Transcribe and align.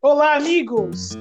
Olá, 0.00 0.36
amigos! 0.36 1.18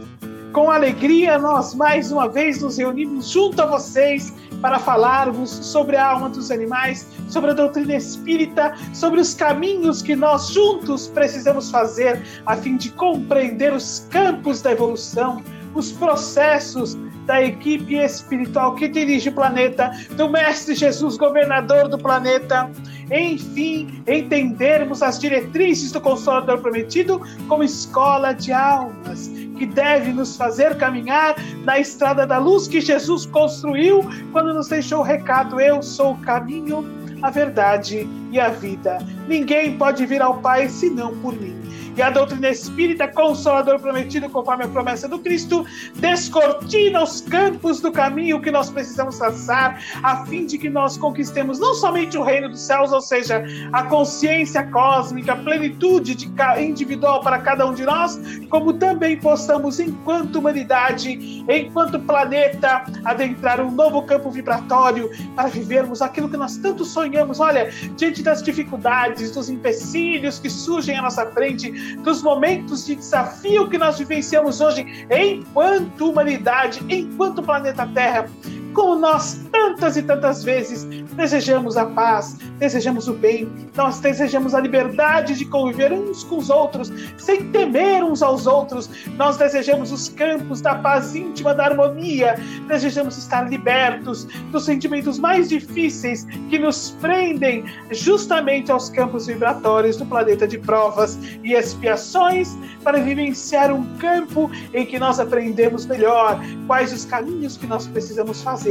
Com 0.54 0.70
alegria, 0.70 1.40
nós 1.40 1.74
mais 1.74 2.12
uma 2.12 2.30
vez 2.30 2.62
nos 2.62 2.78
reunimos 2.78 3.28
junto 3.28 3.60
a 3.60 3.66
vocês 3.66 4.32
para 4.62 4.78
falarmos 4.78 5.50
sobre 5.50 5.96
a 5.96 6.12
alma 6.12 6.30
dos 6.30 6.52
animais, 6.52 7.08
sobre 7.28 7.50
a 7.50 7.54
doutrina 7.56 7.96
espírita, 7.96 8.76
sobre 8.94 9.20
os 9.20 9.34
caminhos 9.34 10.04
que 10.04 10.16
nós 10.16 10.50
juntos 10.50 11.08
precisamos 11.08 11.72
fazer 11.72 12.22
a 12.46 12.56
fim 12.56 12.78
de 12.78 12.92
compreender 12.92 13.74
os 13.74 14.06
campos 14.12 14.62
da 14.62 14.74
evolução, 14.74 15.42
os 15.74 15.92
processos 15.94 16.96
da 17.26 17.42
equipe 17.42 17.96
espiritual 17.96 18.76
que 18.76 18.88
dirige 18.88 19.30
o 19.30 19.34
planeta, 19.34 19.90
do 20.12 20.30
Mestre 20.30 20.76
Jesus, 20.76 21.18
governador 21.18 21.88
do 21.88 21.98
planeta. 21.98 22.72
Enfim, 23.12 24.04
entendermos 24.08 25.02
as 25.02 25.20
diretrizes 25.20 25.92
do 25.92 26.02
Consolador 26.02 26.60
Prometido 26.60 27.22
como 27.48 27.64
escola 27.64 28.34
de 28.34 28.52
almas, 28.52 29.30
que 29.58 29.66
deve 29.66 30.12
nos 30.12 30.36
fazer 30.36 30.78
caminhar 30.78 31.36
na 31.64 31.80
estrada 31.80 32.28
da 32.28 32.38
luz 32.38 32.68
que 32.68 32.82
Jesus 32.82 33.26
construiu 33.26 34.02
quando 34.32 34.54
nos 34.54 34.68
deixou 34.68 35.00
o 35.00 35.04
recado: 35.04 35.60
Eu 35.60 35.82
sou 35.82 36.14
o 36.14 36.18
caminho, 36.20 36.86
a 37.22 37.30
verdade 37.30 38.08
e 38.32 38.40
a 38.40 38.50
vida. 38.50 39.00
Ninguém 39.28 39.78
pode 39.78 40.06
vir 40.06 40.22
ao 40.22 40.40
Pai 40.40 40.70
senão 40.70 41.18
por 41.18 41.34
mim 41.34 41.57
e 41.98 42.02
a 42.02 42.12
doutrina 42.12 42.50
espírita, 42.50 43.08
consolador 43.08 43.80
prometido 43.80 44.30
conforme 44.30 44.66
a 44.66 44.68
promessa 44.68 45.08
do 45.08 45.18
Cristo, 45.18 45.66
descortina 45.96 47.02
os 47.02 47.22
campos 47.22 47.82
do 47.82 47.92
caminho 47.92 48.40
que 48.40 48.52
nós 48.52 48.70
precisamos 48.70 49.18
traçar, 49.18 49.82
a 50.04 50.24
fim 50.26 50.46
de 50.46 50.60
que 50.60 50.70
nós 50.70 50.96
conquistemos 50.96 51.58
não 51.60 51.74
somente 51.74 52.16
o 52.16 52.24
reino 52.24 52.50
dos 52.50 52.62
céus, 52.62 52.92
ou 52.92 53.02
seja, 53.02 53.44
a 53.74 53.84
consciência 53.84 54.64
cósmica, 54.68 55.34
a 55.34 55.36
plenitude 55.36 56.14
de 56.14 56.28
individual 56.60 57.22
para 57.22 57.40
cada 57.40 57.66
um 57.66 57.74
de 57.74 57.84
nós, 57.84 58.20
como 58.50 58.74
também 58.74 59.18
possamos, 59.18 59.80
enquanto 59.80 60.36
humanidade, 60.38 61.44
enquanto 61.50 62.00
planeta, 62.00 62.84
adentrar 63.04 63.60
um 63.60 63.72
novo 63.72 64.04
campo 64.04 64.30
vibratório 64.30 65.10
para 65.36 65.50
vivermos 65.50 66.02
aquilo 66.02 66.30
que 66.30 66.38
nós 66.38 66.58
tanto 66.58 66.86
sonhamos. 66.86 67.40
Olha, 67.40 67.72
diante 67.96 68.22
das 68.22 68.44
dificuldades, 68.44 69.32
dos 69.32 69.50
empecilhos 69.50 70.38
que 70.38 70.50
surgem 70.50 70.96
à 70.96 71.02
nossa 71.02 71.26
frente, 71.32 71.87
dos 72.04 72.22
momentos 72.22 72.86
de 72.86 72.96
desafio 72.96 73.70
que 73.70 73.78
nós 73.78 73.98
vivenciamos 73.98 74.62
hoje 74.62 75.08
enquanto 75.10 76.10
humanidade, 76.10 76.84
enquanto 76.90 77.44
planeta 77.44 77.88
Terra 77.88 78.30
como 78.78 78.96
nós 78.96 79.40
tantas 79.52 79.98
e 79.98 80.04
tantas 80.04 80.44
vezes 80.44 80.84
desejamos 81.16 81.76
a 81.78 81.88
paz, 81.88 82.38
desejamos 82.60 83.08
o 83.08 83.14
bem, 83.14 83.52
nós 83.76 84.00
desejamos 84.00 84.54
a 84.54 84.60
liberdade 84.60 85.34
de 85.34 85.46
conviver 85.46 85.92
uns 85.92 86.24
com 86.24 86.38
os 86.38 86.52
outros, 86.52 86.94
sem 87.18 87.50
temer 87.52 88.04
uns 88.04 88.22
aos 88.22 88.46
outros, 88.46 88.88
nós 89.16 89.36
desejamos 89.36 89.92
os 89.92 90.10
campos 90.10 90.62
da 90.62 90.76
paz 90.76 91.16
íntima, 91.16 91.56
da 91.56 91.66
harmonia, 91.66 92.36
desejamos 92.68 93.18
estar 93.18 93.50
libertos 93.50 94.26
dos 94.52 94.66
sentimentos 94.66 95.18
mais 95.18 95.50
difíceis 95.50 96.26
que 96.48 96.60
nos 96.60 96.92
prendem 97.02 97.66
justamente 97.90 98.72
aos 98.72 98.92
campos 98.92 99.26
vibratórios 99.26 99.98
do 99.98 100.06
planeta 100.06 100.48
de 100.48 100.60
provas 100.60 101.18
e 101.44 101.54
expiações, 101.54 102.56
para 102.84 103.00
vivenciar 103.00 103.72
um 103.74 103.84
campo 103.98 104.50
em 104.74 104.86
que 104.86 104.98
nós 105.00 105.20
aprendemos 105.20 105.86
melhor 105.86 106.40
quais 106.68 106.94
os 106.94 107.04
caminhos 107.06 107.58
que 107.58 107.66
nós 107.66 107.88
precisamos 107.88 108.42
fazer 108.42 108.67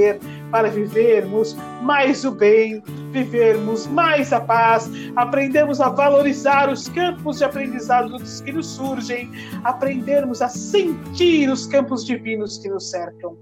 para 0.51 0.69
vivermos 0.69 1.57
mais 1.83 2.25
o 2.25 2.31
bem, 2.31 2.83
vivermos 3.13 3.87
mais 3.87 4.33
a 4.33 4.41
paz, 4.41 4.91
aprendemos 5.17 5.81
a 5.81 5.89
valorizar 5.89 6.71
os 6.71 6.89
campos 6.89 7.39
de 7.39 7.45
aprendizado 7.45 8.17
que 8.45 8.53
nos 8.53 8.67
surgem, 8.67 9.31
aprendermos 9.65 10.41
a 10.43 10.49
sentir 10.49 11.51
os 11.51 11.67
campos 11.67 12.05
divinos 12.05 12.59
que 12.59 12.69
nos 12.69 12.91
cercam. 12.91 13.37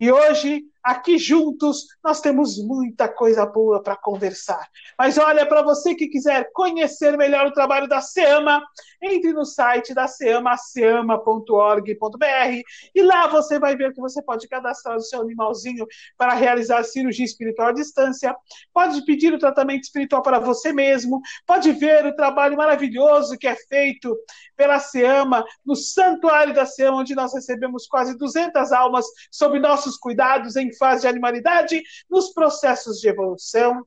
E 0.00 0.12
hoje 0.12 0.64
Aqui 0.88 1.18
juntos 1.18 1.86
nós 2.02 2.18
temos 2.18 2.56
muita 2.56 3.06
coisa 3.06 3.44
boa 3.44 3.82
para 3.82 3.94
conversar. 3.94 4.66
Mas 4.98 5.18
olha, 5.18 5.44
para 5.44 5.60
você 5.60 5.94
que 5.94 6.08
quiser 6.08 6.50
conhecer 6.54 7.14
melhor 7.18 7.46
o 7.46 7.52
trabalho 7.52 7.86
da 7.86 8.00
SEAMA, 8.00 8.62
entre 9.02 9.34
no 9.34 9.44
site 9.44 9.92
da 9.92 10.08
SEAMA, 10.08 10.56
seama.org.br, 10.56 11.92
e 12.94 13.02
lá 13.02 13.26
você 13.26 13.58
vai 13.58 13.76
ver 13.76 13.92
que 13.92 14.00
você 14.00 14.22
pode 14.22 14.48
cadastrar 14.48 14.96
o 14.96 15.02
seu 15.02 15.20
animalzinho 15.20 15.86
para 16.16 16.32
realizar 16.32 16.82
cirurgia 16.84 17.26
espiritual 17.26 17.68
à 17.68 17.72
distância, 17.72 18.34
pode 18.72 19.04
pedir 19.04 19.34
o 19.34 19.38
tratamento 19.38 19.82
espiritual 19.82 20.22
para 20.22 20.38
você 20.38 20.72
mesmo, 20.72 21.20
pode 21.46 21.70
ver 21.72 22.06
o 22.06 22.16
trabalho 22.16 22.56
maravilhoso 22.56 23.36
que 23.36 23.46
é 23.46 23.54
feito 23.54 24.16
pela 24.56 24.80
SEAMA, 24.80 25.44
no 25.66 25.76
Santuário 25.76 26.54
da 26.54 26.64
SEAMA, 26.64 26.96
onde 26.96 27.14
nós 27.14 27.34
recebemos 27.34 27.86
quase 27.86 28.16
200 28.16 28.72
almas 28.72 29.04
sob 29.30 29.58
nossos 29.58 29.98
cuidados 29.98 30.56
em 30.56 30.77
fase 30.78 31.02
de 31.02 31.08
animalidade, 31.08 31.82
nos 32.08 32.32
processos 32.32 32.98
de 32.98 33.08
evolução. 33.08 33.84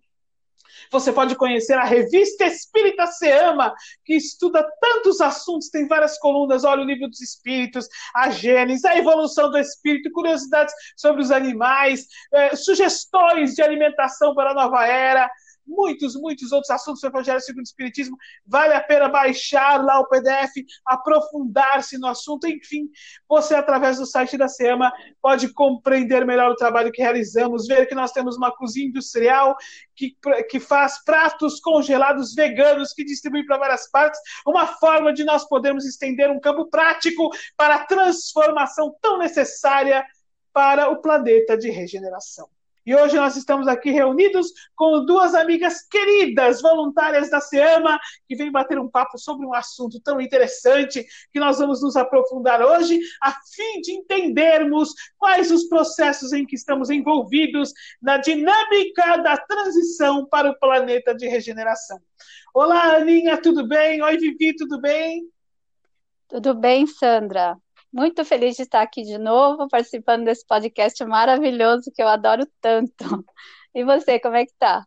Você 0.92 1.12
pode 1.14 1.36
conhecer 1.36 1.78
a 1.78 1.86
revista 1.86 2.46
Espírita 2.46 3.08
Se 3.08 3.32
Ama, 3.32 3.74
que 4.04 4.14
estuda 4.14 4.68
tantos 4.80 5.22
assuntos, 5.22 5.70
tem 5.70 5.88
várias 5.88 6.18
colunas, 6.18 6.64
olha 6.64 6.82
o 6.82 6.86
livro 6.86 7.08
dos 7.08 7.22
espíritos, 7.22 7.88
a 8.14 8.30
Gênesis, 8.30 8.84
a 8.84 8.98
evolução 8.98 9.50
do 9.50 9.58
espírito, 9.58 10.12
curiosidades 10.12 10.74
sobre 10.98 11.22
os 11.22 11.32
animais, 11.32 12.08
eh, 12.34 12.56
sugestões 12.56 13.54
de 13.54 13.62
alimentação 13.62 14.36
para 14.36 14.52
a 14.52 14.54
nova 14.54 14.86
era, 14.86 15.32
muitos, 15.72 16.16
muitos 16.16 16.52
outros 16.52 16.70
assuntos 16.70 17.00
sobre 17.00 17.18
o 17.18 17.22
Evangelho 17.22 17.42
segundo 17.42 17.62
o 17.62 17.64
Espiritismo. 17.64 18.18
Vale 18.46 18.74
a 18.74 18.82
pena 18.82 19.08
baixar 19.08 19.84
lá 19.84 20.00
o 20.00 20.08
PDF, 20.08 20.52
aprofundar-se 20.86 21.98
no 21.98 22.08
assunto. 22.08 22.46
Enfim, 22.48 22.90
você, 23.28 23.56
através 23.56 23.98
do 23.98 24.06
site 24.06 24.38
da 24.38 24.48
SEMA, 24.48 24.92
pode 25.22 25.54
compreender 25.54 26.26
melhor 26.26 26.52
o 26.52 26.56
trabalho 26.56 26.92
que 26.92 27.02
realizamos, 27.02 27.68
ver 27.68 27.88
que 27.88 27.96
nós 27.96 28.12
temos 28.12 28.36
uma 28.36 28.52
cozinha 28.52 28.88
industrial 28.88 29.56
que, 29.96 30.16
que 30.50 30.60
faz 30.60 31.04
pratos 31.04 31.60
congelados 31.60 32.34
veganos 32.34 32.94
que 32.94 33.06
distribui 33.06 33.46
para 33.46 33.58
várias 33.58 33.90
partes, 33.90 34.20
uma 34.46 34.68
forma 34.68 35.14
de 35.14 35.24
nós 35.24 35.48
podermos 35.48 35.86
estender 35.86 36.30
um 36.30 36.40
campo 36.40 36.70
prático 36.70 37.30
para 37.56 37.76
a 37.76 37.86
transformação 37.86 38.96
tão 39.02 39.18
necessária 39.18 40.06
para 40.54 40.90
o 40.90 41.02
planeta 41.02 41.58
de 41.58 41.70
regeneração. 41.70 42.50
E 42.86 42.96
hoje 42.96 43.16
nós 43.16 43.36
estamos 43.36 43.68
aqui 43.68 43.92
reunidos 43.92 44.52
com 44.76 45.06
duas 45.06 45.36
amigas 45.36 45.84
queridas, 45.88 46.62
voluntárias 46.62 47.30
da 47.30 47.40
SEAMA, 47.40 48.00
que 48.28 48.36
vêm 48.36 48.52
bater 48.52 48.80
um 48.80 48.90
papo 48.90 49.18
sobre 49.18 49.46
um 49.46 49.54
assunto 49.54 50.00
tão 50.00 50.20
interessante 50.20 51.06
que 51.32 51.40
nós 51.40 51.60
vamos 51.60 51.82
nos 51.82 51.96
aprofundar 51.96 52.62
hoje, 52.62 53.00
a 53.22 53.32
fim 53.32 53.82
de 53.82 53.92
entendermos 53.92 54.94
quais 55.18 55.52
os 55.52 55.66
processos 55.66 56.34
em 56.34 56.46
que 56.46 56.56
estamos 56.56 56.90
envolvidos 56.90 57.72
na 58.02 58.18
dinâmica 58.18 59.18
da 59.18 59.38
transição 59.38 60.26
para 60.26 60.50
o 60.50 60.60
planeta 60.60 61.14
de 61.14 61.28
regeneração. 61.28 62.00
Olá, 62.54 62.96
Aninha, 62.96 63.40
tudo 63.42 63.68
bem? 63.68 64.02
Oi, 64.02 64.18
Vivi, 64.18 64.56
tudo 64.56 64.82
bem? 64.82 65.24
Tudo 66.28 66.56
bem, 66.56 66.88
Sandra. 66.88 67.58
Muito 67.92 68.24
feliz 68.26 68.56
de 68.56 68.64
estar 68.64 68.82
aqui 68.82 69.04
de 69.04 69.18
novo, 69.18 69.68
participando 69.68 70.26
desse 70.26 70.46
podcast 70.46 71.04
maravilhoso 71.06 71.92
que 71.94 72.02
eu 72.02 72.08
adoro 72.08 72.46
tanto. 72.62 72.94
E 73.74 73.86
você, 73.86 74.20
como 74.20 74.36
é 74.36 74.46
que 74.46 74.54
tá? 74.60 74.86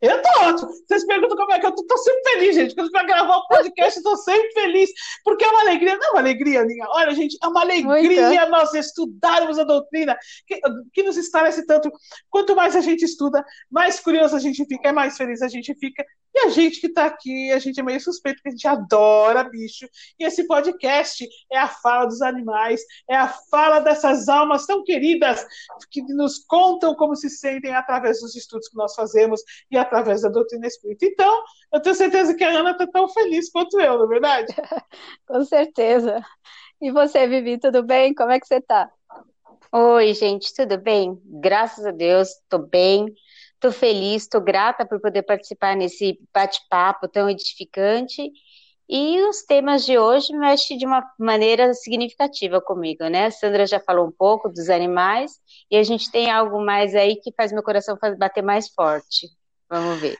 Eu 0.00 0.22
tô 0.22 0.28
ótimo. 0.40 0.68
Vocês 0.68 1.06
perguntam 1.06 1.36
como 1.36 1.52
é 1.52 1.58
que 1.58 1.66
eu 1.66 1.72
tô, 1.72 1.84
tô 1.84 1.96
sempre 1.98 2.22
feliz, 2.22 2.54
gente. 2.54 2.74
Quando 2.74 2.90
vai 2.90 3.06
gravar 3.06 3.36
o 3.36 3.46
podcast, 3.48 3.98
eu 3.98 4.02
tô 4.02 4.16
sempre 4.16 4.50
feliz. 4.52 4.90
Porque 5.24 5.44
é 5.44 5.48
uma 5.48 5.60
alegria, 5.60 5.96
não 5.96 6.08
é 6.08 6.10
uma 6.10 6.20
alegria, 6.20 6.64
minha. 6.64 6.86
Olha, 6.88 7.14
gente, 7.14 7.36
é 7.42 7.46
uma 7.46 7.62
alegria 7.62 8.46
nós 8.48 8.74
estudarmos 8.74 9.58
a 9.58 9.64
doutrina, 9.64 10.16
que, 10.46 10.60
que 10.92 11.02
nos 11.02 11.16
esclarece 11.16 11.66
tanto. 11.66 11.90
Quanto 12.30 12.54
mais 12.54 12.76
a 12.76 12.80
gente 12.80 13.04
estuda, 13.04 13.44
mais 13.70 14.00
curioso 14.00 14.36
a 14.36 14.40
gente 14.40 14.64
fica, 14.64 14.88
é 14.88 14.92
mais 14.92 15.16
feliz 15.16 15.42
a 15.42 15.48
gente 15.48 15.74
fica. 15.74 16.04
E 16.34 16.40
a 16.40 16.48
gente 16.50 16.82
que 16.82 16.90
tá 16.90 17.06
aqui, 17.06 17.50
a 17.50 17.58
gente 17.58 17.80
é 17.80 17.82
meio 17.82 17.98
suspeito, 17.98 18.36
porque 18.36 18.50
a 18.50 18.52
gente 18.52 18.68
adora 18.68 19.42
bicho. 19.42 19.88
E 20.18 20.24
esse 20.24 20.46
podcast 20.46 21.26
é 21.50 21.58
a 21.58 21.66
fala 21.66 22.04
dos 22.04 22.20
animais, 22.20 22.82
é 23.08 23.16
a 23.16 23.28
fala 23.50 23.78
dessas 23.78 24.28
almas 24.28 24.66
tão 24.66 24.84
queridas 24.84 25.46
que 25.90 26.02
nos 26.02 26.38
contam 26.38 26.94
como 26.94 27.16
se 27.16 27.30
sentem 27.30 27.74
através 27.74 28.20
dos 28.20 28.36
estudos 28.36 28.68
que 28.68 28.76
nós 28.76 28.94
fazemos 28.94 29.40
e 29.70 29.78
através 29.86 30.22
da 30.22 30.28
doutrina 30.28 30.66
espírita. 30.66 31.06
Então, 31.06 31.42
eu 31.72 31.80
tenho 31.80 31.94
certeza 31.94 32.34
que 32.34 32.44
a 32.44 32.50
Ana 32.50 32.72
está 32.72 32.86
tão 32.86 33.08
feliz 33.08 33.50
quanto 33.50 33.80
eu, 33.80 33.98
não 33.98 34.04
é 34.04 34.08
verdade? 34.08 34.54
Com 35.26 35.44
certeza. 35.44 36.20
E 36.80 36.90
você, 36.90 37.26
Vivi, 37.26 37.58
tudo 37.58 37.82
bem? 37.82 38.14
Como 38.14 38.30
é 38.30 38.38
que 38.38 38.46
você 38.46 38.56
está? 38.56 38.90
Oi, 39.72 40.14
gente, 40.14 40.54
tudo 40.54 40.78
bem? 40.78 41.20
Graças 41.24 41.84
a 41.84 41.90
Deus, 41.90 42.28
estou 42.28 42.60
bem, 42.60 43.06
estou 43.54 43.72
feliz, 43.72 44.22
estou 44.22 44.40
grata 44.40 44.86
por 44.86 45.00
poder 45.00 45.22
participar 45.22 45.76
nesse 45.76 46.20
bate-papo 46.32 47.08
tão 47.08 47.28
edificante. 47.28 48.30
E 48.88 49.20
os 49.22 49.42
temas 49.42 49.84
de 49.84 49.98
hoje 49.98 50.32
mexem 50.32 50.78
de 50.78 50.86
uma 50.86 51.02
maneira 51.18 51.74
significativa 51.74 52.60
comigo, 52.60 53.04
né? 53.08 53.26
A 53.26 53.30
Sandra 53.30 53.66
já 53.66 53.80
falou 53.80 54.06
um 54.06 54.12
pouco 54.12 54.48
dos 54.48 54.70
animais, 54.70 55.32
e 55.70 55.76
a 55.76 55.82
gente 55.82 56.10
tem 56.10 56.30
algo 56.30 56.64
mais 56.64 56.94
aí 56.94 57.16
que 57.16 57.32
faz 57.36 57.52
meu 57.52 57.62
coração 57.64 57.98
bater 58.16 58.42
mais 58.42 58.68
forte. 58.68 59.28
Vamos 59.68 60.00
ver. 60.00 60.18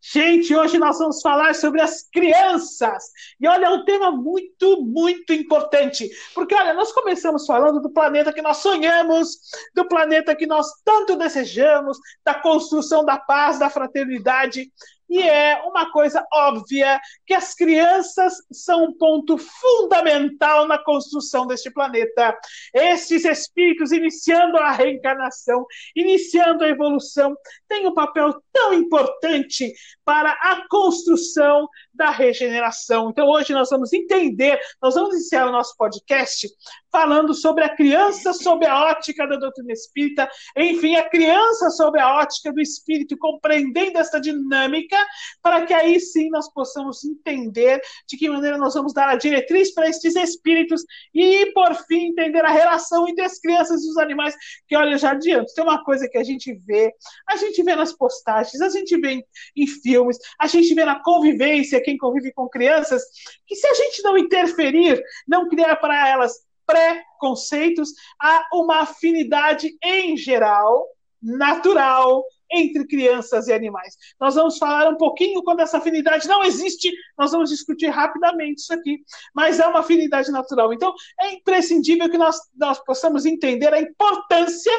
Gente, 0.00 0.56
hoje 0.56 0.78
nós 0.78 0.98
vamos 0.98 1.20
falar 1.20 1.54
sobre 1.54 1.82
as 1.82 2.08
crianças. 2.10 3.04
E 3.38 3.46
olha, 3.46 3.66
é 3.66 3.70
um 3.70 3.84
tema 3.84 4.10
muito, 4.10 4.82
muito 4.82 5.34
importante. 5.34 6.08
Porque, 6.34 6.54
olha, 6.54 6.72
nós 6.72 6.92
começamos 6.92 7.44
falando 7.44 7.78
do 7.80 7.90
planeta 7.90 8.32
que 8.32 8.40
nós 8.40 8.56
sonhamos, 8.58 9.36
do 9.74 9.86
planeta 9.86 10.34
que 10.34 10.46
nós 10.46 10.66
tanto 10.82 11.14
desejamos, 11.14 11.98
da 12.24 12.32
construção 12.34 13.04
da 13.04 13.18
paz, 13.18 13.58
da 13.58 13.68
fraternidade. 13.68 14.72
E 15.08 15.22
é 15.22 15.62
uma 15.64 15.90
coisa 15.90 16.26
óbvia 16.32 17.00
que 17.26 17.34
as 17.34 17.54
crianças 17.54 18.34
são 18.52 18.84
um 18.84 18.92
ponto 18.92 19.38
fundamental 19.38 20.66
na 20.66 20.78
construção 20.78 21.46
deste 21.46 21.70
planeta. 21.70 22.36
Estes 22.74 23.24
espíritos, 23.24 23.92
iniciando 23.92 24.56
a 24.58 24.70
reencarnação, 24.72 25.64
iniciando 25.96 26.64
a 26.64 26.68
evolução, 26.68 27.34
têm 27.66 27.86
um 27.86 27.94
papel 27.94 28.34
tão 28.52 28.74
importante 28.74 29.72
para 30.04 30.30
a 30.30 30.66
construção 30.68 31.68
da 31.98 32.10
regeneração. 32.10 33.10
Então, 33.10 33.28
hoje 33.28 33.52
nós 33.52 33.68
vamos 33.68 33.92
entender, 33.92 34.58
nós 34.80 34.94
vamos 34.94 35.16
iniciar 35.16 35.48
o 35.48 35.52
nosso 35.52 35.76
podcast 35.76 36.48
falando 36.90 37.34
sobre 37.34 37.64
a 37.64 37.74
criança 37.74 38.32
sob 38.32 38.64
a 38.64 38.84
ótica 38.84 39.26
da 39.26 39.36
doutrina 39.36 39.72
espírita, 39.72 40.30
enfim, 40.56 40.94
a 40.96 41.08
criança 41.08 41.68
sob 41.70 41.98
a 41.98 42.16
ótica 42.16 42.52
do 42.52 42.60
espírito, 42.60 43.18
compreendendo 43.18 43.98
esta 43.98 44.20
dinâmica, 44.20 44.96
para 45.42 45.66
que 45.66 45.74
aí 45.74 45.98
sim 45.98 46.30
nós 46.30 46.50
possamos 46.52 47.04
entender 47.04 47.80
de 48.08 48.16
que 48.16 48.28
maneira 48.28 48.56
nós 48.56 48.74
vamos 48.74 48.94
dar 48.94 49.08
a 49.08 49.16
diretriz 49.16 49.74
para 49.74 49.88
estes 49.88 50.14
espíritos 50.14 50.84
e, 51.12 51.52
por 51.52 51.74
fim, 51.86 52.06
entender 52.06 52.44
a 52.44 52.52
relação 52.52 53.08
entre 53.08 53.24
as 53.24 53.40
crianças 53.40 53.84
e 53.84 53.90
os 53.90 53.98
animais, 53.98 54.36
que, 54.68 54.76
olha, 54.76 54.96
já 54.96 55.10
adianto, 55.10 55.52
tem 55.52 55.64
uma 55.64 55.82
coisa 55.82 56.08
que 56.08 56.16
a 56.16 56.24
gente 56.24 56.54
vê, 56.64 56.92
a 57.28 57.36
gente 57.36 57.60
vê 57.62 57.74
nas 57.74 57.92
postagens, 57.92 58.60
a 58.60 58.68
gente 58.68 58.96
vê 59.00 59.14
em, 59.14 59.24
em 59.56 59.66
filmes, 59.66 60.16
a 60.40 60.46
gente 60.46 60.72
vê 60.74 60.84
na 60.84 61.02
convivência, 61.02 61.82
quem 61.88 61.96
convive 61.96 62.30
com 62.32 62.46
crianças, 62.48 63.02
que 63.46 63.56
se 63.56 63.66
a 63.66 63.72
gente 63.72 64.02
não 64.02 64.18
interferir, 64.18 65.02
não 65.26 65.48
criar 65.48 65.76
para 65.76 66.06
elas 66.06 66.46
preconceitos, 66.66 67.94
há 68.20 68.46
uma 68.52 68.80
afinidade 68.80 69.74
em 69.82 70.18
geral, 70.18 70.86
natural, 71.22 72.22
entre 72.50 72.86
crianças 72.86 73.48
e 73.48 73.52
animais. 73.52 73.96
Nós 74.20 74.34
vamos 74.34 74.58
falar 74.58 74.88
um 74.88 74.96
pouquinho 74.96 75.42
quando 75.42 75.60
essa 75.60 75.78
afinidade 75.78 76.28
não 76.28 76.44
existe, 76.44 76.92
nós 77.16 77.32
vamos 77.32 77.48
discutir 77.48 77.88
rapidamente 77.88 78.60
isso 78.60 78.72
aqui, 78.72 78.98
mas 79.34 79.58
é 79.58 79.66
uma 79.66 79.80
afinidade 79.80 80.30
natural. 80.30 80.72
Então, 80.72 80.94
é 81.20 81.32
imprescindível 81.32 82.10
que 82.10 82.18
nós, 82.18 82.36
nós 82.54 82.78
possamos 82.84 83.24
entender 83.24 83.72
a 83.72 83.80
importância 83.80 84.72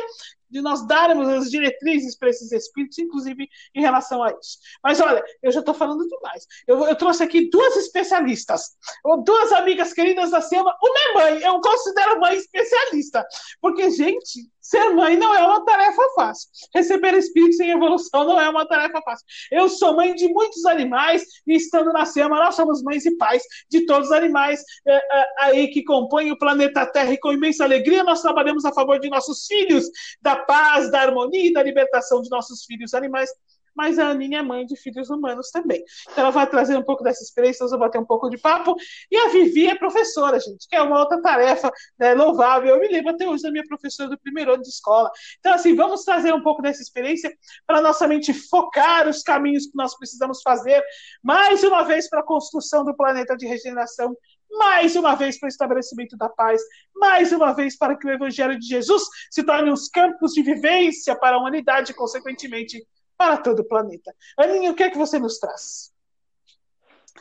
de 0.49 0.61
nós 0.61 0.85
darmos 0.87 1.27
as 1.29 1.49
diretrizes 1.49 2.17
para 2.17 2.29
esses 2.29 2.51
espíritos, 2.51 2.97
inclusive 2.97 3.47
em 3.75 3.81
relação 3.81 4.23
a 4.23 4.31
isso. 4.31 4.57
Mas 4.83 4.99
olha, 4.99 5.23
eu 5.41 5.51
já 5.51 5.59
estou 5.59 5.73
falando 5.73 6.07
demais. 6.07 6.45
Eu, 6.67 6.87
eu, 6.87 6.95
trouxe 6.95 7.23
aqui 7.23 7.49
duas 7.49 7.75
especialistas, 7.77 8.77
duas 9.23 9.51
amigas 9.53 9.93
queridas 9.93 10.31
da 10.31 10.41
SEMA, 10.41 10.75
uma 10.81 10.99
é 10.99 11.13
mãe, 11.13 11.43
eu 11.43 11.59
considero 11.61 12.19
mãe 12.19 12.35
especialista, 12.37 13.25
porque, 13.61 13.89
gente, 13.91 14.49
Ser 14.69 14.91
mãe 14.91 15.17
não 15.17 15.33
é 15.33 15.41
uma 15.41 15.65
tarefa 15.65 16.03
fácil. 16.13 16.47
Receber 16.75 17.15
espíritos 17.15 17.59
em 17.59 17.71
evolução 17.71 18.23
não 18.23 18.39
é 18.39 18.47
uma 18.47 18.67
tarefa 18.67 19.01
fácil. 19.01 19.25
Eu 19.51 19.67
sou 19.67 19.95
mãe 19.95 20.13
de 20.13 20.27
muitos 20.31 20.63
animais 20.63 21.23
e 21.47 21.55
estando 21.55 21.91
na 21.91 22.05
SEMA, 22.05 22.37
nós 22.37 22.53
somos 22.53 22.83
mães 22.83 23.03
e 23.03 23.17
pais 23.17 23.41
de 23.67 23.87
todos 23.87 24.09
os 24.09 24.15
animais 24.15 24.61
é, 24.87 24.95
é, 24.95 25.25
aí 25.39 25.67
que 25.69 25.83
compõem 25.83 26.31
o 26.31 26.37
planeta 26.37 26.85
Terra 26.85 27.11
e 27.11 27.17
com 27.17 27.33
imensa 27.33 27.63
alegria 27.63 28.03
nós 28.03 28.21
trabalhamos 28.21 28.63
a 28.63 28.71
favor 28.71 28.99
de 28.99 29.09
nossos 29.09 29.47
filhos, 29.47 29.85
da 30.21 30.35
paz, 30.35 30.91
da 30.91 31.01
harmonia 31.01 31.47
e 31.47 31.53
da 31.53 31.63
libertação 31.63 32.21
de 32.21 32.29
nossos 32.29 32.63
filhos 32.63 32.93
animais 32.93 33.31
mas 33.79 33.97
a 33.97 34.09
Aninha 34.09 34.39
é 34.39 34.41
mãe 34.41 34.65
de 34.65 34.75
filhos 34.75 35.09
humanos 35.09 35.51
também. 35.51 35.81
Então 36.11 36.25
ela 36.25 36.31
vai 36.31 36.45
trazer 36.45 36.75
um 36.75 36.83
pouco 36.83 37.01
dessa 37.01 37.23
experiência, 37.23 37.63
nós 37.63 37.71
vamos 37.71 37.87
bater 37.87 37.97
um 37.97 38.05
pouco 38.05 38.29
de 38.29 38.37
papo. 38.37 38.75
E 39.09 39.15
a 39.15 39.29
Vivi 39.29 39.69
é 39.69 39.75
professora, 39.75 40.37
gente, 40.37 40.67
que 40.67 40.75
é 40.75 40.81
uma 40.81 40.99
outra 40.99 41.21
tarefa 41.21 41.71
né, 41.97 42.13
louvável. 42.13 42.75
Eu 42.75 42.81
me 42.81 42.89
lembro 42.89 43.11
até 43.11 43.25
hoje 43.25 43.41
da 43.41 43.49
minha 43.49 43.63
professora 43.65 44.09
do 44.09 44.19
primeiro 44.19 44.53
ano 44.53 44.61
de 44.61 44.67
escola. 44.67 45.09
Então, 45.39 45.53
assim, 45.53 45.73
vamos 45.77 46.03
trazer 46.03 46.33
um 46.33 46.43
pouco 46.43 46.61
dessa 46.61 46.81
experiência 46.81 47.33
para 47.65 47.79
nossa 47.79 48.05
mente 48.05 48.33
focar 48.33 49.07
os 49.07 49.23
caminhos 49.23 49.67
que 49.67 49.77
nós 49.77 49.97
precisamos 49.97 50.41
fazer, 50.41 50.83
mais 51.23 51.63
uma 51.63 51.83
vez, 51.83 52.09
para 52.09 52.19
a 52.19 52.23
construção 52.23 52.83
do 52.83 52.93
planeta 52.93 53.37
de 53.37 53.47
regeneração 53.47 54.13
mais 54.51 54.95
uma 54.95 55.15
vez 55.15 55.39
para 55.39 55.47
o 55.47 55.49
estabelecimento 55.49 56.17
da 56.17 56.27
paz, 56.27 56.61
mais 56.95 57.31
uma 57.31 57.53
vez 57.53 57.77
para 57.77 57.95
que 57.95 58.07
o 58.07 58.11
Evangelho 58.11 58.57
de 58.57 58.65
Jesus 58.65 59.03
se 59.29 59.43
torne 59.43 59.71
os 59.71 59.87
campos 59.87 60.33
de 60.33 60.41
vivência 60.41 61.15
para 61.15 61.35
a 61.35 61.39
humanidade, 61.39 61.93
consequentemente, 61.93 62.83
para 63.19 63.35
todo 63.35 63.59
o 63.59 63.65
planeta. 63.65 64.15
Aninha, 64.37 64.71
o 64.71 64.73
que 64.73 64.81
é 64.81 64.89
que 64.89 64.97
você 64.97 65.19
nos 65.19 65.37
traz? 65.39 65.91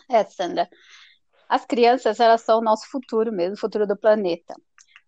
É, 0.09 0.23
Sandra, 0.23 0.71
as 1.49 1.67
crianças, 1.67 2.21
elas 2.21 2.43
são 2.43 2.61
o 2.61 2.63
nosso 2.63 2.89
futuro 2.89 3.33
mesmo, 3.33 3.55
o 3.55 3.59
futuro 3.59 3.85
do 3.85 3.97
planeta. 3.97 4.55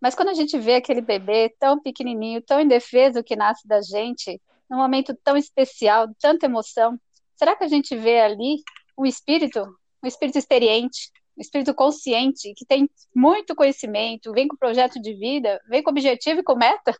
Mas 0.01 0.15
quando 0.15 0.29
a 0.29 0.33
gente 0.33 0.59
vê 0.59 0.75
aquele 0.75 0.99
bebê 0.99 1.55
tão 1.57 1.81
pequenininho, 1.81 2.41
tão 2.41 2.59
indefeso 2.59 3.23
que 3.23 3.37
nasce 3.37 3.65
da 3.65 3.81
gente, 3.81 4.41
num 4.69 4.77
momento 4.77 5.17
tão 5.23 5.37
especial, 5.37 6.09
tanta 6.19 6.45
emoção, 6.45 6.99
será 7.37 7.55
que 7.55 7.63
a 7.63 7.69
gente 7.69 7.95
vê 7.95 8.19
ali 8.19 8.57
um 8.97 9.05
espírito, 9.05 9.65
um 10.03 10.07
espírito 10.07 10.37
experiente, 10.39 11.09
um 11.37 11.41
espírito 11.41 11.73
consciente, 11.73 12.53
que 12.53 12.65
tem 12.65 12.89
muito 13.15 13.55
conhecimento, 13.55 14.33
vem 14.33 14.45
com 14.45 14.57
projeto 14.57 14.99
de 14.99 15.13
vida, 15.13 15.57
vem 15.69 15.81
com 15.81 15.91
objetivo 15.91 16.41
e 16.41 16.43
com 16.43 16.57
meta? 16.57 16.93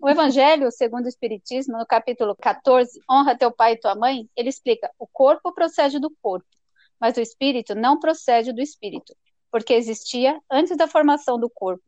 O 0.00 0.08
Evangelho, 0.08 0.70
segundo 0.70 1.06
o 1.06 1.08
Espiritismo, 1.08 1.78
no 1.78 1.86
capítulo 1.86 2.34
14, 2.36 3.00
Honra 3.10 3.36
teu 3.36 3.50
pai 3.52 3.72
e 3.72 3.80
tua 3.80 3.94
mãe, 3.94 4.28
ele 4.36 4.48
explica: 4.48 4.90
o 4.98 5.06
corpo 5.06 5.52
procede 5.52 5.98
do 5.98 6.10
corpo, 6.22 6.46
mas 7.00 7.16
o 7.16 7.20
espírito 7.20 7.74
não 7.74 7.98
procede 7.98 8.52
do 8.52 8.60
espírito, 8.60 9.16
porque 9.50 9.74
existia 9.74 10.40
antes 10.50 10.76
da 10.76 10.88
formação 10.88 11.38
do 11.38 11.48
corpo. 11.48 11.84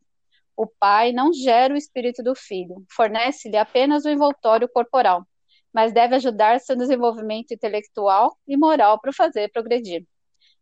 O 0.55 0.67
pai 0.67 1.11
não 1.11 1.31
gera 1.33 1.73
o 1.73 1.77
espírito 1.77 2.23
do 2.23 2.35
filho, 2.35 2.83
fornece-lhe 2.89 3.57
apenas 3.57 4.05
o 4.05 4.09
envoltório 4.09 4.67
corporal, 4.67 5.25
mas 5.73 5.93
deve 5.93 6.15
ajudar 6.15 6.59
seu 6.59 6.75
desenvolvimento 6.75 7.53
intelectual 7.53 8.37
e 8.47 8.57
moral 8.57 8.99
para 8.99 9.11
o 9.11 9.15
fazer 9.15 9.51
progredir. 9.51 10.05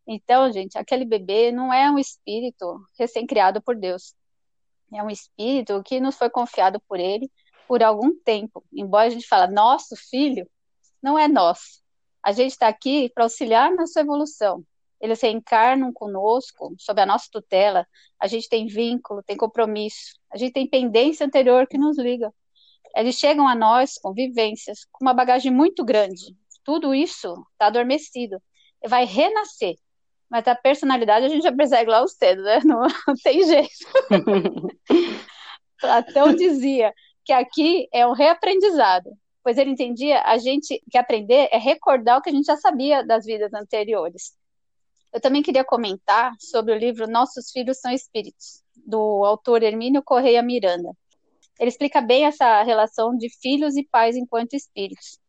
Então, 0.07 0.51
gente, 0.51 0.77
aquele 0.77 1.05
bebê 1.05 1.51
não 1.51 1.73
é 1.73 1.89
um 1.91 1.99
espírito 1.99 2.79
recém-criado 2.97 3.61
por 3.61 3.75
Deus. 3.75 4.15
É 4.93 5.03
um 5.03 5.09
espírito 5.09 5.81
que 5.83 5.99
nos 5.99 6.15
foi 6.15 6.29
confiado 6.29 6.79
por 6.87 6.99
ele 6.99 7.29
por 7.67 7.83
algum 7.83 8.15
tempo. 8.19 8.63
Embora 8.73 9.07
a 9.07 9.09
gente 9.09 9.27
fale, 9.27 9.53
nosso 9.53 9.95
filho, 9.95 10.49
não 11.01 11.19
é 11.19 11.27
nosso. 11.27 11.81
A 12.23 12.31
gente 12.31 12.51
está 12.51 12.67
aqui 12.67 13.09
para 13.13 13.25
auxiliar 13.25 13.71
na 13.73 13.85
sua 13.85 14.01
evolução. 14.01 14.63
Eles 14.99 15.21
reencarnam 15.21 15.93
conosco, 15.93 16.73
sob 16.79 17.01
a 17.01 17.05
nossa 17.05 17.27
tutela. 17.31 17.87
A 18.19 18.27
gente 18.27 18.49
tem 18.49 18.65
vínculo, 18.65 19.21
tem 19.23 19.37
compromisso. 19.37 20.15
A 20.31 20.37
gente 20.37 20.53
tem 20.53 20.67
pendência 20.67 21.25
anterior 21.25 21.67
que 21.67 21.77
nos 21.77 21.97
liga. 21.97 22.33
Eles 22.95 23.15
chegam 23.15 23.47
a 23.47 23.53
nós 23.53 23.95
com 23.99 24.11
vivências, 24.13 24.85
com 24.91 25.05
uma 25.05 25.13
bagagem 25.13 25.51
muito 25.51 25.85
grande. 25.85 26.35
Tudo 26.63 26.95
isso 26.95 27.31
está 27.51 27.67
adormecido. 27.67 28.41
Vai 28.87 29.05
renascer. 29.05 29.75
Mas 30.29 30.47
a 30.47 30.55
personalidade 30.55 31.25
a 31.25 31.29
gente 31.29 31.43
já 31.43 31.51
persegue 31.51 31.89
lá 31.89 32.05
cedo, 32.07 32.41
né? 32.43 32.59
Não, 32.63 32.81
não 33.07 33.15
tem 33.23 33.43
jeito. 33.43 33.69
Platão 35.79 36.33
dizia 36.33 36.93
que 37.23 37.31
aqui 37.31 37.87
é 37.93 38.05
um 38.05 38.13
reaprendizado, 38.13 39.11
pois 39.43 39.57
ele 39.57 39.71
entendia 39.71 40.21
a 40.23 40.37
gente 40.37 40.81
que 40.89 40.97
aprender 40.97 41.47
é 41.51 41.57
recordar 41.57 42.17
o 42.17 42.21
que 42.21 42.29
a 42.29 42.33
gente 42.33 42.45
já 42.45 42.57
sabia 42.57 43.05
das 43.05 43.25
vidas 43.25 43.53
anteriores. 43.53 44.33
Eu 45.13 45.21
também 45.21 45.41
queria 45.41 45.63
comentar 45.63 46.33
sobre 46.39 46.73
o 46.73 46.77
livro 46.77 47.09
Nossos 47.09 47.51
Filhos 47.51 47.79
São 47.79 47.91
Espíritos, 47.91 48.61
do 48.75 49.23
autor 49.23 49.63
Hermínio 49.63 50.03
Correia 50.03 50.41
Miranda. 50.41 50.91
Ele 51.59 51.69
explica 51.69 52.01
bem 52.01 52.25
essa 52.25 52.61
relação 52.63 53.15
de 53.17 53.29
filhos 53.41 53.75
e 53.75 53.83
pais 53.83 54.15
enquanto 54.15 54.53
espíritos. 54.53 55.19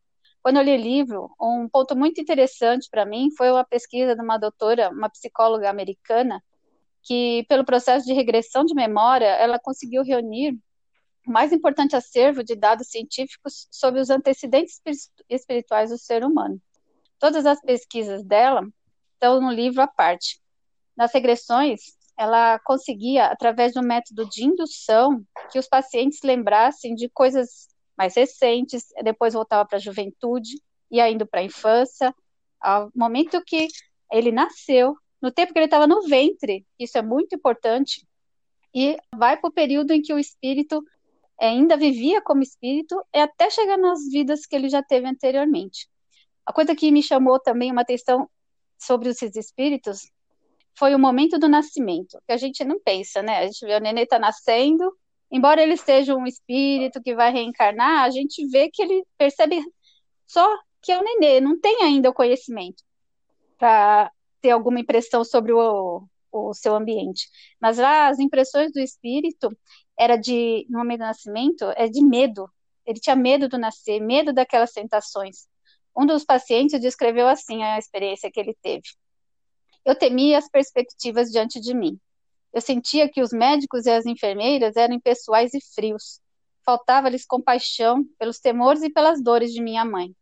Quando 0.48 0.56
eu 0.56 0.62
li 0.62 0.72
o 0.72 0.80
livro, 0.80 1.30
um 1.38 1.68
ponto 1.68 1.94
muito 1.94 2.22
interessante 2.22 2.88
para 2.90 3.04
mim 3.04 3.28
foi 3.36 3.50
uma 3.50 3.66
pesquisa 3.66 4.16
de 4.16 4.22
uma 4.22 4.38
doutora, 4.38 4.88
uma 4.88 5.10
psicóloga 5.10 5.68
americana, 5.68 6.42
que, 7.02 7.44
pelo 7.50 7.66
processo 7.66 8.06
de 8.06 8.14
regressão 8.14 8.64
de 8.64 8.74
memória, 8.74 9.26
ela 9.26 9.58
conseguiu 9.58 10.02
reunir 10.02 10.58
o 11.26 11.30
mais 11.30 11.52
importante 11.52 11.94
acervo 11.94 12.42
de 12.42 12.56
dados 12.56 12.88
científicos 12.88 13.68
sobre 13.70 14.00
os 14.00 14.08
antecedentes 14.08 14.80
espirituais 15.28 15.90
do 15.90 15.98
ser 15.98 16.24
humano. 16.24 16.58
Todas 17.18 17.44
as 17.44 17.60
pesquisas 17.60 18.24
dela 18.24 18.66
estão 19.12 19.42
no 19.42 19.50
livro 19.50 19.82
à 19.82 19.86
parte. 19.86 20.40
Nas 20.96 21.12
regressões, 21.12 21.80
ela 22.16 22.58
conseguia, 22.60 23.26
através 23.26 23.76
um 23.76 23.82
método 23.82 24.26
de 24.26 24.46
indução, 24.46 25.22
que 25.52 25.58
os 25.58 25.68
pacientes 25.68 26.20
lembrassem 26.24 26.94
de 26.94 27.06
coisas 27.10 27.67
mais 27.98 28.14
recentes, 28.14 28.86
depois 29.02 29.34
voltava 29.34 29.66
para 29.66 29.76
a 29.76 29.80
juventude, 29.80 30.62
ia 30.90 31.10
indo 31.10 31.26
para 31.26 31.40
a 31.40 31.44
infância, 31.44 32.14
ao 32.60 32.90
momento 32.94 33.42
que 33.44 33.66
ele 34.12 34.30
nasceu, 34.30 34.96
no 35.20 35.32
tempo 35.32 35.52
que 35.52 35.58
ele 35.58 35.66
estava 35.66 35.86
no 35.86 36.02
ventre, 36.02 36.64
isso 36.78 36.96
é 36.96 37.02
muito 37.02 37.34
importante, 37.34 38.06
e 38.74 38.96
vai 39.16 39.36
para 39.36 39.48
o 39.48 39.52
período 39.52 39.92
em 39.92 40.00
que 40.00 40.12
o 40.12 40.18
espírito 40.18 40.82
ainda 41.40 41.76
vivia 41.76 42.20
como 42.22 42.42
espírito 42.42 43.00
e 43.14 43.18
até 43.18 43.50
chegar 43.50 43.76
nas 43.76 44.08
vidas 44.08 44.46
que 44.46 44.54
ele 44.54 44.68
já 44.68 44.82
teve 44.82 45.06
anteriormente. 45.06 45.88
A 46.46 46.52
coisa 46.52 46.74
que 46.74 46.90
me 46.90 47.02
chamou 47.02 47.38
também 47.40 47.70
uma 47.70 47.82
atenção 47.82 48.28
sobre 48.78 49.08
os 49.08 49.20
espíritos 49.22 50.10
foi 50.78 50.94
o 50.94 50.98
momento 50.98 51.38
do 51.38 51.48
nascimento, 51.48 52.18
que 52.24 52.32
a 52.32 52.36
gente 52.36 52.64
não 52.64 52.80
pensa, 52.80 53.20
né? 53.22 53.38
A 53.38 53.46
gente 53.46 53.66
vê 53.66 53.74
o 53.74 53.80
nenê 53.80 54.06
tá 54.06 54.18
nascendo, 54.18 54.96
embora 55.30 55.62
ele 55.62 55.76
seja 55.76 56.14
um 56.14 56.26
espírito 56.26 57.02
que 57.02 57.14
vai 57.14 57.32
reencarnar, 57.32 58.04
a 58.04 58.10
gente 58.10 58.46
vê 58.48 58.70
que 58.70 58.82
ele 58.82 59.04
percebe 59.16 59.62
só 60.26 60.46
que 60.82 60.92
é 60.92 60.98
o 60.98 61.02
nenê, 61.02 61.40
não 61.40 61.58
tem 61.58 61.82
ainda 61.82 62.10
o 62.10 62.14
conhecimento 62.14 62.82
para 63.58 64.12
ter 64.40 64.50
alguma 64.50 64.80
impressão 64.80 65.24
sobre 65.24 65.52
o, 65.52 66.04
o 66.30 66.54
seu 66.54 66.74
ambiente. 66.74 67.28
Mas 67.60 67.78
lá 67.78 68.08
as 68.08 68.18
impressões 68.18 68.72
do 68.72 68.80
espírito 68.80 69.50
era 69.98 70.16
de, 70.16 70.66
no 70.68 70.78
momento 70.78 71.00
do 71.00 71.06
nascimento, 71.06 71.64
é 71.76 71.88
de 71.88 72.00
medo. 72.02 72.48
Ele 72.86 73.00
tinha 73.00 73.16
medo 73.16 73.48
do 73.48 73.58
nascer, 73.58 74.00
medo 74.00 74.32
daquelas 74.32 74.72
tentações. 74.72 75.48
Um 75.96 76.06
dos 76.06 76.24
pacientes 76.24 76.80
descreveu 76.80 77.26
assim 77.26 77.62
a 77.62 77.78
experiência 77.78 78.30
que 78.30 78.38
ele 78.38 78.56
teve. 78.62 78.88
Eu 79.84 79.96
temia 79.96 80.38
as 80.38 80.48
perspectivas 80.48 81.30
diante 81.30 81.60
de 81.60 81.74
mim. 81.74 81.98
Eu 82.52 82.60
sentia 82.60 83.08
que 83.08 83.20
os 83.20 83.32
médicos 83.32 83.86
e 83.86 83.90
as 83.90 84.06
enfermeiras 84.06 84.76
eram 84.76 84.94
impessoais 84.94 85.52
e 85.54 85.60
frios. 85.74 86.20
Faltava-lhes 86.64 87.24
compaixão 87.24 88.04
pelos 88.18 88.38
temores 88.38 88.82
e 88.82 88.90
pelas 88.90 89.22
dores 89.22 89.52
de 89.52 89.62
minha 89.62 89.84
mãe. 89.84 90.14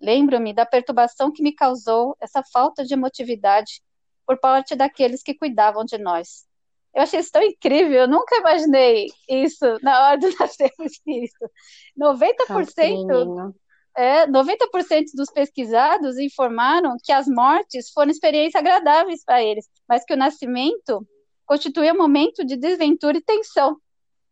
Lembro-me 0.00 0.52
da 0.52 0.64
perturbação 0.64 1.32
que 1.32 1.42
me 1.42 1.52
causou 1.52 2.16
essa 2.20 2.42
falta 2.52 2.84
de 2.84 2.94
emotividade 2.94 3.82
por 4.26 4.38
parte 4.38 4.76
daqueles 4.76 5.22
que 5.22 5.34
cuidavam 5.34 5.84
de 5.84 5.98
nós. 5.98 6.46
Eu 6.94 7.02
achei 7.02 7.20
isso 7.20 7.32
tão 7.32 7.42
incrível, 7.42 8.00
eu 8.00 8.08
nunca 8.08 8.36
imaginei 8.36 9.06
isso 9.28 9.64
na 9.82 10.06
hora 10.06 10.18
do 10.18 10.28
nascer 10.38 10.70
do 10.78 10.84
espírito. 10.84 11.50
90%, 11.98 13.54
é, 13.96 14.26
90% 14.26 15.04
dos 15.14 15.30
pesquisados 15.30 16.18
informaram 16.18 16.96
que 17.02 17.12
as 17.12 17.26
mortes 17.26 17.90
foram 17.90 18.10
experiências 18.10 18.60
agradáveis 18.60 19.24
para 19.24 19.42
eles, 19.42 19.68
mas 19.88 20.04
que 20.04 20.14
o 20.14 20.16
nascimento 20.16 21.06
constituía 21.48 21.94
momento 21.94 22.44
de 22.44 22.56
desventura 22.56 23.16
e 23.16 23.22
tensão. 23.22 23.78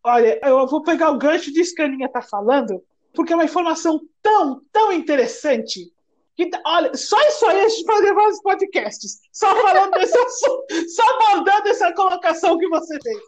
Olha, 0.04 0.38
eu 0.44 0.66
vou 0.66 0.82
pegar 0.82 1.10
o 1.10 1.18
gancho 1.18 1.50
disso 1.50 1.74
que 1.74 1.80
a 1.80 1.86
Aninha 1.86 2.06
está 2.06 2.20
falando, 2.20 2.84
porque 3.14 3.32
é 3.32 3.36
uma 3.36 3.46
informação 3.46 3.98
tão, 4.22 4.60
tão 4.70 4.92
interessante 4.92 5.90
que, 6.36 6.50
olha, 6.66 6.94
só 6.94 7.18
isso 7.26 7.46
aí 7.46 7.62
a 7.62 7.68
gente 7.68 7.86
pode 7.86 8.02
gravar 8.02 8.28
os 8.28 8.42
podcasts, 8.42 9.18
só 9.32 9.48
falando 9.56 9.90
desse 9.98 10.16
assunto, 10.16 10.66
só 10.94 11.02
abordando 11.14 11.68
essa 11.68 11.92
colocação 11.94 12.58
que 12.58 12.68
você 12.68 13.00
fez. 13.00 13.18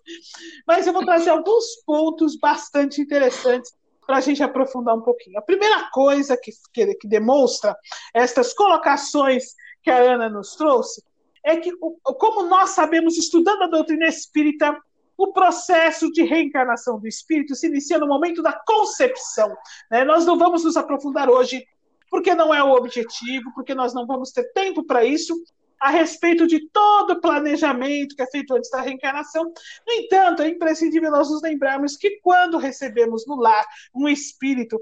Mas 0.66 0.86
eu 0.86 0.92
vou 0.92 1.04
trazer 1.04 1.30
alguns 1.30 1.82
pontos 1.86 2.36
bastante 2.36 3.00
interessantes 3.00 3.72
para 4.06 4.18
a 4.18 4.20
gente 4.20 4.42
aprofundar 4.42 4.94
um 4.94 5.02
pouquinho. 5.02 5.38
A 5.38 5.42
primeira 5.42 5.88
coisa 5.90 6.36
que, 6.36 6.52
que, 6.72 6.94
que 6.94 7.08
demonstra 7.08 7.74
estas 8.12 8.52
colocações 8.52 9.54
que 9.82 9.90
a 9.90 9.96
Ana 9.96 10.28
nos 10.28 10.54
trouxe 10.54 11.02
é 11.48 11.56
que, 11.56 11.72
como 12.18 12.44
nós 12.44 12.70
sabemos, 12.70 13.16
estudando 13.16 13.62
a 13.62 13.68
doutrina 13.68 14.06
espírita, 14.06 14.78
o 15.16 15.32
processo 15.32 16.10
de 16.12 16.22
reencarnação 16.22 17.00
do 17.00 17.08
espírito 17.08 17.54
se 17.54 17.66
inicia 17.66 17.98
no 17.98 18.06
momento 18.06 18.42
da 18.42 18.52
concepção. 18.52 19.56
Né? 19.90 20.04
Nós 20.04 20.26
não 20.26 20.38
vamos 20.38 20.62
nos 20.62 20.76
aprofundar 20.76 21.30
hoje 21.30 21.64
porque 22.10 22.34
não 22.34 22.54
é 22.54 22.62
o 22.62 22.72
objetivo, 22.72 23.52
porque 23.54 23.74
nós 23.74 23.94
não 23.94 24.06
vamos 24.06 24.30
ter 24.30 24.44
tempo 24.52 24.84
para 24.84 25.04
isso, 25.04 25.34
a 25.80 25.90
respeito 25.90 26.46
de 26.46 26.68
todo 26.70 27.12
o 27.12 27.20
planejamento 27.20 28.14
que 28.14 28.22
é 28.22 28.26
feito 28.26 28.54
antes 28.54 28.70
da 28.70 28.80
reencarnação. 28.80 29.44
No 29.86 29.92
entanto, 29.92 30.42
é 30.42 30.48
imprescindível 30.48 31.10
nós 31.10 31.30
nos 31.30 31.42
lembrarmos 31.42 31.96
que 31.96 32.18
quando 32.22 32.58
recebemos 32.58 33.26
no 33.26 33.36
lar 33.36 33.64
um 33.94 34.08
espírito, 34.08 34.78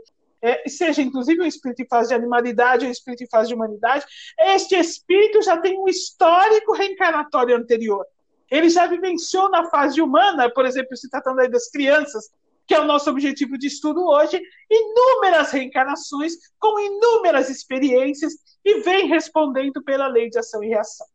é, 0.47 0.69
seja 0.69 1.03
inclusive 1.03 1.43
um 1.43 1.47
espírito 1.47 1.83
em 1.83 1.89
fase 1.89 2.11
de 2.11 2.15
animalidade 2.15 2.87
um 2.87 2.91
espírito 2.91 3.25
em 3.25 3.29
fase 3.29 3.49
de 3.49 3.55
humanidade, 3.55 4.07
este 4.39 4.77
espírito 4.77 5.43
já 5.43 5.57
tem 5.57 5.77
um 5.77 5.89
histórico 5.89 6.73
reencarnatório 6.73 7.57
anterior. 7.57 8.07
Ele 8.49 8.71
já 8.71 8.87
vivenciou 8.87 9.51
na 9.51 9.69
fase 9.69 10.01
humana, 10.01 10.49
por 10.49 10.65
exemplo, 10.65 10.97
se 10.97 11.11
tratando 11.11 11.41
aí 11.41 11.51
das 11.51 11.69
crianças, 11.69 12.31
que 12.65 12.75
é 12.75 12.81
o 12.81 12.85
nosso 12.85 13.11
objetivo 13.11 13.59
de 13.59 13.67
estudo 13.67 14.07
hoje, 14.07 14.41
inúmeras 14.71 15.51
reencarnações 15.51 16.35
com 16.61 16.79
inúmeras 16.79 17.51
experiências 17.51 18.35
e 18.65 18.81
vem 18.83 19.09
respondendo 19.09 19.83
pela 19.83 20.07
lei 20.07 20.31
de 20.31 20.39
ação 20.39 20.63
e 20.63 20.69
reação. 20.69 21.07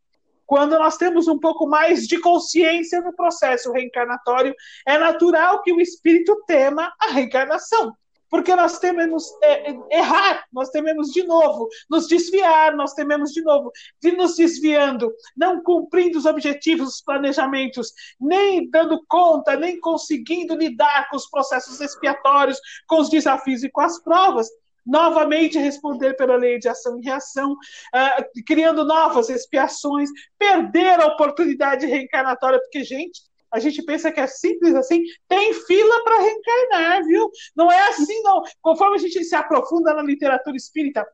Quando 0.46 0.78
nós 0.78 0.98
temos 0.98 1.30
um 1.30 1.40
pouco 1.40 1.66
mais 1.66 2.06
de 2.06 2.20
consciência 2.20 3.00
no 3.00 3.16
processo 3.16 3.72
reencarnatório, 3.72 4.54
é 4.86 4.98
natural 4.98 5.62
que 5.62 5.72
o 5.72 5.80
espírito 5.80 6.44
tema 6.46 6.92
a 7.00 7.12
reencarnação 7.12 7.96
porque 8.32 8.56
nós 8.56 8.80
tememos 8.80 9.26
é, 9.44 9.76
errar, 9.92 10.46
nós 10.54 10.70
tememos 10.70 11.10
de 11.10 11.22
novo 11.24 11.68
nos 11.90 12.08
desviar, 12.08 12.74
nós 12.76 12.94
tememos 12.94 13.32
de 13.34 13.42
novo 13.42 13.72
de 14.02 14.14
nos 14.14 14.38
desviando, 14.38 15.14
não 15.36 15.62
cumprindo 15.62 16.18
os 16.18 16.26
objetivos, 16.26 16.96
os 16.96 17.02
planejamentos, 17.02 17.92
nem 18.20 18.70
dando 18.70 19.04
conta, 19.08 19.58
nem 19.58 19.78
conseguindo 19.82 20.56
lidar 20.56 21.10
com 21.10 21.18
os 21.18 21.30
processos 21.30 21.82
expiatórios, 21.82 22.58
com 22.88 23.02
os 23.02 23.10
desafios 23.10 23.64
e 23.64 23.70
com 23.70 23.82
as 23.82 24.02
provas. 24.02 24.48
Novamente 24.84 25.60
responder 25.60 26.16
pela 26.16 26.36
lei 26.36 26.58
de 26.58 26.68
ação 26.68 26.98
e 26.98 27.04
reação, 27.04 27.52
uh, 27.52 28.44
criando 28.48 28.84
novas 28.84 29.30
expiações, 29.30 30.10
perder 30.40 31.00
a 31.00 31.06
oportunidade 31.06 31.86
reencarnatória, 31.86 32.60
porque, 32.60 32.84
gente, 32.84 33.22
a 33.52 33.60
gente 33.60 33.84
pensa 33.84 34.12
que 34.12 34.20
é 34.20 34.28
simples 34.28 34.76
assim, 34.76 35.04
tem 35.28 35.54
fila 35.54 36.04
para 36.04 36.22
reencarnar, 36.22 37.04
viu? 37.06 37.30
Não 37.56 37.72
é 37.72 37.90
assim, 37.90 38.22
não. 38.24 38.42
Conforme 38.62 38.96
a 38.96 39.00
gente 39.00 39.24
se 39.24 39.36
aprofunda 39.36 39.94
na 39.94 40.04
literatura 40.04 40.56
espírita, 40.56 41.06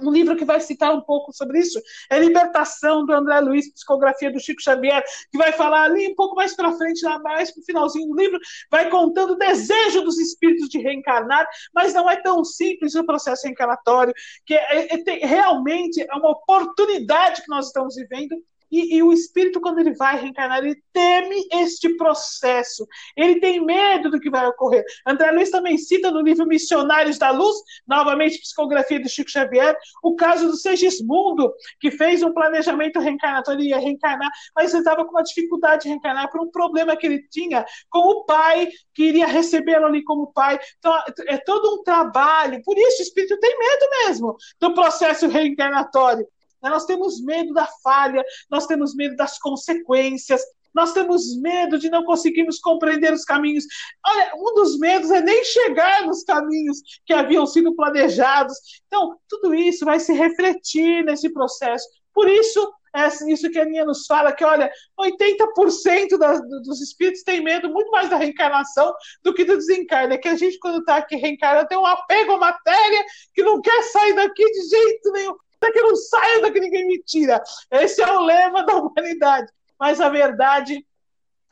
um 0.00 0.10
livro 0.10 0.36
que 0.36 0.44
vai 0.44 0.60
citar 0.60 0.94
um 0.94 1.00
pouco 1.00 1.32
sobre 1.32 1.58
isso 1.58 1.80
é 2.10 2.18
Libertação, 2.18 3.04
do 3.06 3.12
André 3.12 3.40
Luiz, 3.40 3.72
Psicografia 3.72 4.30
do 4.30 4.40
Chico 4.40 4.60
Xavier, 4.60 5.02
que 5.30 5.38
vai 5.38 5.52
falar 5.52 5.84
ali 5.84 6.08
um 6.08 6.14
pouco 6.14 6.34
mais 6.34 6.54
para 6.54 6.72
frente, 6.72 7.04
lá 7.04 7.18
mais 7.18 7.50
para 7.50 7.60
o 7.60 7.64
finalzinho 7.64 8.08
do 8.08 8.14
livro, 8.14 8.38
vai 8.70 8.90
contando 8.90 9.32
o 9.32 9.38
desejo 9.38 10.02
dos 10.02 10.18
espíritos 10.18 10.68
de 10.68 10.78
reencarnar, 10.78 11.46
mas 11.74 11.94
não 11.94 12.10
é 12.10 12.16
tão 12.16 12.44
simples 12.44 12.94
o 12.94 13.06
processo 13.06 13.44
reencarnatório, 13.44 14.12
que 14.44 14.54
é, 14.54 14.94
é, 14.94 15.02
é, 15.06 15.26
realmente 15.26 16.02
é 16.02 16.14
uma 16.14 16.30
oportunidade 16.30 17.42
que 17.42 17.50
nós 17.50 17.66
estamos 17.66 17.94
vivendo 17.94 18.36
e, 18.70 18.96
e, 18.96 19.02
o 19.02 19.12
espírito, 19.12 19.60
quando 19.60 19.78
ele 19.78 19.94
vai 19.94 20.20
reencarnar, 20.20 20.58
ele 20.58 20.82
teme 20.92 21.46
este 21.52 21.96
processo. 21.96 22.86
Ele 23.16 23.40
tem 23.40 23.64
medo 23.64 24.10
do 24.10 24.20
que 24.20 24.30
vai 24.30 24.46
ocorrer. 24.46 24.84
André 25.06 25.30
Luiz 25.30 25.50
também 25.50 25.78
cita 25.78 26.10
no 26.10 26.20
livro 26.20 26.46
Missionários 26.46 27.18
da 27.18 27.30
Luz, 27.30 27.56
novamente 27.86 28.40
psicografia 28.40 29.00
de 29.00 29.08
Chico 29.08 29.30
Xavier, 29.30 29.76
o 30.02 30.16
caso 30.16 30.48
do 30.48 30.56
Segismundo, 30.56 31.52
que 31.80 31.90
fez 31.90 32.22
um 32.22 32.32
planejamento 32.32 32.98
reencarnatório, 32.98 33.60
ele 33.60 33.70
ia 33.70 33.78
reencarnar, 33.78 34.30
mas 34.54 34.72
ele 34.72 34.82
estava 34.82 35.04
com 35.04 35.10
uma 35.10 35.22
dificuldade 35.22 35.82
de 35.82 35.88
reencarnar 35.88 36.30
por 36.30 36.40
um 36.40 36.50
problema 36.50 36.96
que 36.96 37.06
ele 37.06 37.26
tinha 37.28 37.64
com 37.90 38.00
o 38.00 38.24
pai, 38.24 38.68
que 38.94 39.04
iria 39.04 39.26
recebê-lo 39.26 39.86
ali 39.86 40.02
como 40.02 40.32
pai. 40.32 40.58
Então, 40.78 40.92
é 41.26 41.38
todo 41.38 41.74
um 41.74 41.82
trabalho. 41.82 42.62
Por 42.64 42.76
isso, 42.76 43.00
o 43.00 43.02
espírito 43.02 43.38
tem 43.38 43.58
medo 43.58 43.86
mesmo 44.04 44.36
do 44.60 44.74
processo 44.74 45.28
reencarnatório. 45.28 46.26
Né? 46.62 46.70
Nós 46.70 46.84
temos 46.84 47.20
medo 47.22 47.52
da 47.52 47.66
falha, 47.82 48.24
nós 48.50 48.66
temos 48.66 48.94
medo 48.94 49.16
das 49.16 49.38
consequências, 49.38 50.40
nós 50.76 50.92
temos 50.92 51.34
medo 51.40 51.78
de 51.78 51.88
não 51.88 52.04
conseguirmos 52.04 52.58
compreender 52.58 53.10
os 53.10 53.24
caminhos. 53.24 53.64
Olha, 54.06 54.32
um 54.36 54.54
dos 54.54 54.78
medos 54.78 55.10
é 55.10 55.22
nem 55.22 55.42
chegar 55.42 56.06
nos 56.06 56.22
caminhos 56.22 56.78
que 57.06 57.14
haviam 57.14 57.46
sido 57.46 57.74
planejados. 57.74 58.54
Então, 58.86 59.18
tudo 59.26 59.54
isso 59.54 59.86
vai 59.86 59.98
se 59.98 60.12
refletir 60.12 61.02
nesse 61.02 61.32
processo. 61.32 61.88
Por 62.12 62.28
isso, 62.28 62.70
é 62.94 63.08
isso 63.30 63.50
que 63.50 63.58
a 63.58 63.62
Aninha 63.62 63.86
nos 63.86 64.06
fala, 64.06 64.32
que 64.32 64.44
olha, 64.44 64.70
80% 64.98 66.18
das, 66.18 66.40
dos 66.62 66.80
espíritos 66.82 67.22
têm 67.22 67.42
medo 67.42 67.70
muito 67.70 67.90
mais 67.90 68.10
da 68.10 68.16
reencarnação 68.16 68.92
do 69.22 69.32
que 69.32 69.44
do 69.44 69.56
desencarne. 69.56 70.14
É 70.14 70.18
que 70.18 70.28
a 70.28 70.36
gente, 70.36 70.58
quando 70.58 70.80
está 70.80 70.96
aqui 70.96 71.16
reencarnando, 71.16 71.68
tem 71.68 71.78
um 71.78 71.86
apego 71.86 72.32
à 72.32 72.38
matéria 72.38 73.04
que 73.34 73.42
não 73.42 73.62
quer 73.62 73.82
sair 73.84 74.14
daqui 74.14 74.44
de 74.44 74.68
jeito 74.68 75.12
nenhum 75.12 75.36
que 75.60 75.80
não 75.80 75.96
saia 75.96 76.42
daqui 76.42 76.60
ninguém 76.60 76.86
me 76.86 77.02
tira. 77.02 77.42
Esse 77.70 78.02
é 78.02 78.12
o 78.12 78.20
lema 78.20 78.64
da 78.64 78.76
humanidade. 78.76 79.50
Mas 79.78 80.00
a 80.00 80.08
verdade 80.08 80.84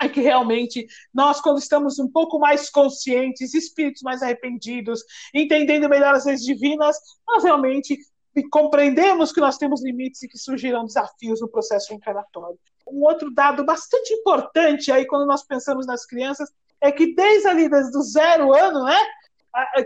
é 0.00 0.08
que 0.08 0.20
realmente 0.20 0.86
nós, 1.12 1.40
quando 1.40 1.58
estamos 1.58 1.98
um 1.98 2.10
pouco 2.10 2.38
mais 2.38 2.68
conscientes, 2.70 3.54
espíritos 3.54 4.02
mais 4.02 4.22
arrependidos, 4.22 5.02
entendendo 5.32 5.88
melhor 5.88 6.14
as 6.14 6.24
leis 6.24 6.42
divinas, 6.42 6.96
nós 7.26 7.44
realmente 7.44 7.98
compreendemos 8.50 9.32
que 9.32 9.40
nós 9.40 9.56
temos 9.56 9.82
limites 9.82 10.22
e 10.22 10.28
que 10.28 10.38
surgirão 10.38 10.84
desafios 10.84 11.40
no 11.40 11.48
processo 11.48 11.90
reencarnatório. 11.90 12.58
Um 12.86 13.02
outro 13.04 13.32
dado 13.32 13.64
bastante 13.64 14.12
importante 14.12 14.90
aí 14.90 15.06
quando 15.06 15.26
nós 15.26 15.44
pensamos 15.44 15.86
nas 15.86 16.04
crianças 16.04 16.52
é 16.80 16.90
que 16.90 17.14
desde 17.14 17.48
ali 17.48 17.68
do 17.68 18.02
zero 18.02 18.52
ano, 18.52 18.84
né, 18.84 18.98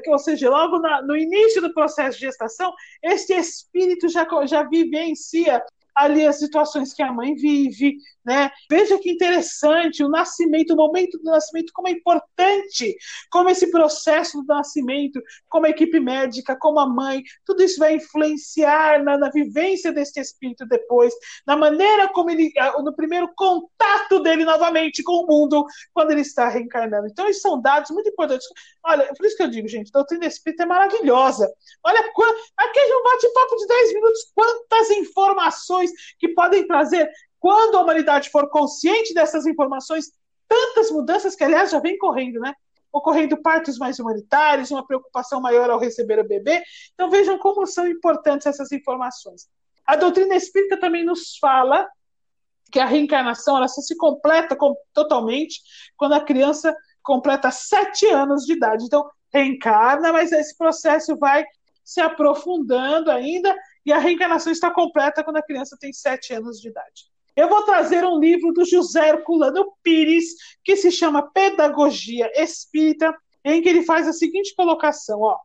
ou 0.09 0.19
seja, 0.19 0.49
logo 0.49 0.79
no 1.07 1.17
início 1.17 1.61
do 1.61 1.73
processo 1.73 2.19
de 2.19 2.27
gestação, 2.27 2.73
este 3.03 3.35
espírito 3.35 4.09
já, 4.09 4.27
já 4.47 4.63
vivencia 4.63 5.63
ali 5.99 6.25
as 6.25 6.39
situações 6.39 6.95
que 6.95 7.03
a 7.03 7.13
mãe 7.13 7.35
vive, 7.35 7.97
né? 8.25 8.51
Veja 8.71 8.99
que 8.99 9.11
interessante 9.11 10.05
o 10.05 10.09
nascimento, 10.09 10.75
o 10.75 10.77
momento 10.77 11.19
do 11.19 11.25
nascimento, 11.25 11.73
como 11.73 11.89
é 11.89 11.91
importante, 11.91 12.97
como 13.31 13.49
esse 13.51 13.71
processo 13.71 14.43
do 14.43 14.47
nascimento, 14.47 15.21
como 15.49 15.67
a 15.67 15.71
equipe 15.71 15.99
médica, 15.99 16.57
como 16.57 16.79
a 16.79 16.87
mãe, 16.87 17.23
tudo 17.45 17.63
isso 17.63 17.81
vai 17.81 17.97
influenciar 17.97 19.03
na, 19.03 19.19
na 19.19 19.31
vivência 19.31 19.91
deste 19.93 20.21
espírito 20.21 20.67
depois, 20.67 21.13
na 21.47 21.57
maneira 21.57 22.09
como 22.09 22.31
ele, 22.31 22.53
no 22.85 22.95
primeiro 22.95 23.29
contato 23.35 24.21
dele 24.21 24.45
novamente 24.45 25.03
com 25.03 25.25
o 25.25 25.27
mundo, 25.27 25.65
quando 25.93 26.13
ele 26.13 26.21
está 26.21 26.49
reencarnando. 26.49 27.09
Então, 27.09 27.27
esses 27.29 27.43
são 27.43 27.61
dados 27.61 27.91
muito 27.91 28.09
importantes. 28.09 28.47
Olha, 28.85 29.13
por 29.15 29.27
isso 29.27 29.37
que 29.37 29.43
eu 29.43 29.51
digo, 29.51 29.67
gente, 29.67 29.89
a 29.89 29.99
doutrina 29.99 30.27
espírita 30.27 30.63
é 30.63 30.67
maravilhosa. 30.67 31.51
Olha, 31.85 32.01
aqui 32.01 32.79
é 32.79 32.97
um 32.97 33.03
bate-papo 33.03 33.57
de 33.57 33.67
10 33.67 33.95
minutos, 33.95 34.33
quantas 34.35 34.91
informações 34.91 35.88
que 36.19 36.29
podem 36.29 36.67
trazer 36.67 37.11
quando 37.39 37.77
a 37.77 37.83
humanidade 37.83 38.31
for 38.31 38.49
consciente 38.51 39.15
dessas 39.15 39.47
informações, 39.47 40.13
tantas 40.49 40.91
mudanças 40.91 41.37
que, 41.37 41.45
aliás, 41.45 41.71
já 41.71 41.79
vem 41.79 41.99
correndo, 41.99 42.41
né? 42.41 42.53
Ocorrendo 42.93 43.41
partos 43.41 43.79
mais 43.79 43.99
humanitários, 43.99 44.71
uma 44.71 44.87
preocupação 44.87 45.41
maior 45.41 45.71
ao 45.71 45.79
receber 45.79 46.19
o 46.19 46.27
bebê. 46.27 46.63
Então, 46.95 47.11
vejam 47.11 47.39
como 47.39 47.67
são 47.67 47.87
importantes 47.87 48.47
essas 48.47 48.73
informações. 48.73 49.47
A 49.87 49.95
doutrina 49.95 50.35
espírita 50.35 50.79
também 50.79 51.05
nos 51.05 51.37
fala 51.39 51.89
que 52.71 52.81
a 52.81 52.87
reencarnação 52.87 53.57
ela 53.57 53.69
só 53.69 53.81
se 53.81 53.97
completa 53.97 54.55
com, 54.57 54.75
totalmente 54.93 55.61
quando 55.97 56.15
a 56.15 56.21
criança 56.21 56.75
completa 57.03 57.51
sete 57.51 58.07
anos 58.07 58.45
de 58.45 58.53
idade. 58.53 58.85
Então, 58.85 59.09
reencarna, 59.33 60.13
mas 60.13 60.33
esse 60.33 60.57
processo 60.57 61.17
vai 61.17 61.45
se 61.85 62.01
aprofundando 62.01 63.11
ainda 63.11 63.55
e 63.89 63.93
a 63.93 63.99
reencarnação 63.99 64.53
está 64.53 64.71
completa 64.71 65.25
quando 65.25 65.39
a 65.39 65.43
criança 65.43 65.75
tem 65.81 65.95
sete 65.95 66.35
anos 66.35 66.61
de 66.61 66.69
idade. 66.69 67.07
Eu 67.35 67.49
vou 67.49 67.63
trazer 67.63 68.05
um 68.05 68.19
livro 68.19 68.53
do 68.53 68.63
José 68.63 69.09
Herculano 69.09 69.73
Pires, 69.83 70.35
que 70.63 70.77
se 70.77 70.91
chama 70.91 71.31
Pedagogia 71.33 72.31
Espírita, 72.35 73.17
em 73.43 73.63
que 73.63 73.69
ele 73.71 73.83
faz 73.83 74.07
a 74.07 74.13
seguinte 74.13 74.55
colocação: 74.55 75.23
ó, 75.23 75.39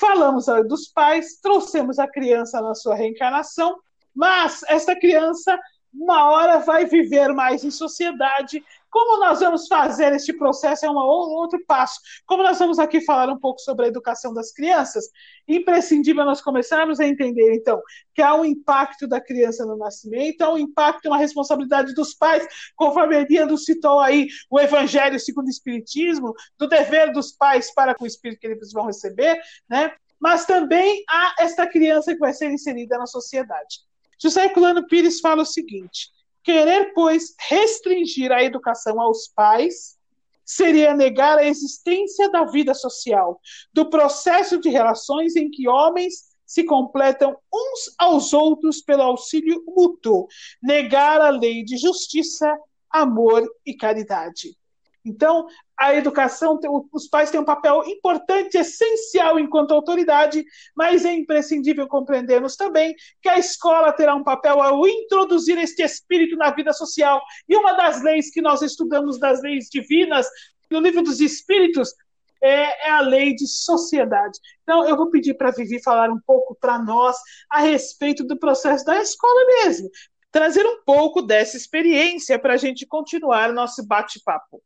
falamos 0.00 0.46
dos 0.66 0.88
pais, 0.88 1.38
trouxemos 1.40 2.00
a 2.00 2.08
criança 2.08 2.60
na 2.60 2.74
sua 2.74 2.96
reencarnação, 2.96 3.78
mas 4.12 4.64
esta 4.66 4.98
criança 4.98 5.56
uma 5.94 6.30
hora 6.32 6.58
vai 6.58 6.84
viver 6.84 7.32
mais 7.32 7.62
em 7.62 7.70
sociedade. 7.70 8.64
Como 8.90 9.20
nós 9.20 9.40
vamos 9.40 9.66
fazer 9.68 10.12
este 10.14 10.32
processo 10.32 10.86
é 10.86 10.90
um 10.90 10.96
outro 10.96 11.62
passo. 11.66 12.00
Como 12.26 12.42
nós 12.42 12.58
vamos 12.58 12.78
aqui 12.78 13.00
falar 13.00 13.30
um 13.32 13.38
pouco 13.38 13.60
sobre 13.60 13.86
a 13.86 13.88
educação 13.88 14.32
das 14.32 14.52
crianças, 14.52 15.08
imprescindível 15.46 16.24
nós 16.24 16.40
começarmos 16.40 17.00
a 17.00 17.06
entender, 17.06 17.54
então, 17.54 17.80
que 18.14 18.22
há 18.22 18.34
um 18.34 18.44
impacto 18.44 19.06
da 19.06 19.20
criança 19.20 19.64
no 19.64 19.76
nascimento, 19.76 20.42
há 20.42 20.52
um 20.52 20.58
impacto, 20.58 21.06
uma 21.06 21.18
responsabilidade 21.18 21.94
dos 21.94 22.14
pais, 22.14 22.46
conforme 22.74 23.16
Eliando 23.16 23.56
citou 23.58 24.00
aí 24.00 24.28
o 24.50 24.58
Evangelho 24.58 25.18
segundo 25.18 25.46
o 25.46 25.50
Espiritismo, 25.50 26.34
do 26.58 26.66
dever 26.66 27.12
dos 27.12 27.32
pais 27.32 27.72
para 27.74 27.94
com 27.94 28.04
o 28.04 28.06
Espírito 28.06 28.40
que 28.40 28.46
eles 28.46 28.72
vão 28.72 28.86
receber, 28.86 29.38
né? 29.68 29.92
Mas 30.20 30.44
também 30.44 31.04
há 31.08 31.34
esta 31.38 31.66
criança 31.66 32.12
que 32.12 32.18
vai 32.18 32.32
ser 32.32 32.50
inserida 32.50 32.98
na 32.98 33.06
sociedade. 33.06 33.80
José 34.20 34.46
Herculano 34.46 34.86
Pires 34.86 35.20
fala 35.20 35.42
o 35.42 35.46
seguinte: 35.46 36.10
querer, 36.42 36.92
pois, 36.94 37.34
restringir 37.38 38.32
a 38.32 38.42
educação 38.42 39.00
aos 39.00 39.28
pais 39.28 39.98
seria 40.44 40.94
negar 40.94 41.38
a 41.38 41.44
existência 41.44 42.30
da 42.30 42.44
vida 42.44 42.72
social, 42.72 43.38
do 43.72 43.90
processo 43.90 44.58
de 44.58 44.70
relações 44.70 45.36
em 45.36 45.50
que 45.50 45.68
homens 45.68 46.28
se 46.46 46.64
completam 46.64 47.36
uns 47.52 47.94
aos 47.98 48.32
outros 48.32 48.80
pelo 48.80 49.02
auxílio 49.02 49.62
mútuo, 49.66 50.26
negar 50.62 51.20
a 51.20 51.28
lei 51.28 51.62
de 51.62 51.76
justiça, 51.76 52.50
amor 52.90 53.46
e 53.66 53.74
caridade. 53.74 54.56
Então, 55.04 55.46
a 55.78 55.94
educação, 55.94 56.58
os 56.92 57.08
pais 57.08 57.30
têm 57.30 57.40
um 57.40 57.44
papel 57.44 57.84
importante, 57.86 58.58
essencial 58.58 59.38
enquanto 59.38 59.72
autoridade, 59.72 60.44
mas 60.76 61.04
é 61.04 61.12
imprescindível 61.12 61.86
compreendermos 61.86 62.56
também 62.56 62.96
que 63.22 63.28
a 63.28 63.38
escola 63.38 63.92
terá 63.92 64.14
um 64.14 64.24
papel 64.24 64.60
ao 64.60 64.86
introduzir 64.88 65.56
este 65.56 65.82
espírito 65.82 66.36
na 66.36 66.50
vida 66.50 66.72
social. 66.72 67.22
E 67.48 67.56
uma 67.56 67.74
das 67.74 68.02
leis 68.02 68.30
que 68.30 68.42
nós 68.42 68.60
estudamos, 68.60 69.20
das 69.20 69.40
leis 69.40 69.68
divinas, 69.70 70.26
no 70.68 70.80
livro 70.80 71.02
dos 71.02 71.20
Espíritos, 71.20 71.94
é, 72.42 72.88
é 72.88 72.90
a 72.90 73.00
lei 73.00 73.34
de 73.34 73.46
sociedade. 73.46 74.38
Então, 74.62 74.86
eu 74.86 74.96
vou 74.96 75.10
pedir 75.10 75.34
para 75.34 75.48
a 75.48 75.52
Vivi 75.52 75.82
falar 75.82 76.10
um 76.10 76.20
pouco 76.26 76.56
para 76.60 76.78
nós 76.78 77.16
a 77.48 77.60
respeito 77.60 78.24
do 78.24 78.38
processo 78.38 78.84
da 78.84 79.00
escola 79.00 79.46
mesmo. 79.62 79.88
Trazer 80.30 80.64
um 80.66 80.82
pouco 80.84 81.22
dessa 81.22 81.56
experiência 81.56 82.38
para 82.38 82.54
a 82.54 82.56
gente 82.56 82.86
continuar 82.86 83.52
nosso 83.52 83.86
bate-papo. 83.86 84.62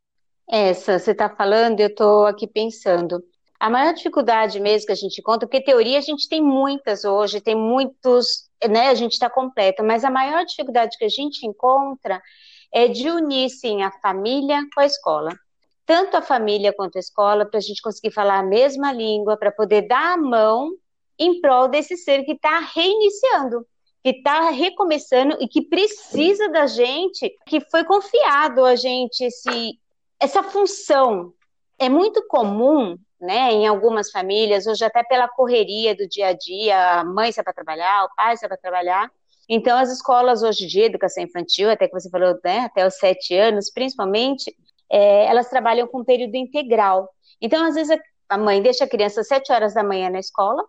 Essa, 0.48 0.98
você 0.98 1.12
está 1.12 1.28
falando, 1.28 1.80
eu 1.80 1.88
estou 1.88 2.26
aqui 2.26 2.46
pensando. 2.46 3.22
A 3.58 3.70
maior 3.70 3.94
dificuldade 3.94 4.58
mesmo 4.58 4.86
que 4.86 4.92
a 4.92 4.96
gente 4.96 5.22
conta, 5.22 5.46
porque 5.46 5.62
teoria 5.62 5.96
a 5.98 6.02
gente 6.02 6.28
tem 6.28 6.42
muitas 6.42 7.04
hoje, 7.04 7.40
tem 7.40 7.54
muitos, 7.54 8.50
né? 8.68 8.88
A 8.88 8.94
gente 8.94 9.12
está 9.12 9.30
completa, 9.30 9.82
mas 9.82 10.04
a 10.04 10.10
maior 10.10 10.44
dificuldade 10.44 10.98
que 10.98 11.04
a 11.04 11.08
gente 11.08 11.46
encontra 11.46 12.20
é 12.72 12.88
de 12.88 13.08
unir, 13.08 13.50
sim, 13.50 13.82
a 13.82 13.90
família 13.90 14.60
com 14.74 14.80
a 14.80 14.86
escola. 14.86 15.30
Tanto 15.86 16.16
a 16.16 16.22
família 16.22 16.72
quanto 16.72 16.96
a 16.96 17.00
escola, 17.00 17.46
para 17.46 17.58
a 17.58 17.62
gente 17.62 17.82
conseguir 17.82 18.12
falar 18.12 18.38
a 18.38 18.42
mesma 18.42 18.92
língua, 18.92 19.36
para 19.36 19.52
poder 19.52 19.82
dar 19.82 20.14
a 20.14 20.16
mão 20.16 20.72
em 21.18 21.40
prol 21.40 21.68
desse 21.68 21.96
ser 21.96 22.24
que 22.24 22.32
está 22.32 22.58
reiniciando, 22.74 23.64
que 24.02 24.10
está 24.10 24.50
recomeçando 24.50 25.36
e 25.40 25.46
que 25.46 25.62
precisa 25.62 26.48
da 26.48 26.66
gente, 26.66 27.30
que 27.46 27.60
foi 27.60 27.84
confiado 27.84 28.64
a 28.64 28.74
gente 28.74 29.22
esse 29.22 29.78
essa 30.22 30.40
função 30.44 31.34
é 31.80 31.88
muito 31.88 32.24
comum, 32.28 32.96
né, 33.20 33.50
em 33.52 33.66
algumas 33.66 34.08
famílias, 34.08 34.68
hoje 34.68 34.84
até 34.84 35.02
pela 35.02 35.28
correria 35.28 35.96
do 35.96 36.08
dia 36.08 36.28
a 36.28 36.32
dia, 36.32 37.00
a 37.00 37.04
mãe 37.04 37.32
sai 37.32 37.42
para 37.42 37.52
trabalhar, 37.52 38.04
o 38.04 38.14
pai 38.14 38.36
sai 38.36 38.48
para 38.48 38.56
trabalhar. 38.56 39.10
Então, 39.48 39.76
as 39.76 39.90
escolas 39.90 40.44
hoje 40.44 40.64
de 40.68 40.80
educação 40.80 41.24
infantil, 41.24 41.68
até 41.68 41.88
que 41.88 41.92
você 41.92 42.08
falou, 42.08 42.38
né, 42.44 42.60
até 42.60 42.86
os 42.86 42.94
sete 42.94 43.36
anos, 43.36 43.68
principalmente, 43.68 44.56
é, 44.88 45.26
elas 45.26 45.50
trabalham 45.50 45.88
com 45.88 46.04
período 46.04 46.36
integral. 46.36 47.08
Então, 47.40 47.64
às 47.66 47.74
vezes, 47.74 47.98
a 48.28 48.38
mãe 48.38 48.62
deixa 48.62 48.84
a 48.84 48.88
criança 48.88 49.22
às 49.22 49.26
sete 49.26 49.52
horas 49.52 49.74
da 49.74 49.82
manhã 49.82 50.08
na 50.08 50.20
escola, 50.20 50.62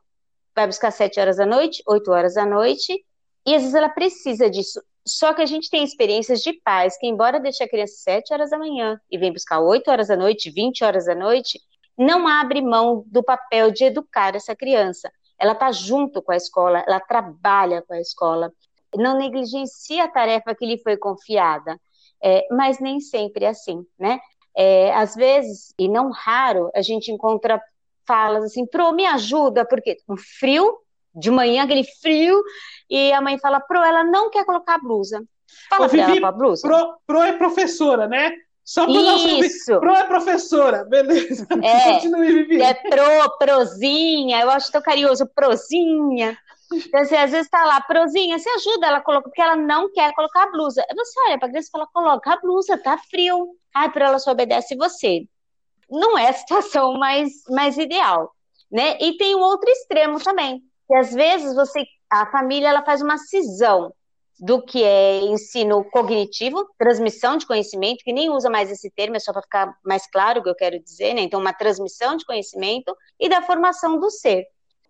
vai 0.55 0.65
buscar 0.65 0.89
sete 0.89 1.19
horas 1.19 1.37
da 1.37 1.45
noite, 1.45 1.83
oito 1.87 2.11
horas 2.11 2.33
da 2.33 2.45
noite, 2.45 3.05
e 3.45 3.53
às 3.53 3.61
vezes 3.61 3.75
ela 3.75 3.89
precisa 3.89 4.49
disso 4.49 4.81
só 5.05 5.33
que 5.33 5.41
a 5.41 5.45
gente 5.45 5.69
tem 5.69 5.83
experiências 5.83 6.41
de 6.41 6.53
pais 6.53 6.97
que, 6.97 7.07
embora 7.07 7.39
deixe 7.39 7.63
a 7.63 7.67
criança 7.67 7.95
7 7.97 8.33
horas 8.33 8.49
da 8.49 8.57
manhã 8.57 8.99
e 9.11 9.17
vem 9.17 9.33
buscar 9.33 9.59
8 9.59 9.89
horas 9.89 10.07
da 10.07 10.15
noite, 10.15 10.49
20 10.49 10.83
horas 10.83 11.05
da 11.05 11.15
noite, 11.15 11.59
não 11.97 12.27
abre 12.27 12.61
mão 12.61 13.03
do 13.07 13.21
papel 13.23 13.71
de 13.71 13.85
educar 13.85 14.35
essa 14.35 14.55
criança. 14.55 15.11
Ela 15.37 15.53
está 15.53 15.71
junto 15.71 16.21
com 16.21 16.31
a 16.31 16.37
escola, 16.37 16.83
ela 16.87 16.99
trabalha 16.99 17.81
com 17.81 17.93
a 17.93 17.99
escola, 17.99 18.51
não 18.95 19.17
negligencia 19.17 20.05
a 20.05 20.07
tarefa 20.07 20.55
que 20.55 20.65
lhe 20.65 20.77
foi 20.77 20.97
confiada. 20.97 21.79
É, 22.23 22.47
mas 22.51 22.79
nem 22.79 23.01
sempre 23.01 23.43
é 23.43 23.49
assim, 23.49 23.85
né? 23.99 24.19
É, 24.55 24.93
às 24.93 25.15
vezes, 25.15 25.73
e 25.77 25.89
não 25.89 26.11
raro, 26.11 26.71
a 26.73 26.81
gente 26.81 27.11
encontra 27.11 27.61
falas 28.07 28.45
assim, 28.45 28.65
pro, 28.65 28.93
me 28.93 29.05
ajuda, 29.05 29.65
porque 29.65 29.97
um 30.07 30.15
frio 30.15 30.77
de 31.13 31.29
manhã, 31.29 31.63
aquele 31.63 31.83
frio, 31.83 32.41
e 32.89 33.11
a 33.13 33.21
mãe 33.21 33.37
fala, 33.37 33.59
Pro, 33.59 33.79
ela 33.79 34.03
não 34.03 34.29
quer 34.29 34.45
colocar 34.45 34.75
a 34.75 34.79
blusa. 34.79 35.23
Fala 35.69 35.85
Ô, 35.85 35.89
Vivi, 35.89 36.17
ela 36.17 36.29
a 36.29 36.31
blusa. 36.31 36.67
Pro, 36.67 36.97
Pro 37.05 37.21
é 37.21 37.33
professora, 37.33 38.07
né? 38.07 38.31
Só 38.63 38.85
para 38.85 38.95
Isso. 38.95 39.79
Pro 39.79 39.93
é 39.93 40.03
professora, 40.05 40.85
beleza. 40.85 41.45
É, 41.61 41.93
Continue, 41.93 42.43
Vivi. 42.43 42.61
É 42.61 42.73
pro, 42.73 43.37
prozinha, 43.37 44.41
eu 44.41 44.49
acho 44.49 44.71
tão 44.71 44.81
carinhoso, 44.81 45.27
prozinha. 45.27 46.37
Então, 46.71 47.01
assim, 47.01 47.15
às 47.15 47.31
vezes 47.31 47.49
tá 47.49 47.63
lá, 47.65 47.81
prozinha, 47.81 48.39
você 48.39 48.49
ajuda 48.49 48.87
ela 48.87 48.97
a 48.97 49.01
colocar, 49.01 49.29
porque 49.29 49.41
ela 49.41 49.55
não 49.55 49.91
quer 49.91 50.13
colocar 50.13 50.43
a 50.43 50.51
blusa. 50.51 50.83
Você 50.95 51.19
olha 51.27 51.37
pra 51.37 51.49
criança 51.49 51.67
e 51.67 51.71
fala, 51.71 51.87
coloca 51.93 52.33
a 52.33 52.39
blusa, 52.39 52.77
tá 52.77 52.97
frio. 52.97 53.55
Ai, 53.75 53.91
para 53.91 54.07
ela 54.07 54.17
só 54.17 54.31
obedece 54.31 54.75
você. 54.75 55.27
Não 55.89 56.17
é 56.17 56.29
a 56.29 56.33
situação 56.33 56.93
mais, 56.93 57.31
mais 57.49 57.77
ideal, 57.77 58.33
né? 58.71 58.97
E 58.99 59.17
tem 59.17 59.35
o 59.35 59.39
outro 59.39 59.69
extremo 59.69 60.23
também 60.23 60.63
que 60.93 60.97
às 60.97 61.11
vezes 61.11 61.55
você, 61.55 61.83
a 62.07 62.27
família 62.27 62.69
ela 62.69 62.85
faz 62.85 63.01
uma 63.01 63.17
cisão 63.17 63.91
do 64.39 64.61
que 64.61 64.83
é 64.83 65.21
ensino 65.21 65.83
cognitivo, 65.85 66.69
transmissão 66.77 67.35
de 67.35 67.47
conhecimento, 67.47 68.03
que 68.03 68.13
nem 68.13 68.29
usa 68.29 68.47
mais 68.47 68.69
esse 68.69 68.91
termo, 68.91 69.15
é 69.15 69.19
só 69.19 69.33
para 69.33 69.41
ficar 69.41 69.75
mais 69.83 70.05
claro 70.05 70.39
o 70.39 70.43
que 70.43 70.49
eu 70.49 70.55
quero 70.55 70.79
dizer, 70.79 71.15
né? 71.15 71.21
Então, 71.21 71.39
uma 71.39 71.51
transmissão 71.51 72.15
de 72.15 72.23
conhecimento 72.25 72.95
e 73.19 73.27
da 73.27 73.41
formação 73.41 73.99
do 73.99 74.11
ser. 74.11 74.45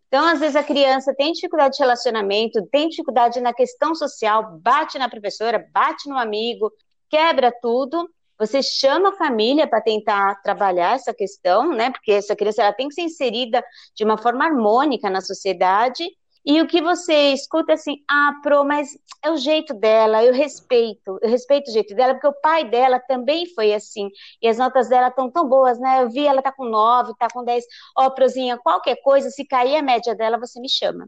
Então, 0.10 0.28
às 0.28 0.42
vezes 0.42 0.58
a 0.58 0.64
criança 0.64 1.16
tem 1.16 1.32
dificuldade 1.32 1.78
de 1.78 1.82
relacionamento, 1.82 2.68
tem 2.70 2.90
dificuldade 2.90 3.40
na 3.40 3.54
questão 3.54 3.96
social, 3.96 4.60
bate 4.60 5.00
na 5.00 5.08
professora, 5.08 5.66
bate 5.72 6.10
no 6.10 6.18
amigo, 6.18 6.70
quebra 7.10 7.50
tudo. 7.62 8.10
Você 8.46 8.62
chama 8.62 9.10
a 9.10 9.16
família 9.16 9.66
para 9.66 9.80
tentar 9.80 10.42
trabalhar 10.42 10.96
essa 10.96 11.14
questão, 11.14 11.72
né? 11.72 11.92
Porque 11.92 12.12
essa 12.12 12.36
criança 12.36 12.62
ela 12.62 12.74
tem 12.74 12.90
que 12.90 12.94
ser 12.94 13.04
inserida 13.04 13.64
de 13.96 14.04
uma 14.04 14.18
forma 14.18 14.44
harmônica 14.46 15.10
na 15.10 15.22
sociedade. 15.22 16.04
E 16.46 16.62
o 16.62 16.68
que 16.68 16.82
você 16.82 17.32
escuta 17.32 17.72
é 17.72 17.76
assim, 17.76 18.04
ah, 18.10 18.34
Pro, 18.44 18.66
mas 18.66 18.90
é 19.24 19.32
o 19.32 19.38
jeito 19.38 19.74
dela, 19.74 20.22
eu 20.26 20.34
respeito, 20.34 21.18
eu 21.22 21.30
respeito 21.30 21.70
o 21.70 21.72
jeito 21.72 21.96
dela, 21.96 22.16
porque 22.16 22.28
o 22.28 22.42
pai 22.42 22.70
dela 22.70 23.00
também 23.00 23.46
foi 23.54 23.74
assim, 23.74 24.10
e 24.42 24.48
as 24.50 24.58
notas 24.58 24.90
dela 24.90 25.08
estão 25.08 25.32
tão 25.32 25.48
boas, 25.48 25.80
né? 25.80 26.04
Eu 26.04 26.10
vi 26.10 26.28
ela 26.28 26.42
tá 26.42 26.52
com 26.52 26.66
9, 26.66 27.14
tá 27.18 27.30
com 27.32 27.46
10. 27.46 27.64
Ó, 27.98 28.08
oh, 28.08 28.12
Prozinha, 28.12 28.58
qualquer 28.58 28.98
coisa, 28.98 29.30
se 29.30 29.46
cair 29.46 29.78
a 29.78 29.82
média 29.82 30.14
dela, 30.14 30.38
você 30.38 30.60
me 30.60 30.68
chama. 30.70 31.08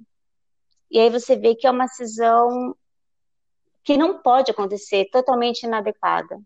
E 0.90 0.98
aí 1.00 1.10
você 1.10 1.36
vê 1.36 1.54
que 1.54 1.68
é 1.68 1.72
uma 1.72 1.88
cisão 1.90 2.74
que 3.84 3.98
não 3.98 4.22
pode 4.22 4.52
acontecer, 4.52 5.10
totalmente 5.12 5.64
inadequada. 5.64 6.40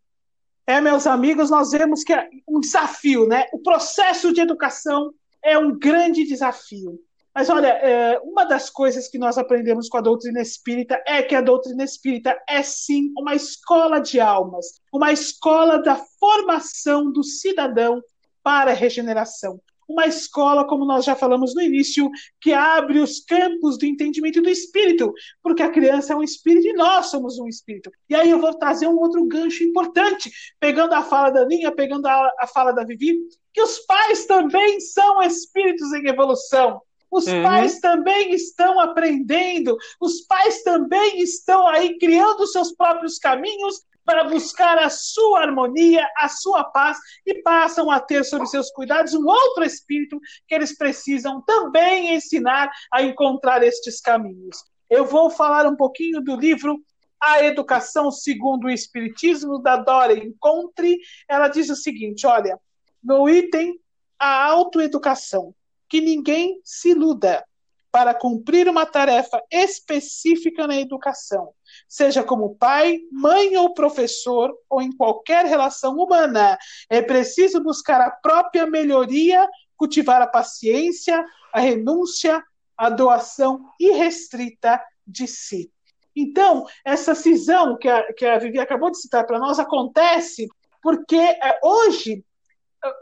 É, 0.70 0.80
meus 0.80 1.08
amigos, 1.08 1.50
nós 1.50 1.72
vemos 1.72 2.04
que 2.04 2.14
é 2.14 2.30
um 2.48 2.60
desafio, 2.60 3.28
né? 3.28 3.48
O 3.52 3.58
processo 3.58 4.32
de 4.32 4.40
educação 4.40 5.12
é 5.44 5.58
um 5.58 5.76
grande 5.76 6.24
desafio. 6.24 7.00
Mas 7.34 7.50
olha, 7.50 7.70
é, 7.70 8.20
uma 8.20 8.46
das 8.46 8.70
coisas 8.70 9.08
que 9.08 9.18
nós 9.18 9.40
aprendemos 9.40 9.90
com 9.90 9.98
a 9.98 10.02
doutrina 10.02 10.40
espírita 10.40 11.02
é 11.08 11.24
que 11.24 11.34
a 11.34 11.42
doutrina 11.42 11.84
espírita 11.84 12.40
é 12.48 12.62
sim 12.62 13.12
uma 13.18 13.34
escola 13.34 14.00
de 14.00 14.20
almas, 14.20 14.80
uma 14.94 15.12
escola 15.12 15.82
da 15.82 15.96
formação 16.20 17.12
do 17.12 17.24
cidadão 17.24 18.00
para 18.44 18.70
a 18.70 18.76
regeneração. 18.76 19.60
Uma 19.90 20.06
escola, 20.06 20.68
como 20.68 20.86
nós 20.86 21.04
já 21.04 21.16
falamos 21.16 21.56
no 21.56 21.62
início, 21.62 22.12
que 22.40 22.54
abre 22.54 23.00
os 23.00 23.22
campos 23.22 23.78
do 23.78 23.86
entendimento 23.86 24.40
do 24.40 24.50
espírito, 24.50 25.12
porque 25.42 25.64
a 25.64 25.72
criança 25.72 26.14
é 26.14 26.16
um 26.16 26.22
espírito 26.22 26.68
e 26.68 26.74
nós 26.74 27.08
somos 27.08 27.40
um 27.40 27.48
espírito. 27.48 27.92
E 28.08 28.14
aí 28.14 28.30
eu 28.30 28.40
vou 28.40 28.54
trazer 28.54 28.88
um 28.88 29.00
outro 29.00 29.26
gancho 29.26 29.64
importante, 29.64 30.32
pegando 30.60 30.94
a 30.94 31.02
fala 31.02 31.32
da 31.32 31.46
Ninha, 31.46 31.72
pegando 31.72 32.06
a, 32.06 32.32
a 32.40 32.46
fala 32.46 32.72
da 32.72 32.84
Vivi, 32.84 33.18
que 33.52 33.62
os 33.62 33.80
pais 33.80 34.28
também 34.28 34.80
são 34.80 35.22
espíritos 35.24 35.92
em 35.94 36.08
evolução. 36.08 36.82
Os 37.12 37.26
uhum. 37.26 37.42
pais 37.42 37.80
também 37.80 38.34
estão 38.34 38.80
aprendendo, 38.80 39.76
os 40.00 40.22
pais 40.22 40.62
também 40.62 41.20
estão 41.22 41.68
aí 41.68 41.98
criando 41.98 42.46
seus 42.46 42.72
próprios 42.72 43.18
caminhos 43.18 43.82
para 44.10 44.24
buscar 44.24 44.80
a 44.80 44.90
sua 44.90 45.42
harmonia, 45.42 46.04
a 46.18 46.28
sua 46.28 46.64
paz 46.64 46.98
e 47.24 47.44
passam 47.44 47.92
a 47.92 48.00
ter 48.00 48.26
sob 48.26 48.44
seus 48.48 48.72
cuidados 48.72 49.14
um 49.14 49.24
outro 49.24 49.64
espírito 49.64 50.20
que 50.48 50.56
eles 50.56 50.76
precisam 50.76 51.44
também 51.44 52.16
ensinar 52.16 52.72
a 52.92 53.04
encontrar 53.04 53.62
estes 53.62 54.02
caminhos. 54.02 54.64
Eu 54.90 55.06
vou 55.06 55.30
falar 55.30 55.68
um 55.68 55.76
pouquinho 55.76 56.22
do 56.22 56.36
livro 56.36 56.84
A 57.22 57.44
Educação 57.46 58.10
Segundo 58.10 58.66
o 58.66 58.72
Espiritismo, 58.72 59.62
da 59.62 59.78
Dora 59.78 60.18
Encontre. 60.18 60.98
Ela 61.30 61.48
diz 61.48 61.70
o 61.70 61.76
seguinte: 61.76 62.26
olha, 62.26 62.60
no 63.04 63.30
item 63.30 63.80
A 64.18 64.44
Autoeducação 64.46 65.54
que 65.88 66.02
ninguém 66.02 66.60
se 66.64 66.90
iluda 66.90 67.46
para 67.92 68.14
cumprir 68.14 68.68
uma 68.68 68.86
tarefa 68.86 69.42
específica 69.52 70.68
na 70.68 70.80
educação, 70.80 71.54
seja 71.88 72.24
como 72.24 72.56
pai, 72.56 73.00
mãe 73.12 73.58
ou 73.58 73.74
professor, 73.74 74.56
ou 74.70 74.82
em 74.82 74.92
qualquer 74.92 75.46
relação 75.46 75.96
humana. 75.96 76.58
É 76.90 77.02
preciso 77.02 77.62
buscar 77.62 78.00
a 78.02 78.12
própria 78.12 78.68
melhoria, 78.68 79.48
cultivar 79.76 80.22
a 80.22 80.28
paciência, 80.28 81.26
a 81.54 81.60
renúncia, 81.60 82.44
a 82.78 82.90
doação 82.90 83.66
irrestrita 83.80 84.82
de 85.06 85.28
si. 85.28 85.72
Então, 86.16 86.66
essa 86.86 87.16
cisão 87.16 87.78
que 87.78 87.88
a, 87.88 88.14
que 88.14 88.26
a 88.26 88.38
Vivi 88.38 88.60
acabou 88.60 88.92
de 88.92 89.00
citar 89.00 89.26
para 89.26 89.40
nós 89.40 89.58
acontece 89.58 90.48
porque 90.82 91.16
é, 91.16 91.60
hoje 91.64 92.24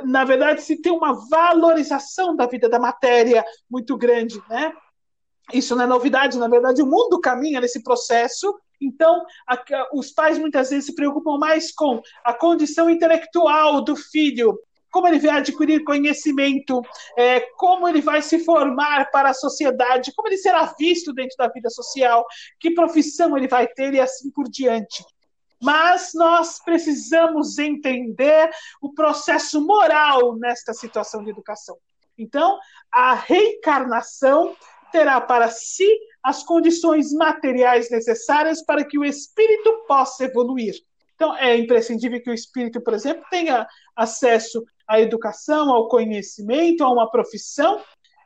na 0.04 0.24
verdade, 0.24 0.62
se 0.62 0.82
tem 0.82 0.92
uma 0.92 1.13
valorização 1.30 2.36
da 2.36 2.46
vida 2.46 2.68
da 2.68 2.80
matéria 2.80 3.46
muito 3.70 3.98
grande, 3.98 4.42
né? 4.50 4.74
Isso 5.54 5.76
não 5.76 5.84
é 5.84 5.88
novidade, 5.88 6.38
na 6.38 6.48
verdade, 6.48 6.82
o 6.82 6.86
mundo 6.86 7.22
caminha 7.22 7.62
nesse 7.62 7.82
processo. 7.84 8.54
Então, 8.82 9.24
a, 9.48 9.58
os 9.94 10.12
pais 10.12 10.38
muitas 10.38 10.70
vezes 10.70 10.86
se 10.86 10.96
preocupam 10.96 11.38
mais 11.38 11.72
com 11.72 12.02
a 12.24 12.34
condição 12.34 12.90
intelectual 12.90 13.82
do 13.82 13.96
filho, 13.96 14.60
como 14.92 15.08
ele 15.08 15.20
vai 15.20 15.38
adquirir 15.38 15.84
conhecimento, 15.84 16.82
é, 17.18 17.40
como 17.58 17.88
ele 17.88 18.02
vai 18.02 18.22
se 18.22 18.40
formar 18.40 19.10
para 19.12 19.30
a 19.30 19.34
sociedade, 19.34 20.12
como 20.16 20.28
ele 20.28 20.38
será 20.38 20.74
visto 20.78 21.13
dentro 21.13 21.36
da 21.38 21.48
vida 21.48 21.70
social, 21.70 22.26
que 22.60 22.74
profissão 22.74 23.38
ele 23.38 23.48
vai 23.48 23.68
ter 23.68 23.94
e 23.94 24.00
assim 24.00 24.32
por 24.32 24.50
diante. 24.50 25.04
Mas 25.62 26.12
nós 26.13 26.60
precisamos 26.63 27.58
entender 27.58 28.50
o 28.82 28.93
processo 28.93 29.60
moral 29.65 30.36
nesta 30.38 30.74
situação 30.74 31.24
de 31.24 31.32
educação. 31.32 31.78
Então, 32.17 32.58
a 32.91 33.13
reencarnação 33.13 34.56
terá 34.91 35.20
para 35.20 35.50
si 35.50 35.88
as 36.24 36.43
condições 36.43 37.12
materiais 37.13 37.89
necessárias 37.89 38.63
para 38.63 38.86
que 38.86 38.98
o 38.98 39.06
espírito 39.06 39.86
possa 39.88 40.26
evoluir. 40.26 40.76
Então, 41.15 41.36
é 41.36 41.56
imprescindível 41.58 42.22
que 42.22 42.30
o 42.30 42.34
espírito, 42.34 42.82
por 42.82 42.93
exemplo, 42.93 43.26
tenha 43.30 43.67
acesso 43.96 44.63
à 44.88 45.00
educação, 45.00 45.72
ao 45.72 45.88
conhecimento, 45.88 46.84
a 46.84 46.91
uma 46.91 47.10
profissão, 47.10 47.82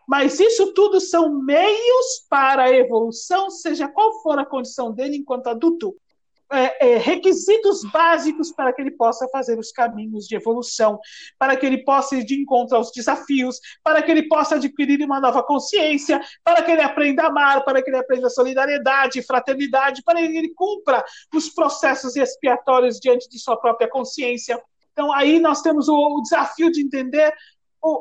mas 0.08 0.39
isso 0.39 0.74
tudo 0.74 1.00
são 1.00 1.41
meios 1.41 2.26
para 2.30 2.63
a 2.63 2.72
evolução, 2.72 3.50
seja 3.50 3.88
qual 3.88 4.22
for 4.22 4.38
a 4.38 4.46
condição 4.46 4.91
dele 4.91 5.17
enquanto 5.17 5.48
adulto 5.48 5.96
é, 6.52 6.94
é, 6.94 6.98
requisitos 6.98 7.82
básicos 7.92 8.52
para 8.52 8.74
que 8.74 8.82
ele 8.82 8.92
possa 8.92 9.28
fazer 9.30 9.58
os 9.58 9.72
caminhos 9.72 10.28
de 10.28 10.36
evolução, 10.36 11.00
para 11.40 11.56
que 11.56 11.66
ele 11.66 11.84
possa 11.84 12.16
ir 12.16 12.26
de 12.26 12.40
encontro 12.40 12.76
aos 12.76 12.92
desafios, 12.92 13.60
para 13.84 14.02
que 14.02 14.12
ele 14.12 14.28
possa 14.28 14.56
adquirir 14.56 15.04
uma 15.04 15.20
nova 15.20 15.42
consciência, 15.44 16.22
para 16.44 16.62
que 16.62 16.72
ele 16.72 16.82
aprenda 16.82 17.24
a 17.24 17.28
amar, 17.28 17.64
para 17.64 17.82
que 17.82 17.90
ele 17.90 17.98
aprenda 17.98 18.30
solidariedade, 18.30 19.22
fraternidade, 19.22 20.04
para 20.04 20.20
que 20.20 20.38
ele 20.38 20.54
cumpra 20.54 21.04
os 21.34 21.50
processos 21.50 22.16
expiatórios 22.16 23.00
diante 23.00 23.30
de 23.30 23.40
sua 23.40 23.58
própria 23.58 23.90
consciência. 23.90 24.62
Então, 24.92 25.12
aí 25.14 25.40
nós 25.40 25.62
temos 25.62 25.88
o, 25.88 25.96
o 25.96 26.22
desafio 26.22 26.72
de 26.72 26.82
entender 26.82 27.34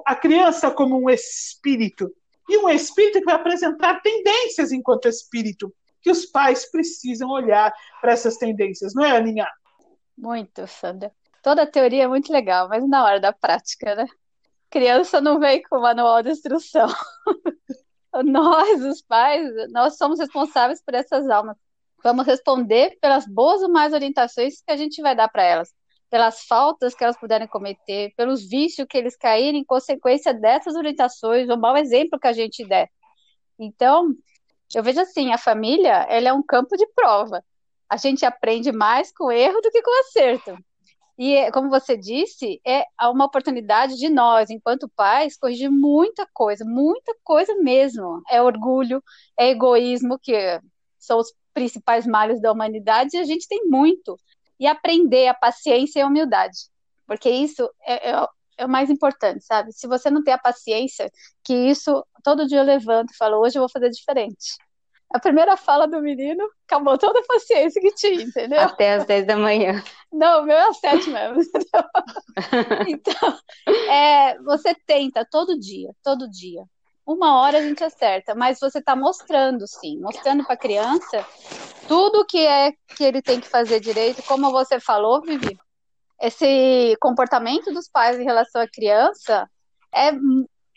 a 0.06 0.14
criança 0.14 0.70
como 0.70 1.00
um 1.00 1.08
espírito. 1.08 2.12
E 2.48 2.58
um 2.58 2.68
espírito 2.68 3.20
que 3.20 3.24
vai 3.24 3.36
apresentar 3.36 4.02
tendências 4.02 4.72
enquanto 4.72 5.06
espírito 5.06 5.72
que 6.02 6.10
os 6.10 6.26
pais 6.26 6.70
precisam 6.70 7.28
olhar 7.30 7.72
para 8.00 8.12
essas 8.12 8.36
tendências, 8.36 8.94
não 8.94 9.04
é, 9.04 9.16
Aninha? 9.16 9.48
Muito, 10.16 10.66
Sandra. 10.66 11.12
Toda 11.42 11.62
a 11.62 11.66
teoria 11.66 12.04
é 12.04 12.08
muito 12.08 12.32
legal, 12.32 12.68
mas 12.68 12.86
na 12.86 13.04
hora 13.04 13.20
da 13.20 13.32
prática, 13.32 13.94
né? 13.94 14.06
Criança 14.68 15.20
não 15.20 15.40
vem 15.40 15.62
com 15.62 15.80
manual 15.80 16.22
de 16.22 16.30
instrução. 16.30 16.86
nós, 18.24 18.84
os 18.84 19.02
pais, 19.02 19.48
nós 19.70 19.96
somos 19.96 20.18
responsáveis 20.18 20.82
por 20.82 20.94
essas 20.94 21.28
almas. 21.28 21.56
Vamos 22.02 22.26
responder 22.26 22.98
pelas 23.00 23.26
boas 23.26 23.62
ou 23.62 23.70
más 23.70 23.92
orientações 23.92 24.62
que 24.62 24.72
a 24.72 24.76
gente 24.76 25.02
vai 25.02 25.14
dar 25.14 25.28
para 25.28 25.42
elas, 25.42 25.70
pelas 26.08 26.44
faltas 26.44 26.94
que 26.94 27.04
elas 27.04 27.18
puderem 27.18 27.46
cometer, 27.46 28.12
pelos 28.16 28.48
vícios 28.48 28.86
que 28.88 28.96
eles 28.96 29.16
caírem 29.16 29.60
em 29.60 29.64
consequência 29.64 30.32
dessas 30.32 30.74
orientações, 30.74 31.48
o 31.48 31.56
mau 31.56 31.76
exemplo 31.76 32.18
que 32.18 32.28
a 32.28 32.32
gente 32.32 32.64
der. 32.64 32.88
Então, 33.58 34.14
eu 34.74 34.82
vejo 34.82 35.00
assim, 35.00 35.32
a 35.32 35.38
família, 35.38 36.06
ela 36.08 36.28
é 36.28 36.32
um 36.32 36.42
campo 36.42 36.76
de 36.76 36.86
prova. 36.94 37.44
A 37.88 37.96
gente 37.96 38.24
aprende 38.24 38.70
mais 38.70 39.12
com 39.12 39.32
erro 39.32 39.60
do 39.60 39.70
que 39.70 39.82
com 39.82 40.00
acerto. 40.00 40.56
E, 41.18 41.50
como 41.52 41.68
você 41.68 41.98
disse, 41.98 42.62
é 42.64 42.86
uma 43.02 43.26
oportunidade 43.26 43.96
de 43.96 44.08
nós, 44.08 44.48
enquanto 44.48 44.88
pais, 44.88 45.36
corrigir 45.36 45.70
muita 45.70 46.26
coisa, 46.32 46.64
muita 46.64 47.14
coisa 47.22 47.54
mesmo. 47.56 48.22
É 48.30 48.40
orgulho, 48.40 49.02
é 49.38 49.50
egoísmo, 49.50 50.18
que 50.18 50.32
são 50.98 51.18
os 51.18 51.34
principais 51.52 52.06
males 52.06 52.40
da 52.40 52.50
humanidade, 52.50 53.16
e 53.16 53.20
a 53.20 53.24
gente 53.24 53.46
tem 53.46 53.66
muito. 53.66 54.18
E 54.58 54.66
aprender 54.66 55.28
a 55.28 55.34
paciência 55.34 55.98
e 55.98 56.02
a 56.02 56.06
humildade. 56.06 56.70
Porque 57.06 57.28
isso 57.28 57.68
é, 57.84 58.12
é, 58.12 58.28
é 58.60 58.66
o 58.66 58.68
mais 58.68 58.90
importante, 58.90 59.44
sabe? 59.44 59.72
Se 59.72 59.86
você 59.86 60.10
não 60.10 60.22
tem 60.22 60.34
a 60.34 60.38
paciência, 60.38 61.10
que 61.42 61.54
isso, 61.54 62.04
todo 62.22 62.46
dia 62.46 62.58
eu 62.58 62.64
levanto 62.64 63.10
e 63.12 63.16
falo, 63.16 63.38
hoje 63.38 63.56
eu 63.58 63.62
vou 63.62 63.70
fazer 63.70 63.88
diferente. 63.88 64.56
A 65.12 65.18
primeira 65.18 65.56
fala 65.56 65.88
do 65.88 66.00
menino 66.00 66.48
acabou 66.66 66.96
toda 66.96 67.18
a 67.18 67.26
paciência 67.26 67.80
que 67.80 67.92
tinha, 67.94 68.22
entendeu? 68.22 68.60
Até 68.60 68.94
às 68.94 69.04
10 69.06 69.26
da 69.26 69.36
manhã. 69.36 69.82
Não, 70.12 70.42
o 70.42 70.44
meu 70.44 70.56
é 70.56 70.68
às 70.68 70.78
7 70.78 71.10
mesmo, 71.10 71.40
entendeu? 71.42 72.86
então, 72.86 73.38
é, 73.90 74.38
você 74.42 74.74
tenta 74.86 75.26
todo 75.28 75.58
dia, 75.58 75.90
todo 76.02 76.30
dia. 76.30 76.62
Uma 77.04 77.40
hora 77.40 77.58
a 77.58 77.62
gente 77.62 77.82
acerta, 77.82 78.36
mas 78.36 78.60
você 78.60 78.78
está 78.78 78.94
mostrando, 78.94 79.66
sim, 79.66 79.98
mostrando 79.98 80.44
para 80.44 80.54
a 80.54 80.58
criança 80.58 81.26
tudo 81.88 82.24
que 82.24 82.46
é 82.46 82.72
que 82.94 83.02
ele 83.02 83.20
tem 83.20 83.40
que 83.40 83.48
fazer 83.48 83.80
direito, 83.80 84.22
como 84.22 84.52
você 84.52 84.78
falou, 84.78 85.22
Vivi. 85.22 85.58
Esse 86.20 86.96
comportamento 87.00 87.72
dos 87.72 87.88
pais 87.88 88.18
em 88.18 88.24
relação 88.24 88.60
à 88.60 88.68
criança 88.68 89.48
é 89.94 90.12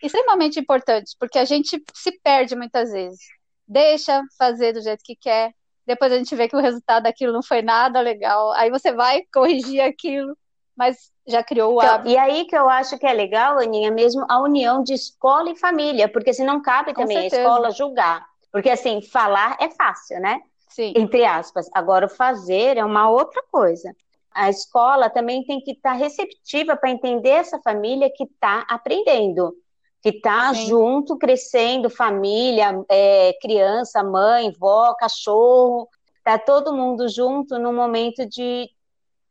extremamente 0.02 0.60
importante, 0.60 1.16
porque 1.20 1.38
a 1.38 1.46
gente 1.46 1.82
se 1.94 2.20
perde 2.24 2.56
muitas 2.56 2.92
vezes 2.92 3.20
deixa 3.68 4.22
fazer 4.38 4.74
do 4.74 4.82
jeito 4.82 5.04
que 5.04 5.16
quer. 5.16 5.52
Depois 5.86 6.12
a 6.12 6.18
gente 6.18 6.36
vê 6.36 6.48
que 6.48 6.56
o 6.56 6.62
resultado 6.62 7.04
daquilo 7.04 7.34
não 7.34 7.44
foi 7.44 7.62
nada 7.62 8.00
legal. 8.00 8.52
Aí 8.54 8.70
você 8.70 8.94
vai 8.94 9.24
corrigir 9.34 9.82
aquilo, 9.82 10.38
mas 10.76 11.12
já 11.28 11.44
criou 11.44 11.74
o 11.74 11.82
então, 11.82 11.96
hábito. 11.96 12.10
E 12.10 12.18
aí 12.18 12.46
que 12.46 12.56
eu 12.56 12.70
acho 12.70 12.98
que 12.98 13.06
é 13.06 13.14
legal, 13.14 13.60
Aninha, 13.60 13.92
mesmo 13.92 14.26
a 14.30 14.42
união 14.42 14.82
de 14.84 14.94
escola 14.94 15.50
e 15.50 15.58
família, 15.58 16.08
porque 16.08 16.34
se 16.34 16.44
não 16.44 16.62
cabe 16.62 16.94
Com 16.94 17.02
também 17.02 17.22
certeza. 17.22 17.42
a 17.42 17.46
escola 17.46 17.72
julgar. 17.72 18.26
Porque, 18.52 18.70
assim, 18.70 19.02
falar 19.02 19.58
é 19.60 19.70
fácil, 19.70 20.20
né? 20.20 20.40
Sim. 20.70 20.94
Entre 20.96 21.26
aspas. 21.26 21.68
Agora, 21.74 22.06
o 22.06 22.10
fazer 22.10 22.78
é 22.78 22.86
uma 22.86 23.10
outra 23.10 23.44
coisa. 23.52 23.94
A 24.34 24.50
escola 24.50 25.10
também 25.10 25.44
tem 25.44 25.60
que 25.60 25.72
estar 25.72 25.92
tá 25.92 25.96
receptiva 25.96 26.76
para 26.76 26.90
entender 26.90 27.30
essa 27.30 27.60
família 27.60 28.12
que 28.14 28.24
está 28.24 28.66
aprendendo, 28.70 29.56
que 30.02 30.10
está 30.10 30.52
junto, 30.54 31.18
crescendo, 31.18 31.90
família, 31.90 32.84
é, 32.90 33.34
criança, 33.42 34.04
mãe, 34.04 34.52
vó, 34.60 34.94
cachorro, 34.96 35.88
está 36.18 36.38
todo 36.38 36.74
mundo 36.74 37.08
junto 37.08 37.60
num 37.60 37.74
momento 37.74 38.26
de, 38.26 38.70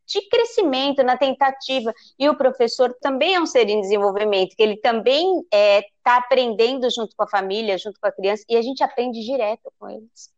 de 0.07 0.29
crescimento, 0.29 1.03
na 1.03 1.17
tentativa. 1.17 1.93
E 2.19 2.29
o 2.29 2.37
professor 2.37 2.95
também 3.01 3.35
é 3.35 3.41
um 3.41 3.47
ser 3.47 3.69
em 3.69 3.81
desenvolvimento, 3.81 4.55
que 4.57 4.63
ele 4.63 4.77
também 4.77 5.41
está 5.41 5.57
é, 5.57 5.83
tá 6.03 6.17
aprendendo 6.17 6.89
junto 6.91 7.15
com 7.17 7.25
a 7.25 7.29
família, 7.29 7.77
junto 7.79 7.99
com 8.01 8.07
a 8.07 8.13
criança, 8.13 8.45
e 8.49 8.57
a 8.57 8.63
gente 8.63 8.83
aprende 8.83 9.21
direto 9.25 9.73
com 9.79 9.89
eles. 9.89 10.31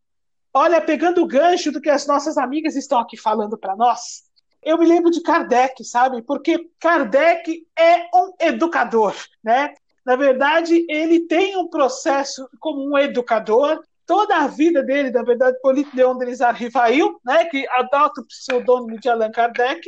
Olha, 0.57 0.81
pegando 0.81 1.21
o 1.21 1.27
gancho 1.27 1.73
do 1.73 1.81
que 1.81 1.91
as 1.91 2.07
nossas 2.07 2.39
amigas 2.39 2.77
estão 2.77 3.01
aqui 3.01 3.17
falando 3.17 3.59
para 3.59 3.75
nós, 3.75 4.23
eu 4.65 4.79
me 4.79 4.87
lembro 4.87 5.11
de 5.11 5.23
Kardec, 5.23 5.85
sabe? 5.85 6.23
Porque 6.23 6.69
Kardec 6.81 7.67
é 7.79 8.07
um 8.15 8.33
educador, 8.41 9.15
né? 9.43 9.75
Na 10.05 10.17
verdade, 10.17 10.85
ele 10.89 11.21
tem 11.21 11.57
um 11.57 11.69
processo 11.69 12.49
como 12.61 12.83
um 12.87 12.99
educador. 12.99 13.83
Toda 14.07 14.37
a 14.37 14.47
vida 14.47 14.83
dele, 14.83 15.11
na 15.11 15.23
verdade, 15.23 15.59
Polito 15.63 15.97
Leon 15.97 16.19
Delisar 16.19 16.55
Rivail, 16.55 17.19
né, 17.25 17.47
que 17.47 17.67
adota 17.71 18.21
o 18.21 18.27
pseudônimo 18.27 19.01
de 19.01 19.09
Allan 19.09 19.31
Kardec, 19.31 19.81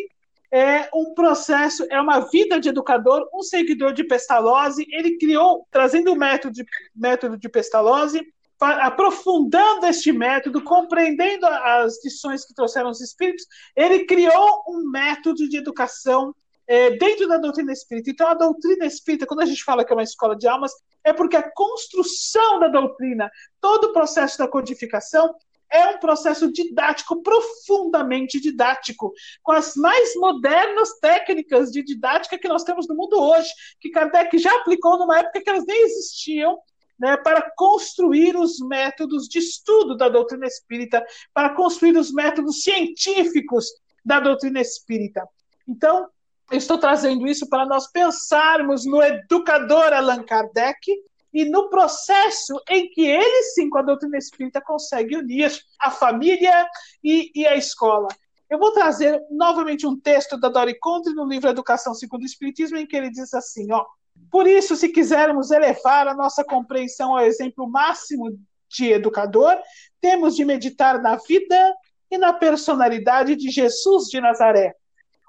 é 0.50 0.88
um 0.94 1.12
processo, 1.12 1.86
é 1.90 2.00
uma 2.00 2.20
vida 2.30 2.58
de 2.58 2.70
educador, 2.70 3.28
um 3.34 3.42
seguidor 3.42 3.92
de 3.92 4.04
Pestalozzi. 4.04 4.86
Ele 4.90 5.18
criou, 5.18 5.66
trazendo 5.70 6.12
o 6.12 6.16
método 6.16 6.54
de, 6.54 6.64
método 6.94 7.36
de 7.36 7.48
Pestalozzi, 7.48 8.22
aprofundando 8.60 9.86
este 9.86 10.12
método, 10.12 10.62
compreendendo 10.62 11.46
as 11.46 12.02
lições 12.04 12.44
que 12.44 12.54
trouxeram 12.54 12.90
os 12.90 13.00
espíritos, 13.00 13.46
ele 13.74 14.04
criou 14.04 14.62
um 14.68 14.90
método 14.90 15.48
de 15.48 15.58
educação 15.58 16.34
é, 16.66 16.90
dentro 16.96 17.28
da 17.28 17.38
doutrina 17.38 17.72
espírita. 17.72 18.10
Então, 18.10 18.28
a 18.28 18.34
doutrina 18.34 18.86
espírita, 18.86 19.26
quando 19.26 19.42
a 19.42 19.46
gente 19.46 19.62
fala 19.62 19.84
que 19.84 19.92
é 19.92 19.96
uma 19.96 20.02
escola 20.02 20.36
de 20.36 20.48
almas, 20.48 20.72
é 21.04 21.12
porque 21.12 21.36
a 21.36 21.50
construção 21.52 22.58
da 22.58 22.68
doutrina, 22.68 23.30
todo 23.60 23.84
o 23.84 23.92
processo 23.92 24.38
da 24.38 24.48
codificação, 24.48 25.34
é 25.70 25.88
um 25.88 25.98
processo 25.98 26.50
didático, 26.50 27.22
profundamente 27.22 28.40
didático, 28.40 29.12
com 29.42 29.52
as 29.52 29.74
mais 29.74 30.14
modernas 30.14 30.98
técnicas 31.00 31.70
de 31.70 31.82
didática 31.82 32.38
que 32.38 32.48
nós 32.48 32.62
temos 32.62 32.88
no 32.88 32.94
mundo 32.94 33.20
hoje, 33.20 33.50
que 33.80 33.90
Kardec 33.90 34.38
já 34.38 34.54
aplicou 34.56 34.98
numa 34.98 35.18
época 35.18 35.42
que 35.42 35.50
elas 35.50 35.66
nem 35.66 35.84
existiam, 35.84 36.58
né, 36.98 37.16
para 37.16 37.50
construir 37.56 38.36
os 38.36 38.58
métodos 38.60 39.28
de 39.28 39.38
estudo 39.38 39.96
da 39.96 40.08
doutrina 40.08 40.46
espírita, 40.46 41.04
para 41.32 41.50
construir 41.50 41.96
os 41.96 42.12
métodos 42.12 42.62
científicos 42.62 43.66
da 44.04 44.20
doutrina 44.20 44.60
espírita. 44.60 45.26
Então, 45.68 46.08
eu 46.50 46.58
estou 46.58 46.78
trazendo 46.78 47.26
isso 47.26 47.48
para 47.48 47.66
nós 47.66 47.90
pensarmos 47.90 48.86
no 48.86 49.02
educador 49.02 49.92
Allan 49.92 50.22
Kardec 50.22 50.92
e 51.32 51.44
no 51.44 51.68
processo 51.68 52.54
em 52.68 52.88
que 52.88 53.02
ele, 53.04 53.42
sim, 53.54 53.68
com 53.68 53.78
a 53.78 53.82
doutrina 53.82 54.16
espírita, 54.16 54.60
consegue 54.60 55.16
unir 55.16 55.52
a 55.80 55.90
família 55.90 56.66
e, 57.02 57.30
e 57.34 57.46
a 57.46 57.56
escola. 57.56 58.08
Eu 58.48 58.58
vou 58.58 58.72
trazer 58.72 59.20
novamente 59.30 59.86
um 59.86 59.98
texto 59.98 60.38
da 60.38 60.48
Dori 60.48 60.78
Conte 60.78 61.10
no 61.10 61.26
livro 61.26 61.50
Educação 61.50 61.92
segundo 61.94 62.22
o 62.22 62.26
Espiritismo, 62.26 62.78
em 62.78 62.86
que 62.86 62.96
ele 62.96 63.10
diz 63.10 63.34
assim: 63.34 63.72
ó, 63.72 63.84
por 64.30 64.46
isso, 64.46 64.76
se 64.76 64.88
quisermos 64.88 65.50
elevar 65.50 66.08
a 66.08 66.14
nossa 66.14 66.44
compreensão 66.44 67.16
ao 67.16 67.24
exemplo 67.24 67.68
máximo 67.68 68.38
de 68.68 68.92
educador, 68.92 69.56
temos 70.00 70.36
de 70.36 70.44
meditar 70.44 71.00
na 71.00 71.16
vida 71.16 71.74
e 72.10 72.18
na 72.18 72.32
personalidade 72.32 73.36
de 73.36 73.50
Jesus 73.50 74.08
de 74.08 74.20
Nazaré. 74.20 74.74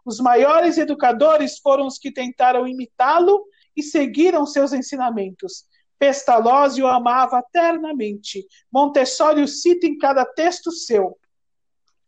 Os 0.05 0.19
maiores 0.19 0.77
educadores 0.77 1.59
foram 1.59 1.85
os 1.85 1.97
que 1.97 2.11
tentaram 2.11 2.67
imitá-lo 2.67 3.45
e 3.75 3.83
seguiram 3.83 4.45
seus 4.45 4.73
ensinamentos. 4.73 5.65
Pestalozzi 5.99 6.81
o 6.81 6.87
amava 6.87 7.39
eternamente. 7.39 8.45
Montessori 8.71 9.41
o 9.41 9.47
cita 9.47 9.85
em 9.85 9.97
cada 9.97 10.25
texto 10.25 10.71
seu. 10.71 11.17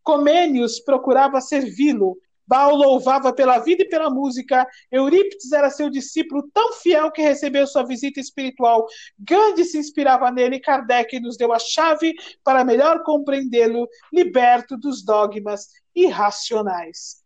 Comênios 0.03 0.79
procurava 0.79 1.41
servi-lo 1.41 2.17
Baal 2.49 2.75
louvava 2.75 3.31
pela 3.31 3.59
vida 3.59 3.83
e 3.83 3.87
pela 3.87 4.09
música. 4.09 4.67
Eurípides 4.91 5.51
era 5.51 5.69
seu 5.69 5.87
discípulo 5.87 6.49
tão 6.51 6.73
fiel 6.73 7.11
que 7.11 7.21
recebeu 7.21 7.67
sua 7.67 7.83
visita 7.83 8.19
espiritual. 8.19 8.87
Gandhi 9.19 9.63
se 9.63 9.77
inspirava 9.77 10.31
nele 10.31 10.55
e 10.55 10.59
Kardec 10.59 11.19
nos 11.19 11.37
deu 11.37 11.53
a 11.53 11.59
chave 11.59 12.15
para 12.43 12.65
melhor 12.65 13.03
compreendê-lo, 13.03 13.87
liberto 14.11 14.75
dos 14.75 15.05
dogmas 15.05 15.67
irracionais. 15.95 17.19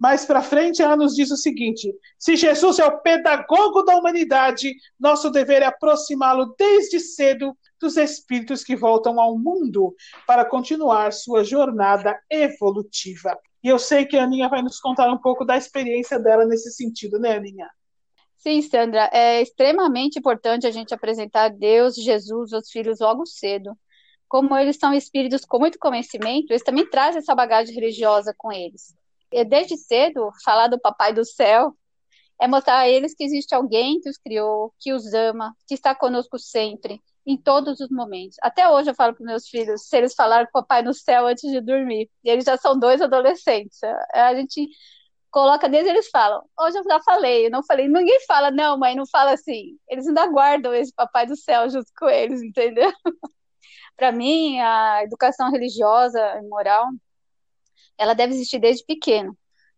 Mais 0.00 0.24
para 0.24 0.40
frente, 0.40 0.80
ela 0.80 0.96
nos 0.96 1.14
diz 1.14 1.30
o 1.30 1.36
seguinte: 1.36 1.94
se 2.18 2.34
Jesus 2.34 2.78
é 2.78 2.86
o 2.86 3.00
pedagogo 3.00 3.82
da 3.82 3.94
humanidade, 3.96 4.74
nosso 4.98 5.30
dever 5.30 5.60
é 5.60 5.66
aproximá-lo 5.66 6.54
desde 6.58 6.98
cedo 6.98 7.54
dos 7.78 7.98
espíritos 7.98 8.64
que 8.64 8.74
voltam 8.74 9.20
ao 9.20 9.38
mundo 9.38 9.94
para 10.26 10.44
continuar 10.46 11.12
sua 11.12 11.44
jornada 11.44 12.18
evolutiva. 12.30 13.38
E 13.64 13.68
eu 13.68 13.78
sei 13.78 14.04
que 14.04 14.18
a 14.18 14.24
Aninha 14.24 14.46
vai 14.46 14.60
nos 14.60 14.78
contar 14.78 15.10
um 15.10 15.16
pouco 15.16 15.42
da 15.42 15.56
experiência 15.56 16.18
dela 16.18 16.44
nesse 16.44 16.70
sentido, 16.70 17.18
né, 17.18 17.36
Aninha? 17.36 17.66
Sim, 18.36 18.60
Sandra, 18.60 19.08
é 19.10 19.40
extremamente 19.40 20.18
importante 20.18 20.66
a 20.66 20.70
gente 20.70 20.92
apresentar 20.92 21.48
Deus, 21.48 21.94
Jesus, 21.94 22.52
os 22.52 22.70
filhos 22.70 23.00
logo 23.00 23.24
cedo. 23.24 23.74
Como 24.28 24.54
eles 24.54 24.76
são 24.76 24.92
espíritos 24.92 25.46
com 25.46 25.58
muito 25.58 25.78
conhecimento, 25.78 26.50
eles 26.50 26.62
também 26.62 26.84
trazem 26.90 27.20
essa 27.20 27.34
bagagem 27.34 27.74
religiosa 27.74 28.34
com 28.36 28.52
eles. 28.52 28.94
E 29.32 29.42
desde 29.46 29.78
cedo, 29.78 30.30
falar 30.44 30.68
do 30.68 30.78
Papai 30.78 31.14
do 31.14 31.24
Céu 31.24 31.74
é 32.38 32.46
mostrar 32.46 32.80
a 32.80 32.88
eles 32.88 33.14
que 33.14 33.24
existe 33.24 33.54
alguém 33.54 33.98
que 33.98 34.10
os 34.10 34.18
criou, 34.18 34.74
que 34.78 34.92
os 34.92 35.14
ama, 35.14 35.56
que 35.66 35.72
está 35.72 35.94
conosco 35.94 36.38
sempre, 36.38 37.00
em 37.26 37.36
todos 37.36 37.80
os 37.80 37.88
momentos. 37.90 38.36
Até 38.42 38.68
hoje 38.68 38.90
eu 38.90 38.94
falo 38.94 39.14
para 39.14 39.24
meus 39.24 39.48
filhos, 39.48 39.88
se 39.88 39.96
eles 39.96 40.14
falaram 40.14 40.46
com 40.52 40.58
o 40.58 40.62
papai 40.62 40.82
no 40.82 40.92
céu 40.92 41.26
antes 41.26 41.50
de 41.50 41.60
dormir, 41.60 42.10
e 42.22 42.30
eles 42.30 42.44
já 42.44 42.56
são 42.56 42.78
dois 42.78 43.00
adolescentes. 43.00 43.78
A 44.12 44.34
gente 44.34 44.68
coloca 45.30 45.68
desde 45.68 45.90
eles 45.90 46.08
falam. 46.10 46.42
Hoje 46.60 46.78
eu 46.78 46.84
já 46.84 47.00
falei, 47.02 47.46
eu 47.46 47.50
não 47.50 47.64
falei, 47.64 47.88
ninguém 47.88 48.20
fala, 48.26 48.50
não, 48.50 48.78
mãe, 48.78 48.94
não 48.94 49.06
fala 49.06 49.32
assim. 49.32 49.76
Eles 49.88 50.06
ainda 50.06 50.26
guardam 50.26 50.74
esse 50.74 50.92
papai 50.94 51.26
do 51.26 51.36
céu 51.36 51.68
junto 51.68 51.90
com 51.98 52.08
eles, 52.08 52.42
entendeu? 52.42 52.92
para 53.96 54.12
mim, 54.12 54.60
a 54.60 55.02
educação 55.02 55.50
religiosa 55.50 56.20
e 56.38 56.42
moral, 56.48 56.86
ela 57.98 58.14
deve 58.14 58.34
existir 58.34 58.58
desde 58.58 58.84
pequeno. 58.84 59.36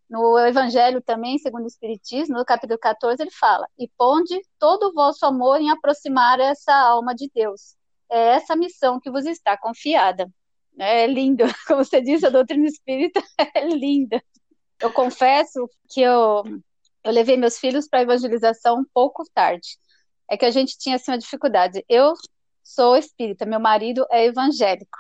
No 0.08 0.38
Evangelho 0.38 1.02
também, 1.02 1.38
segundo 1.38 1.64
o 1.64 1.68
Espiritismo, 1.68 2.38
no 2.38 2.44
capítulo 2.44 2.78
14, 2.78 3.22
ele 3.22 3.30
fala: 3.32 3.66
E 3.78 3.88
ponde 3.98 4.40
todo 4.58 4.84
o 4.84 4.92
vosso 4.92 5.26
amor 5.26 5.60
em 5.60 5.70
aproximar 5.70 6.38
essa 6.38 6.72
alma 6.72 7.14
de 7.14 7.28
Deus. 7.34 7.76
É 8.10 8.34
essa 8.36 8.54
missão 8.54 9.00
que 9.00 9.10
vos 9.10 9.26
está 9.26 9.56
confiada. 9.58 10.30
É 10.78 11.06
lindo, 11.06 11.44
como 11.66 11.84
você 11.84 12.00
disse, 12.00 12.26
a 12.26 12.30
doutrina 12.30 12.66
espírita 12.66 13.20
é 13.54 13.66
linda. 13.66 14.22
Eu 14.78 14.92
confesso 14.92 15.68
que 15.90 16.00
eu, 16.02 16.44
eu 17.02 17.12
levei 17.12 17.36
meus 17.36 17.58
filhos 17.58 17.88
para 17.88 18.00
a 18.00 18.02
evangelização 18.02 18.78
um 18.78 18.84
pouco 18.94 19.24
tarde. 19.34 19.78
É 20.30 20.36
que 20.36 20.44
a 20.44 20.50
gente 20.50 20.78
tinha 20.78 20.96
assim 20.96 21.10
uma 21.10 21.18
dificuldade. 21.18 21.84
Eu 21.88 22.12
sou 22.62 22.96
espírita, 22.96 23.46
meu 23.46 23.58
marido 23.60 24.06
é 24.10 24.26
evangélico. 24.26 24.98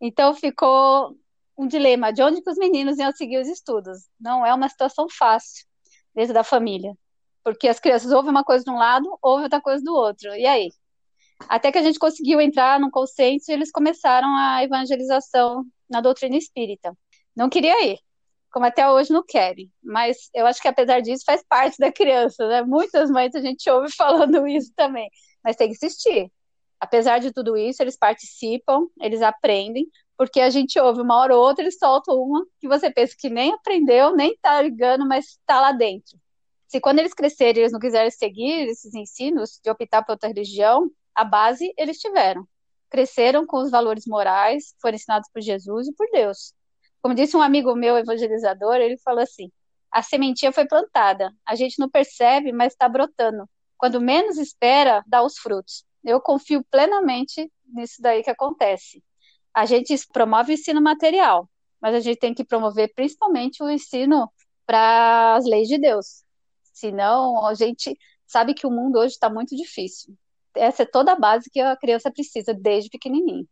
Então 0.00 0.34
ficou 0.34 1.16
um 1.60 1.66
dilema 1.66 2.10
de 2.10 2.22
onde 2.22 2.40
que 2.40 2.50
os 2.50 2.56
meninos 2.56 2.98
iam 2.98 3.12
seguir 3.12 3.38
os 3.38 3.46
estudos. 3.46 4.08
Não 4.18 4.46
é 4.46 4.54
uma 4.54 4.68
situação 4.68 5.06
fácil 5.10 5.66
dentro 6.14 6.32
da 6.32 6.42
família, 6.42 6.94
porque 7.44 7.68
as 7.68 7.78
crianças 7.78 8.10
ouvem 8.12 8.30
uma 8.30 8.42
coisa 8.42 8.64
de 8.64 8.70
um 8.70 8.76
lado, 8.76 9.06
ouvem 9.20 9.44
outra 9.44 9.60
coisa 9.60 9.84
do 9.84 9.94
outro. 9.94 10.34
E 10.34 10.46
aí? 10.46 10.70
Até 11.48 11.70
que 11.70 11.76
a 11.76 11.82
gente 11.82 11.98
conseguiu 11.98 12.40
entrar 12.40 12.80
num 12.80 12.90
consenso 12.90 13.50
e 13.50 13.54
eles 13.54 13.70
começaram 13.70 14.34
a 14.36 14.64
evangelização 14.64 15.64
na 15.88 16.00
doutrina 16.00 16.36
espírita. 16.36 16.96
Não 17.36 17.50
queria 17.50 17.92
ir, 17.92 17.98
como 18.50 18.64
até 18.64 18.90
hoje 18.90 19.12
não 19.12 19.22
querem, 19.22 19.70
mas 19.82 20.16
eu 20.34 20.46
acho 20.46 20.62
que 20.62 20.68
apesar 20.68 21.00
disso 21.00 21.24
faz 21.26 21.42
parte 21.46 21.76
da 21.78 21.92
criança, 21.92 22.46
né? 22.48 22.62
Muitas 22.62 23.10
mães 23.10 23.34
a 23.34 23.40
gente 23.40 23.68
ouve 23.68 23.92
falando 23.96 24.46
isso 24.46 24.72
também, 24.74 25.10
mas 25.44 25.56
tem 25.56 25.68
que 25.68 25.74
insistir. 25.74 26.30
Apesar 26.78 27.18
de 27.18 27.30
tudo 27.30 27.58
isso, 27.58 27.82
eles 27.82 27.98
participam, 27.98 28.86
eles 28.98 29.20
aprendem, 29.20 29.86
porque 30.20 30.38
a 30.42 30.50
gente 30.50 30.78
ouve 30.78 31.00
uma 31.00 31.16
hora 31.16 31.34
ou 31.34 31.42
outra, 31.42 31.64
eles 31.64 31.78
soltam 31.78 32.14
uma 32.20 32.44
que 32.58 32.68
você 32.68 32.90
pensa 32.90 33.16
que 33.18 33.30
nem 33.30 33.54
aprendeu, 33.54 34.14
nem 34.14 34.36
tá 34.36 34.60
ligando, 34.60 35.08
mas 35.08 35.28
está 35.28 35.58
lá 35.58 35.72
dentro. 35.72 36.18
Se 36.68 36.78
quando 36.78 36.98
eles 36.98 37.14
crescerem 37.14 37.62
eles 37.62 37.72
não 37.72 37.80
quiserem 37.80 38.10
seguir 38.10 38.68
esses 38.68 38.94
ensinos 38.94 39.58
de 39.64 39.70
optar 39.70 40.02
por 40.02 40.12
outra 40.12 40.28
religião, 40.28 40.90
a 41.14 41.24
base 41.24 41.72
eles 41.74 41.96
tiveram. 41.98 42.46
Cresceram 42.90 43.46
com 43.46 43.62
os 43.62 43.70
valores 43.70 44.04
morais, 44.06 44.74
foram 44.78 44.96
ensinados 44.96 45.26
por 45.32 45.40
Jesus 45.40 45.88
e 45.88 45.94
por 45.94 46.06
Deus. 46.12 46.52
Como 47.00 47.14
disse 47.14 47.34
um 47.34 47.40
amigo 47.40 47.74
meu 47.74 47.96
evangelizador, 47.96 48.74
ele 48.74 48.98
falou 48.98 49.22
assim: 49.22 49.50
a 49.90 50.02
sementinha 50.02 50.52
foi 50.52 50.66
plantada, 50.66 51.32
a 51.46 51.54
gente 51.54 51.78
não 51.78 51.88
percebe, 51.88 52.52
mas 52.52 52.74
está 52.74 52.86
brotando. 52.90 53.48
Quando 53.78 53.98
menos 53.98 54.36
espera, 54.36 55.02
dá 55.06 55.22
os 55.22 55.38
frutos. 55.38 55.82
Eu 56.04 56.20
confio 56.20 56.62
plenamente 56.70 57.50
nisso 57.72 58.02
daí 58.02 58.22
que 58.22 58.28
acontece. 58.28 59.02
A 59.54 59.66
gente 59.66 59.94
promove 60.12 60.52
o 60.52 60.54
ensino 60.54 60.80
material, 60.80 61.48
mas 61.80 61.94
a 61.94 62.00
gente 62.00 62.18
tem 62.18 62.34
que 62.34 62.44
promover 62.44 62.92
principalmente 62.94 63.62
o 63.62 63.70
ensino 63.70 64.30
para 64.66 65.34
as 65.36 65.44
leis 65.44 65.68
de 65.68 65.78
Deus. 65.78 66.22
Senão, 66.72 67.44
a 67.46 67.54
gente 67.54 67.96
sabe 68.26 68.54
que 68.54 68.66
o 68.66 68.70
mundo 68.70 68.98
hoje 68.98 69.14
está 69.14 69.28
muito 69.28 69.56
difícil. 69.56 70.14
Essa 70.54 70.84
é 70.84 70.86
toda 70.86 71.12
a 71.12 71.18
base 71.18 71.50
que 71.50 71.60
a 71.60 71.76
criança 71.76 72.10
precisa 72.10 72.54
desde 72.54 72.90
pequenininho. 72.90 73.46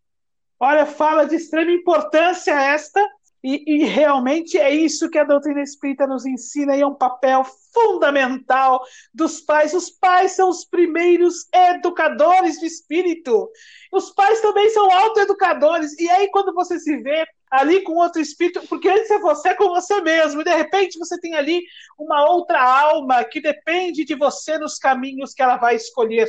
Olha, 0.61 0.87
fala 0.87 1.25
de 1.25 1.37
extrema 1.37 1.71
importância 1.71 2.53
esta, 2.53 3.01
e, 3.43 3.63
e, 3.67 3.85
realmente 3.85 4.59
é 4.59 4.75
isso 4.75 5.09
que 5.09 5.19
a 5.19 5.25
doutrina 5.25 5.63
espírita 5.63 6.07
nos 6.07 6.27
ensina, 6.27 6.77
e 6.77 6.81
é 6.81 6.87
um 6.87 6.95
papel 6.95 7.45
fundamental 7.73 8.83
dos 9.15 9.41
pais. 9.41 9.73
Os 9.75 9.91
pais 9.91 10.33
são 10.33 10.51
os 10.51 10.65
primeiros 10.65 11.47
educadores 11.55 12.59
de 12.59 12.67
espírito. 12.67 13.49
Os 13.93 14.11
pais 14.11 14.41
também 14.41 14.69
são 14.71 14.91
autoeducadores. 14.91 15.97
E 15.99 16.11
aí, 16.11 16.29
quando 16.31 16.53
você 16.53 16.81
se 16.81 16.97
vê 16.97 17.25
ali 17.51 17.83
com 17.83 17.93
outro 17.95 18.21
espírito, 18.21 18.67
porque 18.69 18.89
antes 18.89 19.11
é 19.11 19.19
você 19.19 19.55
com 19.55 19.69
você 19.69 20.01
mesmo, 20.01 20.41
e 20.41 20.45
de 20.45 20.55
repente 20.55 20.99
você 20.99 21.19
tem 21.21 21.35
ali 21.35 21.63
uma 21.99 22.29
outra 22.29 22.61
alma 22.61 23.25
que 23.25 23.41
depende 23.41 24.05
de 24.05 24.15
você 24.15 24.59
nos 24.59 24.79
caminhos 24.79 25.33
que 25.33 25.43
ela 25.43 25.57
vai 25.57 25.77
escolher. 25.77 26.29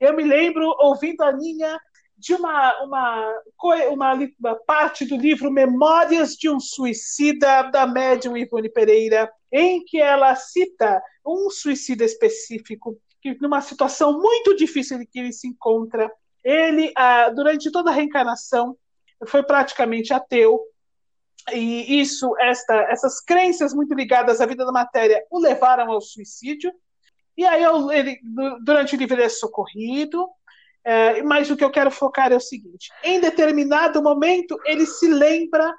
Eu 0.00 0.14
me 0.14 0.22
lembro 0.22 0.74
ouvindo 0.78 1.22
a 1.22 1.32
Ninha 1.32 1.78
de 2.24 2.32
uma, 2.32 2.82
uma, 2.82 3.42
uma, 3.90 4.14
uma, 4.14 4.54
parte 4.66 5.04
do 5.04 5.14
livro 5.14 5.50
Memórias 5.50 6.34
de 6.34 6.48
um 6.48 6.58
Suicida, 6.58 7.64
da 7.64 7.86
médium 7.86 8.34
Ivone 8.34 8.70
Pereira, 8.70 9.30
em 9.52 9.84
que 9.84 10.00
ela 10.00 10.34
cita 10.34 11.02
um 11.24 11.50
suicida 11.50 12.02
específico, 12.02 12.98
que 13.20 13.36
numa 13.42 13.60
situação 13.60 14.18
muito 14.18 14.56
difícil 14.56 15.02
em 15.02 15.06
que 15.06 15.18
ele 15.18 15.32
se 15.34 15.46
encontra, 15.46 16.10
ele, 16.42 16.92
ah, 16.96 17.28
durante 17.28 17.70
toda 17.70 17.90
a 17.90 17.94
reencarnação, 17.94 18.74
foi 19.26 19.42
praticamente 19.42 20.14
ateu, 20.14 20.58
e 21.52 22.00
isso, 22.00 22.34
esta, 22.40 22.74
essas 22.90 23.20
crenças 23.20 23.74
muito 23.74 23.92
ligadas 23.92 24.40
à 24.40 24.46
vida 24.46 24.64
da 24.64 24.72
matéria 24.72 25.22
o 25.30 25.38
levaram 25.38 25.92
ao 25.92 26.00
suicídio, 26.00 26.72
e 27.36 27.44
aí 27.44 27.64
ele, 27.92 28.18
durante 28.62 28.94
o 28.94 28.98
livro 28.98 29.14
ele 29.14 29.24
é 29.24 29.28
socorrido, 29.28 30.26
é, 30.84 31.22
mas 31.22 31.50
o 31.50 31.56
que 31.56 31.64
eu 31.64 31.70
quero 31.70 31.90
focar 31.90 32.32
é 32.32 32.36
o 32.36 32.40
seguinte: 32.40 32.90
em 33.02 33.20
determinado 33.20 34.02
momento, 34.02 34.58
ele 34.64 34.84
se 34.84 35.08
lembra 35.08 35.74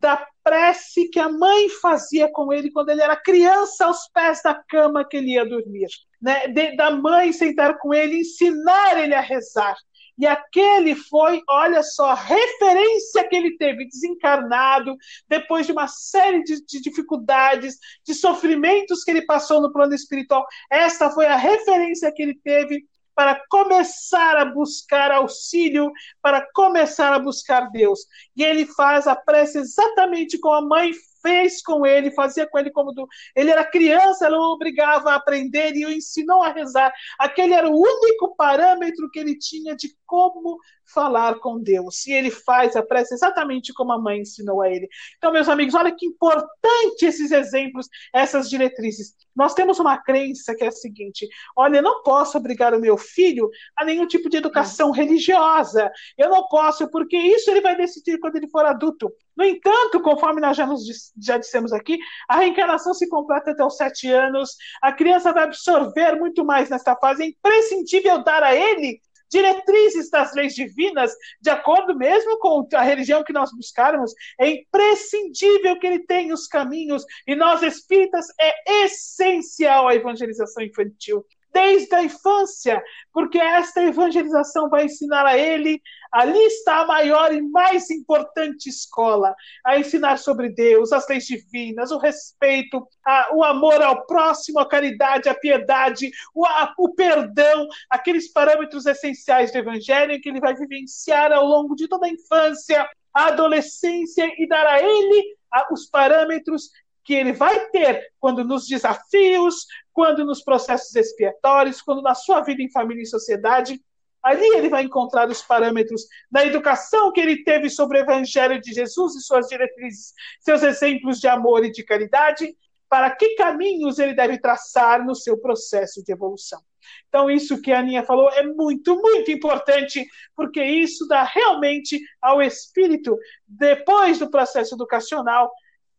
da 0.00 0.26
prece 0.42 1.08
que 1.08 1.18
a 1.18 1.30
mãe 1.30 1.68
fazia 1.80 2.30
com 2.30 2.52
ele 2.52 2.70
quando 2.70 2.90
ele 2.90 3.00
era 3.00 3.16
criança, 3.16 3.86
aos 3.86 4.06
pés 4.12 4.42
da 4.42 4.54
cama 4.54 5.04
que 5.04 5.16
ele 5.16 5.32
ia 5.32 5.48
dormir. 5.48 5.88
Né? 6.20 6.46
De, 6.48 6.76
da 6.76 6.90
mãe 6.90 7.32
sentar 7.32 7.78
com 7.78 7.94
ele, 7.94 8.20
ensinar 8.20 9.02
ele 9.02 9.14
a 9.14 9.20
rezar. 9.22 9.74
E 10.16 10.26
aquele 10.26 10.94
foi, 10.94 11.42
olha 11.48 11.82
só, 11.82 12.10
a 12.10 12.14
referência 12.14 13.26
que 13.26 13.34
ele 13.34 13.56
teve 13.56 13.86
desencarnado, 13.86 14.94
depois 15.28 15.66
de 15.66 15.72
uma 15.72 15.88
série 15.88 16.44
de, 16.44 16.64
de, 16.64 16.80
dificuldades, 16.80 17.78
de 18.06 18.14
sofrimentos 18.14 19.02
que 19.02 19.10
ele 19.10 19.26
passou 19.26 19.60
no 19.60 19.72
plano 19.72 19.94
espiritual. 19.94 20.46
Esta 20.70 21.10
foi 21.10 21.26
a 21.26 21.36
referência 21.36 22.12
que 22.12 22.22
ele 22.22 22.38
teve 22.44 22.84
para 23.14 23.40
começar 23.48 24.36
a 24.36 24.44
buscar 24.44 25.10
auxílio, 25.12 25.92
para 26.20 26.46
começar 26.52 27.12
a 27.12 27.18
buscar 27.18 27.70
Deus. 27.70 28.00
E 28.36 28.42
ele 28.42 28.66
faz 28.66 29.06
a 29.06 29.14
prece 29.14 29.58
exatamente 29.58 30.38
como 30.38 30.54
a 30.54 30.60
mãe 30.60 30.92
fez 31.24 31.62
com 31.62 31.86
ele, 31.86 32.10
fazia 32.10 32.46
com 32.46 32.58
ele 32.58 32.70
como 32.70 32.92
do... 32.92 33.08
ele 33.34 33.50
era 33.50 33.64
criança, 33.64 34.26
ela 34.26 34.36
o 34.36 34.52
obrigava 34.52 35.12
a 35.12 35.14
aprender 35.14 35.74
e 35.74 35.86
o 35.86 35.90
ensinou 35.90 36.42
a 36.42 36.52
rezar. 36.52 36.92
Aquele 37.18 37.54
era 37.54 37.66
o 37.66 37.80
único 37.80 38.36
parâmetro 38.36 39.10
que 39.10 39.18
ele 39.18 39.38
tinha 39.38 39.74
de 39.74 39.88
como 40.04 40.58
falar 40.92 41.36
com 41.36 41.60
Deus. 41.60 42.06
E 42.06 42.12
ele 42.12 42.30
faz 42.30 42.76
a 42.76 42.82
prece 42.82 43.14
exatamente 43.14 43.72
como 43.72 43.92
a 43.92 43.98
mãe 43.98 44.20
ensinou 44.20 44.60
a 44.60 44.70
ele. 44.70 44.86
Então, 45.16 45.32
meus 45.32 45.48
amigos, 45.48 45.74
olha 45.74 45.94
que 45.94 46.06
importante 46.06 47.06
esses 47.06 47.30
exemplos, 47.30 47.88
essas 48.12 48.50
diretrizes. 48.50 49.14
Nós 49.34 49.54
temos 49.54 49.78
uma 49.78 49.96
crença 49.98 50.54
que 50.54 50.62
é 50.62 50.68
a 50.68 50.72
seguinte: 50.72 51.26
olha, 51.56 51.78
eu 51.78 51.82
não 51.82 52.02
posso 52.02 52.36
obrigar 52.36 52.74
o 52.74 52.80
meu 52.80 52.98
filho 52.98 53.48
a 53.76 53.84
nenhum 53.84 54.06
tipo 54.06 54.28
de 54.28 54.36
educação 54.36 54.90
religiosa. 54.90 55.90
Eu 56.18 56.28
não 56.28 56.46
posso, 56.48 56.88
porque 56.90 57.16
isso 57.16 57.50
ele 57.50 57.60
vai 57.60 57.76
decidir 57.76 58.18
quando 58.18 58.36
ele 58.36 58.48
for 58.48 58.64
adulto. 58.64 59.10
No 59.36 59.44
entanto, 59.44 60.00
conforme 60.00 60.40
nós 60.40 60.56
já, 60.56 60.66
nos, 60.66 61.12
já 61.20 61.38
dissemos 61.38 61.72
aqui, 61.72 61.98
a 62.28 62.38
reencarnação 62.38 62.94
se 62.94 63.08
completa 63.08 63.50
até 63.50 63.64
os 63.64 63.76
sete 63.76 64.08
anos, 64.10 64.56
a 64.80 64.92
criança 64.92 65.32
vai 65.32 65.44
absorver 65.44 66.16
muito 66.16 66.44
mais 66.44 66.70
nesta 66.70 66.96
fase, 66.96 67.24
é 67.24 67.26
imprescindível 67.26 68.22
dar 68.22 68.42
a 68.42 68.54
ele 68.54 69.00
diretrizes 69.34 70.10
das 70.10 70.32
leis 70.32 70.54
divinas, 70.54 71.12
de 71.40 71.50
acordo 71.50 71.96
mesmo 71.96 72.38
com 72.38 72.68
a 72.74 72.82
religião 72.82 73.24
que 73.24 73.32
nós 73.32 73.50
buscarmos, 73.52 74.12
é 74.38 74.48
imprescindível 74.48 75.76
que 75.80 75.86
ele 75.86 76.06
tenha 76.06 76.32
os 76.32 76.46
caminhos, 76.46 77.04
e 77.26 77.34
nós 77.34 77.62
espíritas 77.62 78.26
é 78.40 78.84
essencial 78.84 79.88
a 79.88 79.94
evangelização 79.94 80.62
infantil 80.62 81.26
desde 81.54 81.94
a 81.94 82.02
infância, 82.02 82.82
porque 83.12 83.38
esta 83.38 83.80
evangelização 83.80 84.68
vai 84.68 84.86
ensinar 84.86 85.24
a 85.24 85.38
ele, 85.38 85.80
ali 86.10 86.38
está 86.46 86.80
a 86.80 86.86
maior 86.86 87.32
e 87.32 87.40
mais 87.40 87.88
importante 87.90 88.68
escola, 88.68 89.32
a 89.64 89.78
ensinar 89.78 90.18
sobre 90.18 90.48
Deus, 90.48 90.92
as 90.92 91.08
leis 91.08 91.24
divinas, 91.24 91.92
o 91.92 91.98
respeito, 91.98 92.84
a, 93.06 93.28
o 93.32 93.44
amor 93.44 93.80
ao 93.80 94.04
próximo, 94.04 94.58
a 94.58 94.68
caridade, 94.68 95.28
a 95.28 95.34
piedade, 95.34 96.10
o, 96.34 96.44
a, 96.44 96.74
o 96.76 96.92
perdão, 96.92 97.68
aqueles 97.88 98.32
parâmetros 98.32 98.84
essenciais 98.84 99.52
do 99.52 99.58
evangelho 99.58 100.20
que 100.20 100.28
ele 100.28 100.40
vai 100.40 100.54
vivenciar 100.56 101.32
ao 101.32 101.46
longo 101.46 101.76
de 101.76 101.86
toda 101.86 102.06
a 102.06 102.10
infância, 102.10 102.84
a 103.14 103.26
adolescência 103.26 104.28
e 104.38 104.48
dar 104.48 104.66
a 104.66 104.82
ele 104.82 105.36
os 105.70 105.86
parâmetros 105.86 106.70
que 107.04 107.14
ele 107.14 107.32
vai 107.32 107.68
ter 107.70 108.12
quando 108.18 108.44
nos 108.44 108.66
desafios, 108.66 109.66
quando 109.92 110.24
nos 110.24 110.42
processos 110.42 110.94
expiatórios, 110.96 111.82
quando 111.82 112.02
na 112.02 112.14
sua 112.14 112.40
vida 112.40 112.62
em 112.62 112.70
família 112.70 113.02
e 113.02 113.06
sociedade. 113.06 113.80
Ali 114.22 114.46
ele 114.56 114.70
vai 114.70 114.84
encontrar 114.84 115.28
os 115.28 115.42
parâmetros 115.42 116.06
da 116.30 116.46
educação 116.46 117.12
que 117.12 117.20
ele 117.20 117.44
teve 117.44 117.68
sobre 117.68 117.98
o 117.98 118.00
Evangelho 118.00 118.58
de 118.60 118.72
Jesus 118.72 119.14
e 119.14 119.20
suas 119.20 119.48
diretrizes, 119.48 120.14
seus 120.40 120.62
exemplos 120.62 121.20
de 121.20 121.28
amor 121.28 121.62
e 121.64 121.70
de 121.70 121.84
caridade, 121.84 122.56
para 122.88 123.10
que 123.10 123.34
caminhos 123.34 123.98
ele 123.98 124.14
deve 124.14 124.38
traçar 124.38 125.04
no 125.04 125.14
seu 125.14 125.36
processo 125.36 126.02
de 126.02 126.12
evolução. 126.12 126.62
Então, 127.08 127.30
isso 127.30 127.60
que 127.60 127.72
a 127.72 127.80
Aninha 127.80 128.02
falou 128.02 128.30
é 128.30 128.42
muito, 128.42 128.96
muito 128.96 129.30
importante, 129.30 130.06
porque 130.34 130.62
isso 130.62 131.06
dá 131.06 131.22
realmente 131.22 132.00
ao 132.20 132.42
espírito, 132.42 133.18
depois 133.46 134.18
do 134.18 134.30
processo 134.30 134.74
educacional, 134.74 135.52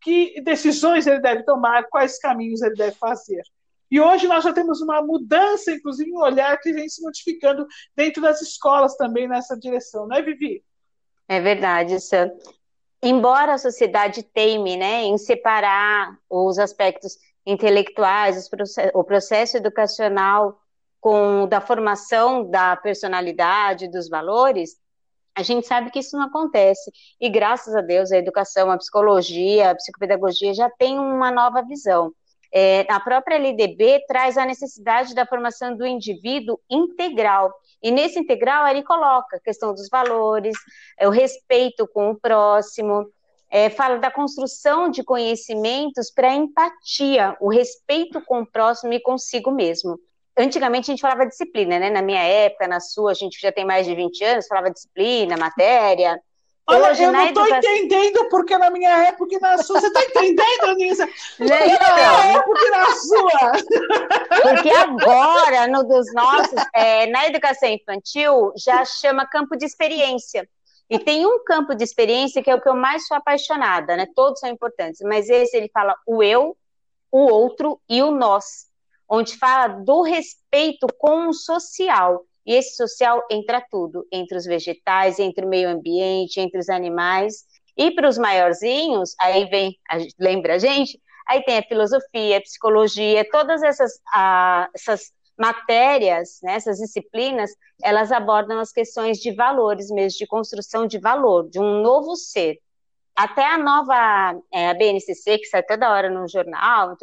que 0.05 0.39
decisões 0.41 1.07
ele 1.07 1.19
deve 1.19 1.41
tomar, 1.41 1.87
quais 1.89 2.19
caminhos 2.19 2.61
ele 2.61 2.75
deve 2.75 2.95
fazer. 2.95 3.41
E 3.89 3.99
hoje 3.99 4.27
nós 4.27 4.43
já 4.43 4.53
temos 4.53 4.79
uma 4.79 5.01
mudança, 5.01 5.71
inclusive, 5.71 6.11
um 6.11 6.19
olhar 6.19 6.55
que 6.59 6.71
vem 6.71 6.87
se 6.87 7.01
modificando 7.01 7.65
dentro 7.95 8.21
das 8.21 8.39
escolas 8.39 8.95
também 8.95 9.27
nessa 9.27 9.57
direção, 9.57 10.07
não 10.07 10.15
é, 10.15 10.21
Vivi? 10.21 10.63
É 11.27 11.41
verdade, 11.41 11.99
Sam. 11.99 12.29
Embora 13.01 13.55
a 13.55 13.57
sociedade 13.57 14.21
teime 14.21 14.77
né, 14.77 15.03
em 15.03 15.17
separar 15.17 16.15
os 16.29 16.59
aspectos 16.59 17.17
intelectuais, 17.43 18.47
o 18.93 19.03
processo 19.03 19.57
educacional 19.57 20.59
com 21.01 21.47
da 21.47 21.61
formação 21.61 22.47
da 22.47 22.75
personalidade, 22.75 23.87
dos 23.87 24.07
valores, 24.07 24.75
a 25.35 25.43
gente 25.43 25.67
sabe 25.67 25.91
que 25.91 25.99
isso 25.99 26.17
não 26.17 26.25
acontece. 26.25 26.91
E 27.19 27.29
graças 27.29 27.75
a 27.75 27.81
Deus, 27.81 28.11
a 28.11 28.17
educação, 28.17 28.71
a 28.71 28.77
psicologia, 28.77 29.71
a 29.71 29.75
psicopedagogia 29.75 30.53
já 30.53 30.69
tem 30.69 30.97
uma 30.97 31.29
nova 31.29 31.61
visão. 31.61 32.13
É, 32.53 32.85
a 32.89 33.01
própria 33.01 33.35
LDB 33.35 34.05
traz 34.07 34.37
a 34.37 34.45
necessidade 34.45 35.13
da 35.13 35.25
formação 35.25 35.75
do 35.75 35.85
indivíduo 35.85 36.57
integral. 36.69 37.53
E 37.83 37.91
nesse 37.91 38.17
integral, 38.17 38.65
ele 38.67 38.81
coloca 38.81 39.35
a 39.35 39.41
questão 39.41 39.73
dos 39.73 39.89
valores, 39.89 40.55
é, 40.97 41.05
o 41.05 41.11
respeito 41.11 41.85
com 41.85 42.11
o 42.11 42.15
próximo, 42.19 43.05
é, 43.51 43.69
fala 43.69 43.97
da 43.97 44.09
construção 44.09 44.89
de 44.89 45.03
conhecimentos 45.03 46.09
para 46.09 46.33
empatia, 46.33 47.35
o 47.41 47.49
respeito 47.49 48.21
com 48.21 48.41
o 48.41 48.45
próximo 48.45 48.93
e 48.93 49.01
consigo 49.01 49.51
mesmo 49.51 49.99
antigamente 50.37 50.89
a 50.89 50.93
gente 50.93 51.01
falava 51.01 51.25
disciplina, 51.25 51.79
né? 51.79 51.89
Na 51.89 52.01
minha 52.01 52.21
época, 52.21 52.67
na 52.67 52.79
sua, 52.79 53.11
a 53.11 53.13
gente 53.13 53.39
já 53.39 53.51
tem 53.51 53.65
mais 53.65 53.85
de 53.85 53.95
20 53.95 54.23
anos, 54.23 54.47
falava 54.47 54.71
disciplina, 54.71 55.37
matéria. 55.37 56.19
Olha, 56.67 56.91
Hoje, 56.91 57.03
eu 57.03 57.11
não 57.11 57.23
estou 57.27 57.45
educação... 57.45 57.71
entendendo 57.71 58.27
porque 58.29 58.57
na 58.57 58.71
minha 58.71 58.89
época 59.07 59.35
e 59.35 59.39
na 59.39 59.57
sua. 59.59 59.79
Você 59.79 59.87
está 59.87 60.03
entendendo, 60.03 60.63
Anísia? 60.63 61.07
Não, 61.37 61.47
na 61.47 61.95
minha 61.95 62.37
época 62.37 62.59
e 62.59 62.69
na 62.71 62.95
sua. 62.95 63.51
Porque 64.41 64.69
agora, 64.71 65.67
no 65.67 65.83
dos 65.83 66.11
nossos, 66.11 66.65
é, 66.73 67.05
na 67.05 67.27
educação 67.27 67.69
infantil, 67.69 68.51
já 68.57 68.83
chama 68.83 69.27
campo 69.27 69.55
de 69.55 69.63
experiência. 69.65 70.49
E 70.89 70.97
tem 70.97 71.25
um 71.25 71.43
campo 71.43 71.75
de 71.75 71.83
experiência 71.83 72.41
que 72.41 72.49
é 72.49 72.55
o 72.55 72.61
que 72.61 72.69
eu 72.69 72.75
mais 72.75 73.05
sou 73.05 73.15
apaixonada, 73.15 73.95
né? 73.95 74.07
Todos 74.15 74.39
são 74.39 74.49
importantes, 74.49 75.01
mas 75.01 75.29
esse 75.29 75.55
ele 75.55 75.69
fala 75.71 75.95
o 76.05 76.23
eu, 76.23 76.57
o 77.11 77.19
outro 77.31 77.79
e 77.87 78.01
o 78.01 78.09
nós 78.09 78.64
onde 79.09 79.37
fala 79.37 79.67
do 79.67 80.01
respeito 80.01 80.87
com 80.97 81.29
o 81.29 81.33
social. 81.33 82.25
E 82.45 82.53
esse 82.53 82.75
social 82.75 83.23
entra 83.31 83.65
tudo, 83.71 84.05
entre 84.11 84.37
os 84.37 84.45
vegetais, 84.45 85.19
entre 85.19 85.45
o 85.45 85.49
meio 85.49 85.69
ambiente, 85.69 86.39
entre 86.39 86.59
os 86.59 86.69
animais. 86.69 87.45
E 87.75 87.91
para 87.91 88.07
os 88.07 88.17
maiorzinhos, 88.17 89.15
aí 89.19 89.45
vem, 89.45 89.77
a, 89.89 89.97
lembra 90.19 90.55
a 90.55 90.57
gente? 90.57 90.99
Aí 91.27 91.43
tem 91.43 91.57
a 91.57 91.63
filosofia, 91.63 92.37
a 92.37 92.41
psicologia, 92.41 93.27
todas 93.31 93.63
essas, 93.63 93.99
essas 94.75 95.11
matérias, 95.37 96.39
né, 96.43 96.53
essas 96.53 96.77
disciplinas, 96.77 97.51
elas 97.83 98.11
abordam 98.11 98.59
as 98.59 98.71
questões 98.71 99.17
de 99.17 99.33
valores 99.33 99.89
mesmo, 99.89 100.19
de 100.19 100.27
construção 100.27 100.87
de 100.87 100.99
valor, 100.99 101.49
de 101.49 101.59
um 101.59 101.81
novo 101.81 102.15
ser. 102.15 102.59
Até 103.15 103.45
a 103.45 103.57
nova 103.57 104.39
é, 104.53 104.69
a 104.69 104.73
BNCC, 104.73 105.39
que 105.39 105.45
sai 105.45 105.63
toda 105.63 105.91
hora 105.91 106.09
no 106.09 106.27
jornal, 106.27 106.95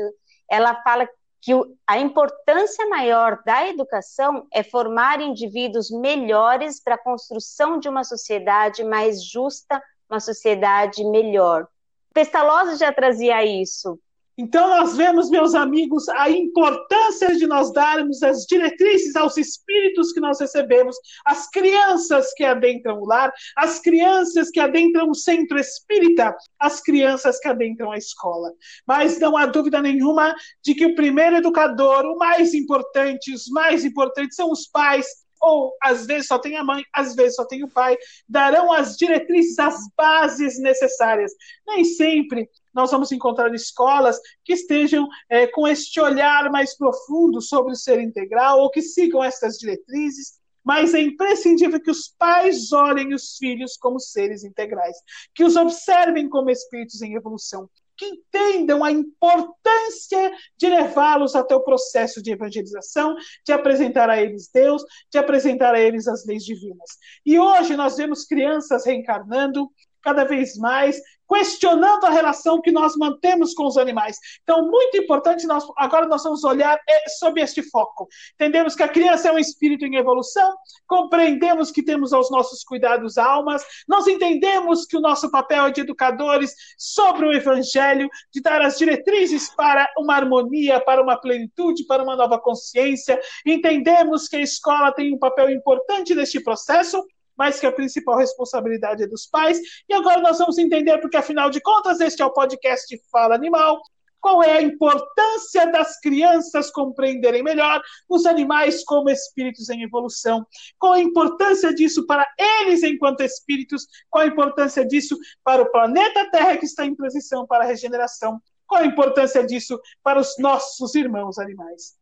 ela 0.48 0.80
fala 0.82 1.08
que 1.42 1.52
a 1.88 1.98
importância 1.98 2.88
maior 2.88 3.42
da 3.44 3.68
educação 3.68 4.46
é 4.52 4.62
formar 4.62 5.20
indivíduos 5.20 5.90
melhores 5.90 6.80
para 6.80 6.94
a 6.94 7.02
construção 7.02 7.80
de 7.80 7.88
uma 7.88 8.04
sociedade 8.04 8.84
mais 8.84 9.24
justa, 9.24 9.82
uma 10.08 10.20
sociedade 10.20 11.04
melhor. 11.04 11.66
Pestalozzi 12.14 12.76
já 12.76 12.92
trazia 12.92 13.44
isso. 13.44 13.98
Então, 14.38 14.68
nós 14.68 14.96
vemos, 14.96 15.28
meus 15.28 15.54
amigos, 15.54 16.08
a 16.08 16.30
importância 16.30 17.36
de 17.36 17.46
nós 17.46 17.72
darmos 17.72 18.22
as 18.22 18.46
diretrizes 18.46 19.14
aos 19.14 19.36
espíritos 19.36 20.12
que 20.12 20.20
nós 20.20 20.40
recebemos, 20.40 20.96
as 21.24 21.48
crianças 21.50 22.32
que 22.34 22.42
adentram 22.42 22.98
o 23.00 23.06
lar, 23.06 23.30
as 23.56 23.78
crianças 23.78 24.50
que 24.50 24.58
adentram 24.58 25.10
o 25.10 25.14
centro 25.14 25.58
espírita, 25.58 26.34
as 26.58 26.80
crianças 26.80 27.38
que 27.38 27.48
adentram 27.48 27.92
a 27.92 27.98
escola. 27.98 28.52
Mas 28.86 29.18
não 29.20 29.36
há 29.36 29.44
dúvida 29.44 29.82
nenhuma 29.82 30.34
de 30.64 30.74
que 30.74 30.86
o 30.86 30.94
primeiro 30.94 31.36
educador, 31.36 32.06
o 32.06 32.16
mais 32.16 32.54
importante, 32.54 33.34
os 33.34 33.48
mais 33.48 33.84
importantes 33.84 34.36
são 34.36 34.50
os 34.50 34.66
pais, 34.66 35.06
ou 35.42 35.76
às 35.82 36.06
vezes 36.06 36.28
só 36.28 36.38
tem 36.38 36.56
a 36.56 36.62
mãe, 36.62 36.84
às 36.94 37.16
vezes 37.16 37.34
só 37.34 37.44
tem 37.44 37.64
o 37.64 37.68
pai, 37.68 37.98
darão 38.28 38.72
as 38.72 38.96
diretrizes, 38.96 39.58
as 39.58 39.76
bases 39.96 40.58
necessárias. 40.60 41.32
Nem 41.66 41.84
sempre 41.84 42.48
nós 42.72 42.90
vamos 42.92 43.10
encontrar 43.10 43.52
escolas 43.52 44.18
que 44.44 44.52
estejam 44.52 45.06
é, 45.28 45.46
com 45.48 45.66
este 45.66 46.00
olhar 46.00 46.50
mais 46.50 46.76
profundo 46.76 47.42
sobre 47.42 47.72
o 47.72 47.76
ser 47.76 48.00
integral 48.00 48.60
ou 48.60 48.70
que 48.70 48.80
sigam 48.80 49.22
essas 49.22 49.58
diretrizes, 49.58 50.40
mas 50.64 50.94
é 50.94 51.00
imprescindível 51.00 51.82
que 51.82 51.90
os 51.90 52.08
pais 52.16 52.72
olhem 52.72 53.12
os 53.12 53.36
filhos 53.36 53.76
como 53.76 53.98
seres 53.98 54.44
integrais, 54.44 54.96
que 55.34 55.42
os 55.44 55.56
observem 55.56 56.28
como 56.28 56.50
espíritos 56.50 57.02
em 57.02 57.14
evolução, 57.14 57.68
que 58.02 58.06
entendam 58.06 58.82
a 58.82 58.90
importância 58.90 60.32
de 60.58 60.68
levá-los 60.68 61.36
até 61.36 61.54
o 61.54 61.62
processo 61.62 62.20
de 62.20 62.32
evangelização, 62.32 63.14
de 63.46 63.52
apresentar 63.52 64.10
a 64.10 64.20
eles 64.20 64.50
Deus, 64.52 64.82
de 65.10 65.18
apresentar 65.18 65.74
a 65.74 65.80
eles 65.80 66.08
as 66.08 66.26
leis 66.26 66.44
divinas. 66.44 66.90
E 67.24 67.38
hoje 67.38 67.76
nós 67.76 67.96
vemos 67.96 68.24
crianças 68.24 68.84
reencarnando 68.84 69.70
cada 70.02 70.24
vez 70.24 70.56
mais 70.56 71.00
questionando 71.32 72.04
a 72.04 72.10
relação 72.10 72.60
que 72.60 72.70
nós 72.70 72.94
mantemos 72.96 73.54
com 73.54 73.66
os 73.66 73.78
animais. 73.78 74.18
Então, 74.42 74.68
muito 74.68 74.96
importante, 74.96 75.46
nós, 75.46 75.64
agora 75.76 76.06
nós 76.06 76.22
vamos 76.22 76.44
olhar 76.44 76.78
é, 76.88 77.08
sob 77.08 77.40
este 77.40 77.62
foco. 77.62 78.06
Entendemos 78.34 78.74
que 78.74 78.82
a 78.82 78.88
criança 78.88 79.28
é 79.28 79.32
um 79.32 79.38
espírito 79.38 79.84
em 79.84 79.96
evolução, 79.96 80.54
compreendemos 80.86 81.70
que 81.70 81.82
temos 81.82 82.12
aos 82.12 82.30
nossos 82.30 82.62
cuidados 82.62 83.18
almas, 83.18 83.64
nós 83.88 84.06
entendemos 84.06 84.86
que 84.86 84.96
o 84.96 85.00
nosso 85.00 85.30
papel 85.30 85.66
é 85.66 85.70
de 85.70 85.80
educadores 85.80 86.54
sobre 86.76 87.26
o 87.26 87.32
evangelho, 87.32 88.08
de 88.32 88.40
dar 88.40 88.60
as 88.62 88.78
diretrizes 88.78 89.52
para 89.54 89.90
uma 89.98 90.14
harmonia, 90.14 90.80
para 90.80 91.02
uma 91.02 91.20
plenitude, 91.20 91.86
para 91.86 92.02
uma 92.02 92.14
nova 92.14 92.38
consciência. 92.38 93.18
Entendemos 93.44 94.28
que 94.28 94.36
a 94.36 94.40
escola 94.40 94.92
tem 94.92 95.14
um 95.14 95.18
papel 95.18 95.50
importante 95.50 96.14
neste 96.14 96.40
processo 96.40 97.04
mas 97.42 97.58
que 97.58 97.66
a 97.66 97.72
principal 97.72 98.16
responsabilidade 98.16 99.02
é 99.02 99.06
dos 99.08 99.26
pais. 99.26 99.58
E 99.88 99.92
agora 99.92 100.20
nós 100.20 100.38
vamos 100.38 100.58
entender, 100.58 100.96
porque 100.98 101.16
afinal 101.16 101.50
de 101.50 101.60
contas, 101.60 101.98
este 101.98 102.22
é 102.22 102.24
o 102.24 102.30
podcast 102.30 102.96
Fala 103.10 103.34
Animal. 103.34 103.82
Qual 104.20 104.44
é 104.44 104.58
a 104.58 104.62
importância 104.62 105.66
das 105.66 105.98
crianças 105.98 106.70
compreenderem 106.70 107.42
melhor 107.42 107.82
os 108.08 108.26
animais 108.26 108.84
como 108.84 109.10
espíritos 109.10 109.68
em 109.70 109.82
evolução? 109.82 110.46
Qual 110.78 110.92
a 110.92 111.00
importância 111.00 111.74
disso 111.74 112.06
para 112.06 112.24
eles 112.38 112.84
enquanto 112.84 113.22
espíritos? 113.22 113.88
Qual 114.08 114.22
a 114.22 114.28
importância 114.28 114.86
disso 114.86 115.18
para 115.42 115.62
o 115.62 115.72
planeta 115.72 116.30
Terra 116.30 116.56
que 116.56 116.66
está 116.66 116.86
em 116.86 116.94
transição 116.94 117.44
para 117.44 117.64
a 117.64 117.66
regeneração? 117.66 118.40
Qual 118.68 118.80
a 118.80 118.86
importância 118.86 119.44
disso 119.44 119.80
para 120.00 120.20
os 120.20 120.38
nossos 120.38 120.94
irmãos 120.94 121.40
animais? 121.40 122.00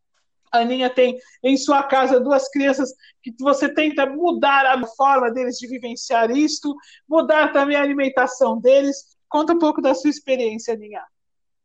A 0.52 0.58
Aninha 0.58 0.90
tem 0.90 1.18
em 1.42 1.56
sua 1.56 1.82
casa 1.82 2.18
duas 2.18 2.48
crianças 2.48 2.92
que 3.22 3.32
você 3.38 3.72
tenta 3.72 4.06
mudar 4.06 4.66
a 4.66 4.86
forma 4.86 5.30
deles 5.30 5.56
de 5.56 5.68
vivenciar 5.68 6.30
isto, 6.30 6.74
mudar 7.08 7.52
também 7.52 7.76
a 7.76 7.82
alimentação 7.82 8.58
deles. 8.58 9.16
Conta 9.28 9.52
um 9.52 9.58
pouco 9.58 9.80
da 9.80 9.94
sua 9.94 10.10
experiência, 10.10 10.74
Aninha. 10.74 11.04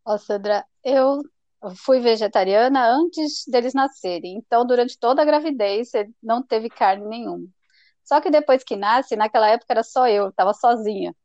Ó, 0.06 0.18
Sandra, 0.18 0.64
eu 0.84 1.24
fui 1.78 2.00
vegetariana 2.00 2.88
antes 2.88 3.44
deles 3.48 3.74
nascerem, 3.74 4.38
então 4.38 4.66
durante 4.66 5.00
toda 5.00 5.24
a 5.24 5.26
gravidez 5.26 5.90
não 6.22 6.44
teve 6.44 6.70
carne 6.70 7.08
nenhuma. 7.08 7.48
Só 8.04 8.22
que 8.22 8.30
depois 8.30 8.64
que 8.64 8.76
nasce, 8.76 9.16
naquela 9.16 9.50
época 9.50 9.74
era 9.74 9.84
só 9.84 10.08
eu, 10.08 10.30
estava 10.30 10.54
sozinha. 10.54 11.16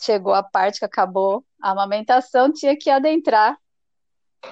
Chegou 0.00 0.32
a 0.32 0.42
parte 0.42 0.78
que 0.78 0.84
acabou 0.84 1.44
a 1.60 1.72
amamentação, 1.72 2.52
tinha 2.52 2.76
que 2.76 2.90
adentrar 2.90 3.58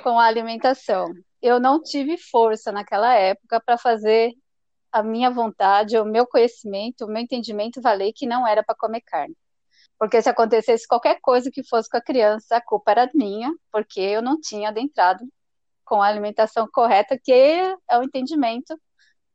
com 0.03 0.19
a 0.19 0.25
alimentação 0.25 1.15
eu 1.43 1.61
não 1.61 1.83
tive 1.83 2.17
força 2.19 2.73
naquela 2.73 3.15
época 3.15 3.61
para 3.61 3.79
fazer 3.79 4.33
a 4.93 5.03
minha 5.03 5.31
vontade, 5.31 5.99
o 5.99 6.05
meu 6.05 6.27
conhecimento, 6.27 7.05
o 7.05 7.09
meu 7.09 7.23
entendimento 7.23 7.81
valer 7.81 8.13
que 8.13 8.27
não 8.27 8.47
era 8.47 8.63
para 8.63 8.75
comer 8.75 9.01
carne. 9.03 9.37
Porque 9.99 10.21
se 10.23 10.29
acontecesse 10.29 10.87
qualquer 10.89 11.21
coisa 11.21 11.51
que 11.51 11.63
fosse 11.63 11.89
com 11.89 11.97
a 11.97 12.03
criança, 12.03 12.57
a 12.57 12.61
culpa 12.61 12.91
era 12.91 13.11
minha, 13.15 13.53
porque 13.71 14.01
eu 14.01 14.23
não 14.23 14.41
tinha 14.41 14.71
adentrado 14.71 15.25
com 15.85 16.03
a 16.03 16.07
alimentação 16.07 16.69
correta, 16.73 17.19
que 17.23 17.33
é 17.33 17.99
o 17.99 18.03
entendimento 18.03 18.79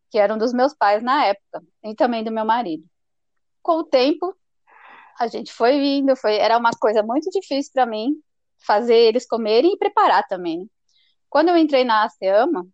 que 0.10 0.20
era 0.20 0.34
um 0.34 0.38
dos 0.38 0.53
meus 0.53 0.74
pais 0.74 1.03
na 1.03 1.26
época, 1.26 1.62
e 1.84 1.93
também 1.93 2.24
do 2.24 2.32
meu 2.32 2.45
marido. 2.45 2.84
Com 3.62 3.80
o 3.80 3.84
tempo, 3.84 4.36
a 5.20 5.28
gente 5.28 5.51
foi 5.51 5.80
vindo, 5.80 6.16
foi, 6.16 6.38
era 6.38 6.58
uma 6.58 6.72
coisa 6.80 7.03
muito 7.03 7.30
difícil 7.30 7.72
para 7.74 7.86
mim 7.86 8.16
fazer 8.66 8.95
eles 8.95 9.28
comerem 9.28 9.74
e 9.74 9.78
preparar 9.78 10.26
também. 10.28 10.70
Quando 11.30 11.50
eu 11.50 11.58
entrei 11.58 11.84
na 11.84 12.04
ASEAMA, 12.04 12.66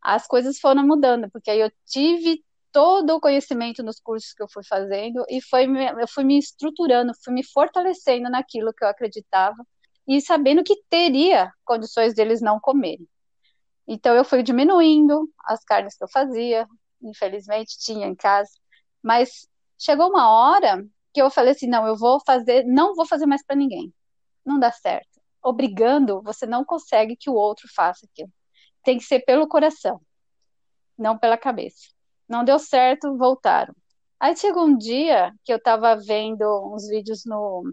as 0.00 0.26
coisas 0.26 0.58
foram 0.58 0.86
mudando, 0.86 1.30
porque 1.30 1.50
aí 1.50 1.60
eu 1.60 1.70
tive 1.86 2.42
todo 2.72 3.10
o 3.14 3.20
conhecimento 3.20 3.82
nos 3.82 4.00
cursos 4.00 4.32
que 4.32 4.42
eu 4.42 4.48
fui 4.50 4.64
fazendo 4.64 5.24
e 5.28 5.40
foi, 5.42 5.66
eu 6.00 6.08
fui 6.08 6.24
me 6.24 6.38
estruturando, 6.38 7.12
fui 7.22 7.34
me 7.34 7.44
fortalecendo 7.44 8.30
naquilo 8.30 8.72
que 8.72 8.84
eu 8.84 8.88
acreditava 8.88 9.64
e 10.08 10.20
sabendo 10.20 10.64
que 10.64 10.82
teria 10.88 11.52
condições 11.64 12.14
deles 12.14 12.40
não 12.40 12.58
comerem. 12.58 13.06
Então 13.86 14.14
eu 14.14 14.24
fui 14.24 14.42
diminuindo 14.42 15.30
as 15.46 15.62
carnes 15.64 15.96
que 15.96 16.02
eu 16.02 16.08
fazia, 16.08 16.66
infelizmente 17.02 17.78
tinha 17.78 18.06
em 18.06 18.14
casa, 18.14 18.50
mas 19.02 19.46
chegou 19.78 20.08
uma 20.08 20.30
hora 20.30 20.84
que 21.12 21.20
eu 21.20 21.30
falei 21.30 21.52
assim, 21.52 21.66
não, 21.66 21.86
eu 21.86 21.96
vou 21.96 22.20
fazer, 22.24 22.64
não 22.64 22.94
vou 22.94 23.06
fazer 23.06 23.26
mais 23.26 23.44
para 23.44 23.54
ninguém. 23.54 23.92
Não 24.44 24.58
dá 24.58 24.72
certo 24.72 25.11
obrigando, 25.42 26.22
você 26.22 26.46
não 26.46 26.64
consegue 26.64 27.16
que 27.16 27.30
o 27.30 27.34
outro 27.34 27.68
faça 27.74 28.06
aquilo. 28.06 28.32
Tem 28.84 28.98
que 28.98 29.04
ser 29.04 29.20
pelo 29.20 29.48
coração, 29.48 30.00
não 30.98 31.18
pela 31.18 31.36
cabeça. 31.36 31.88
Não 32.28 32.44
deu 32.44 32.58
certo, 32.58 33.16
voltaram. 33.16 33.74
Aí 34.20 34.36
chegou 34.36 34.64
um 34.64 34.76
dia 34.76 35.32
que 35.44 35.52
eu 35.52 35.56
estava 35.56 35.96
vendo 35.96 36.44
uns 36.72 36.88
vídeos 36.88 37.24
no 37.26 37.64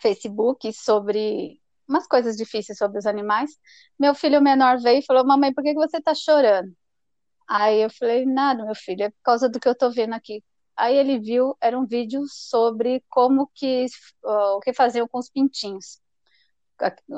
Facebook 0.00 0.72
sobre 0.72 1.60
umas 1.88 2.06
coisas 2.06 2.36
difíceis 2.36 2.78
sobre 2.78 2.98
os 2.98 3.06
animais. 3.06 3.50
Meu 3.98 4.14
filho 4.14 4.40
menor 4.40 4.78
veio 4.80 5.00
e 5.00 5.04
falou: 5.04 5.26
Mamãe, 5.26 5.52
por 5.52 5.62
que 5.62 5.74
você 5.74 5.98
está 5.98 6.14
chorando? 6.14 6.72
Aí 7.48 7.82
eu 7.82 7.90
falei: 7.90 8.24
Nada, 8.26 8.64
meu 8.64 8.74
filho, 8.74 9.04
é 9.04 9.10
por 9.10 9.20
causa 9.22 9.48
do 9.48 9.60
que 9.60 9.68
eu 9.68 9.72
estou 9.72 9.92
vendo 9.92 10.14
aqui. 10.14 10.42
Aí 10.76 10.96
ele 10.96 11.20
viu, 11.20 11.56
era 11.60 11.78
um 11.78 11.86
vídeo 11.86 12.22
sobre 12.28 13.04
como 13.08 13.50
que 13.54 13.86
o 14.22 14.60
que 14.60 14.72
faziam 14.72 15.06
com 15.06 15.18
os 15.18 15.30
pintinhos 15.30 16.00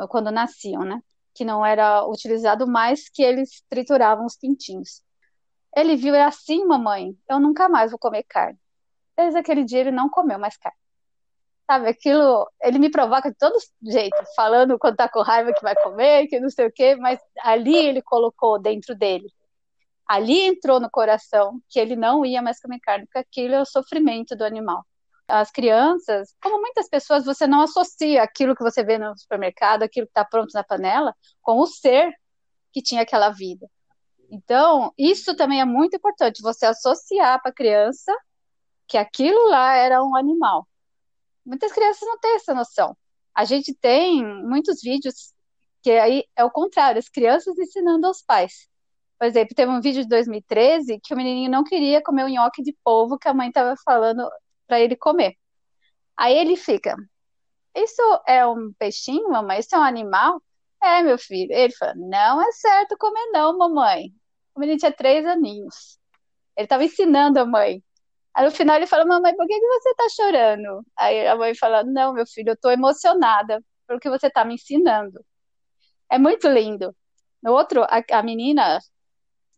quando 0.09 0.30
nasciam, 0.30 0.84
né? 0.84 1.00
Que 1.34 1.44
não 1.44 1.64
era 1.64 2.07
utilizado 2.07 2.66
mais, 2.66 3.09
que 3.09 3.22
eles 3.22 3.62
trituravam 3.68 4.26
os 4.26 4.36
pintinhos. 4.36 5.02
Ele 5.76 5.96
viu, 5.96 6.14
é 6.14 6.22
assim, 6.22 6.64
mamãe, 6.64 7.16
eu 7.28 7.38
nunca 7.38 7.68
mais 7.68 7.90
vou 7.90 7.98
comer 7.98 8.24
carne. 8.24 8.59
Desde 9.16 9.38
aquele 9.38 9.64
dia 9.64 9.80
ele 9.80 9.90
não 9.90 10.09
comeu 10.09 10.38
mais 10.38 10.57
carne. 10.57 10.78
Sabe, 11.70 11.88
aquilo, 11.88 12.48
ele 12.62 12.78
me 12.78 12.90
provoca 12.90 13.30
de 13.30 13.36
todo 13.36 13.59
jeito, 13.82 14.16
falando 14.36 14.78
quando 14.78 14.96
tá 14.96 15.09
com 15.09 15.20
raiva 15.20 15.52
que 15.52 15.62
vai 15.62 15.74
comer, 15.74 16.28
que 16.28 16.38
não 16.38 16.48
sei 16.48 16.66
o 16.68 16.72
quê, 16.72 16.94
mas 16.96 17.18
ali 17.40 17.74
ele 17.76 18.00
colocou 18.02 18.59
dentro 18.59 18.94
dele. 18.94 19.26
Ali 20.07 20.42
entrou 20.42 20.78
no 20.80 20.88
coração 20.88 21.61
que 21.68 21.80
ele 21.80 21.96
não 21.96 22.24
ia 22.24 22.40
mais 22.40 22.61
comer 22.61 22.78
carne, 22.80 23.07
porque 23.07 23.18
aquilo 23.18 23.54
é 23.57 23.61
o 23.61 23.66
sofrimento 23.66 24.36
do 24.36 24.44
animal 24.44 24.86
as 25.29 25.51
crianças, 25.51 26.35
como 26.41 26.61
muitas 26.61 26.89
pessoas, 26.89 27.24
você 27.24 27.47
não 27.47 27.62
associa 27.62 28.22
aquilo 28.22 28.55
que 28.55 28.62
você 28.62 28.85
vê 28.85 28.99
no 28.99 29.16
supermercado, 29.18 29.83
aquilo 29.83 30.07
que 30.07 30.11
está 30.11 30.24
pronto 30.24 30.53
na 30.55 30.62
panela, 30.62 31.14
com 31.43 31.59
o 31.59 31.66
ser 31.66 32.12
que 32.72 32.83
tinha 32.83 33.03
aquela 33.03 33.31
vida. 33.31 33.66
Então, 34.31 34.93
isso 34.99 35.35
também 35.37 35.61
é 35.61 35.64
muito 35.64 35.97
importante, 35.97 36.43
você 36.43 36.66
associar 36.66 37.41
para 37.41 37.51
a 37.51 37.55
criança 37.55 38.12
que 38.87 38.99
aquilo 38.99 39.49
lá 39.49 39.74
era 39.74 40.03
um 40.03 40.16
animal. 40.16 40.66
Muitas 41.45 41.72
crianças 41.72 42.07
não 42.07 42.18
têm 42.18 42.37
essa 42.37 42.55
noção. 42.55 42.97
A 43.35 43.45
gente 43.45 43.74
tem 43.74 44.24
muitos 44.24 44.81
vídeos 44.83 45.33
que 45.83 45.91
aí 45.93 46.24
é 46.35 46.45
o 46.45 46.51
contrário, 46.51 46.99
as 46.99 47.09
crianças 47.09 47.57
ensinando 47.59 48.07
aos 48.07 48.22
pais. 48.22 48.68
Por 49.18 49.27
exemplo, 49.27 49.55
teve 49.55 49.70
um 49.70 49.81
vídeo 49.81 50.03
de 50.03 50.09
2013 50.09 51.01
que 51.03 51.14
o 51.14 51.16
menininho 51.16 51.51
não 51.51 51.64
queria 51.64 52.03
comer 52.03 52.24
o 52.24 52.29
nhoque 52.29 52.62
de 52.62 52.77
polvo 52.85 53.18
que 53.18 53.29
a 53.29 53.35
mãe 53.35 53.49
estava 53.49 53.74
falando 53.85 54.29
para 54.66 54.80
ele 54.80 54.96
comer. 54.96 55.36
Aí 56.16 56.36
ele 56.36 56.56
fica: 56.56 56.96
Isso 57.74 58.02
é 58.26 58.46
um 58.46 58.72
peixinho, 58.78 59.30
mamãe? 59.30 59.60
Isso 59.60 59.74
é 59.74 59.78
um 59.78 59.82
animal? 59.82 60.42
É, 60.82 61.02
meu 61.02 61.18
filho. 61.18 61.52
Ele 61.52 61.72
fala: 61.74 61.94
Não 61.96 62.42
é 62.42 62.52
certo 62.52 62.96
comer, 62.98 63.30
não, 63.32 63.56
mamãe. 63.58 64.10
O 64.54 64.60
menino 64.60 64.78
tinha 64.78 64.92
três 64.92 65.26
aninhos. 65.26 65.98
Ele 66.56 66.66
estava 66.66 66.84
ensinando 66.84 67.38
a 67.40 67.46
mãe. 67.46 67.82
Aí 68.34 68.44
no 68.44 68.50
final 68.50 68.76
ele 68.76 68.86
fala: 68.86 69.04
Mamãe, 69.04 69.34
por 69.36 69.46
que, 69.46 69.58
que 69.58 69.66
você 69.68 69.90
está 69.90 70.08
chorando? 70.10 70.86
Aí 70.96 71.26
a 71.26 71.36
mãe 71.36 71.54
fala: 71.54 71.84
Não, 71.84 72.12
meu 72.14 72.26
filho, 72.26 72.50
eu 72.50 72.54
estou 72.54 72.70
emocionada 72.70 73.62
pelo 73.86 74.00
que 74.00 74.10
você 74.10 74.28
está 74.28 74.44
me 74.44 74.54
ensinando. 74.54 75.24
É 76.10 76.18
muito 76.18 76.48
lindo. 76.48 76.94
No 77.42 77.52
outro, 77.52 77.84
a, 77.84 78.02
a 78.12 78.22
menina 78.22 78.78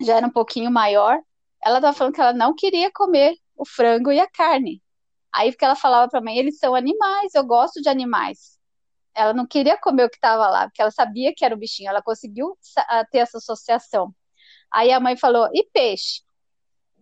já 0.01 0.17
era 0.17 0.27
um 0.27 0.31
pouquinho 0.31 0.71
maior, 0.71 1.19
ela 1.63 1.79
estava 1.79 1.97
falando 1.97 2.15
que 2.15 2.21
ela 2.21 2.33
não 2.33 2.55
queria 2.55 2.91
comer 2.93 3.35
o 3.57 3.65
frango 3.67 4.13
e 4.13 4.21
a 4.21 4.29
carne. 4.29 4.83
Aí 5.33 5.53
que 5.53 5.65
ela 5.65 5.77
falava 5.77 6.09
para 6.09 6.21
mim, 6.21 6.37
eles 6.37 6.59
são 6.59 6.75
animais, 6.75 7.35
eu 7.35 7.45
gosto 7.45 7.81
de 7.81 7.89
animais. 7.89 8.59
Ela 9.15 9.33
não 9.33 9.47
queria 9.47 9.77
comer 9.79 10.05
o 10.05 10.11
que 10.11 10.17
estava 10.17 10.49
lá, 10.49 10.67
porque 10.67 10.81
ela 10.81 10.91
sabia 10.91 11.35
que 11.35 11.45
era 11.45 11.55
o 11.55 11.59
bichinho, 11.59 11.89
ela 11.91 12.03
conseguiu 12.03 12.57
ter 13.11 13.19
essa 13.19 13.39
associação. 13.39 14.15
Aí 14.71 14.93
a 14.93 15.01
mãe 15.01 15.17
falou, 15.17 15.49
e 15.53 15.65
peixe? 15.73 16.23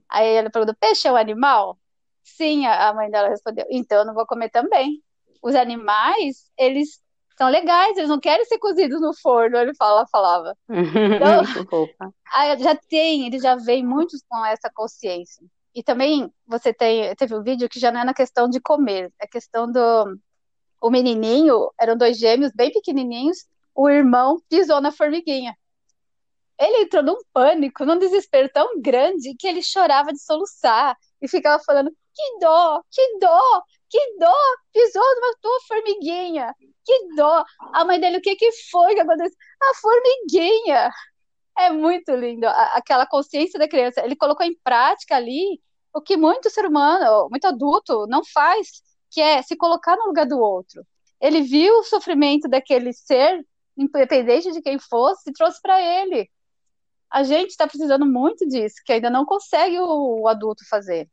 Aí 0.09 0.27
ela 0.35 0.51
perguntou, 0.51 0.75
peixe 0.79 1.07
é 1.09 1.13
um 1.13 1.17
animal? 1.17 1.79
Sim, 2.23 2.67
a 2.67 2.93
mãe 2.93 3.11
dela 3.11 3.29
respondeu, 3.29 3.67
então 3.71 3.99
eu 3.99 4.05
não 4.05 4.15
vou 4.15 4.27
comer 4.27 4.51
também. 4.51 5.03
Os 5.43 5.55
animais, 5.55 6.51
eles 6.57 7.01
são 7.37 7.49
legais, 7.49 7.97
eles 7.97 8.09
não 8.09 8.19
querem 8.19 8.45
ser 8.47 8.59
cozidos 8.59 9.01
no 9.01 9.15
forno, 9.15 9.57
ele 9.57 9.75
fala, 9.75 10.07
falava. 10.09 10.57
Então, 10.69 11.45
já 12.59 12.75
tem, 12.89 13.27
eles 13.27 13.43
já 13.43 13.55
vêm 13.57 13.85
muitos 13.85 14.23
com 14.29 14.45
essa 14.45 14.71
consciência. 14.75 15.47
E 15.77 15.83
também 15.83 16.33
você 16.47 16.73
tem, 16.73 17.15
teve 17.17 17.37
um 17.37 17.43
vídeo 17.43 17.69
que 17.69 17.79
já 17.79 17.93
não 17.93 18.01
é 18.01 18.05
na 18.05 18.15
questão 18.15 18.49
de 18.49 18.59
comer, 18.59 19.13
é 19.21 19.27
questão 19.27 19.71
do 19.71 20.19
o 20.81 20.89
menininho, 20.91 21.71
eram 21.79 21.97
dois 21.97 22.19
gêmeos 22.19 22.51
bem 22.55 22.73
pequenininhos, 22.73 23.47
o 23.75 23.87
irmão 23.91 24.41
pisou 24.49 24.81
na 24.81 24.91
formiguinha. 24.91 25.55
Ele 26.59 26.85
entrou 26.85 27.03
num 27.03 27.19
pânico, 27.31 27.85
num 27.85 27.99
desespero 27.99 28.49
tão 28.49 28.81
grande 28.81 29.35
que 29.39 29.47
ele 29.47 29.63
chorava 29.63 30.15
de 30.15 30.23
soluçar 30.23 30.97
e 31.21 31.29
ficava 31.29 31.63
falando: 31.63 31.91
que 31.91 32.39
dó, 32.41 32.83
que 32.91 33.19
dó, 33.19 33.63
que 33.91 34.17
dó, 34.19 34.35
pisou 34.73 35.15
numa 35.17 35.37
tua 35.43 35.61
formiguinha, 35.69 36.55
que 36.87 37.15
dó. 37.17 37.45
A 37.75 37.85
mãe 37.85 38.01
dele, 38.01 38.17
o 38.17 38.23
que 38.23 38.35
que 38.35 38.51
foi 38.71 38.95
que 38.95 39.01
aconteceu? 39.01 39.37
A 39.63 39.75
formiguinha. 39.75 40.91
É 41.59 41.71
muito 41.71 42.13
lindo, 42.15 42.47
aquela 42.47 43.07
consciência 43.07 43.59
da 43.59 43.69
criança. 43.69 44.05
Ele 44.05 44.15
colocou 44.15 44.45
em 44.45 44.57
prática 44.63 45.17
ali 45.17 45.61
o 45.93 46.01
que 46.01 46.17
muito 46.17 46.51
ser 46.51 46.67
humano, 46.67 47.29
muito 47.31 47.47
adulto, 47.47 48.07
não 48.07 48.23
faz, 48.25 48.83
que 49.11 49.21
é 49.21 49.41
se 49.41 49.57
colocar 49.57 49.97
no 49.97 50.07
lugar 50.07 50.27
do 50.27 50.39
outro. 50.39 50.85
Ele 51.21 51.41
viu 51.41 51.79
o 51.79 51.85
sofrimento 51.85 52.49
daquele 52.49 52.93
ser, 52.93 53.43
independente 53.77 54.53
de 54.53 54.61
quem 54.61 54.79
fosse, 54.79 55.31
e 55.31 55.33
trouxe 55.33 55.61
para 55.63 55.81
ele. 55.81 56.29
A 57.11 57.23
gente 57.23 57.51
está 57.51 57.67
precisando 57.67 58.05
muito 58.05 58.47
disso, 58.47 58.77
que 58.85 58.93
ainda 58.93 59.09
não 59.09 59.25
consegue 59.25 59.79
o, 59.81 60.21
o 60.21 60.29
adulto 60.29 60.69
fazer. 60.69 61.09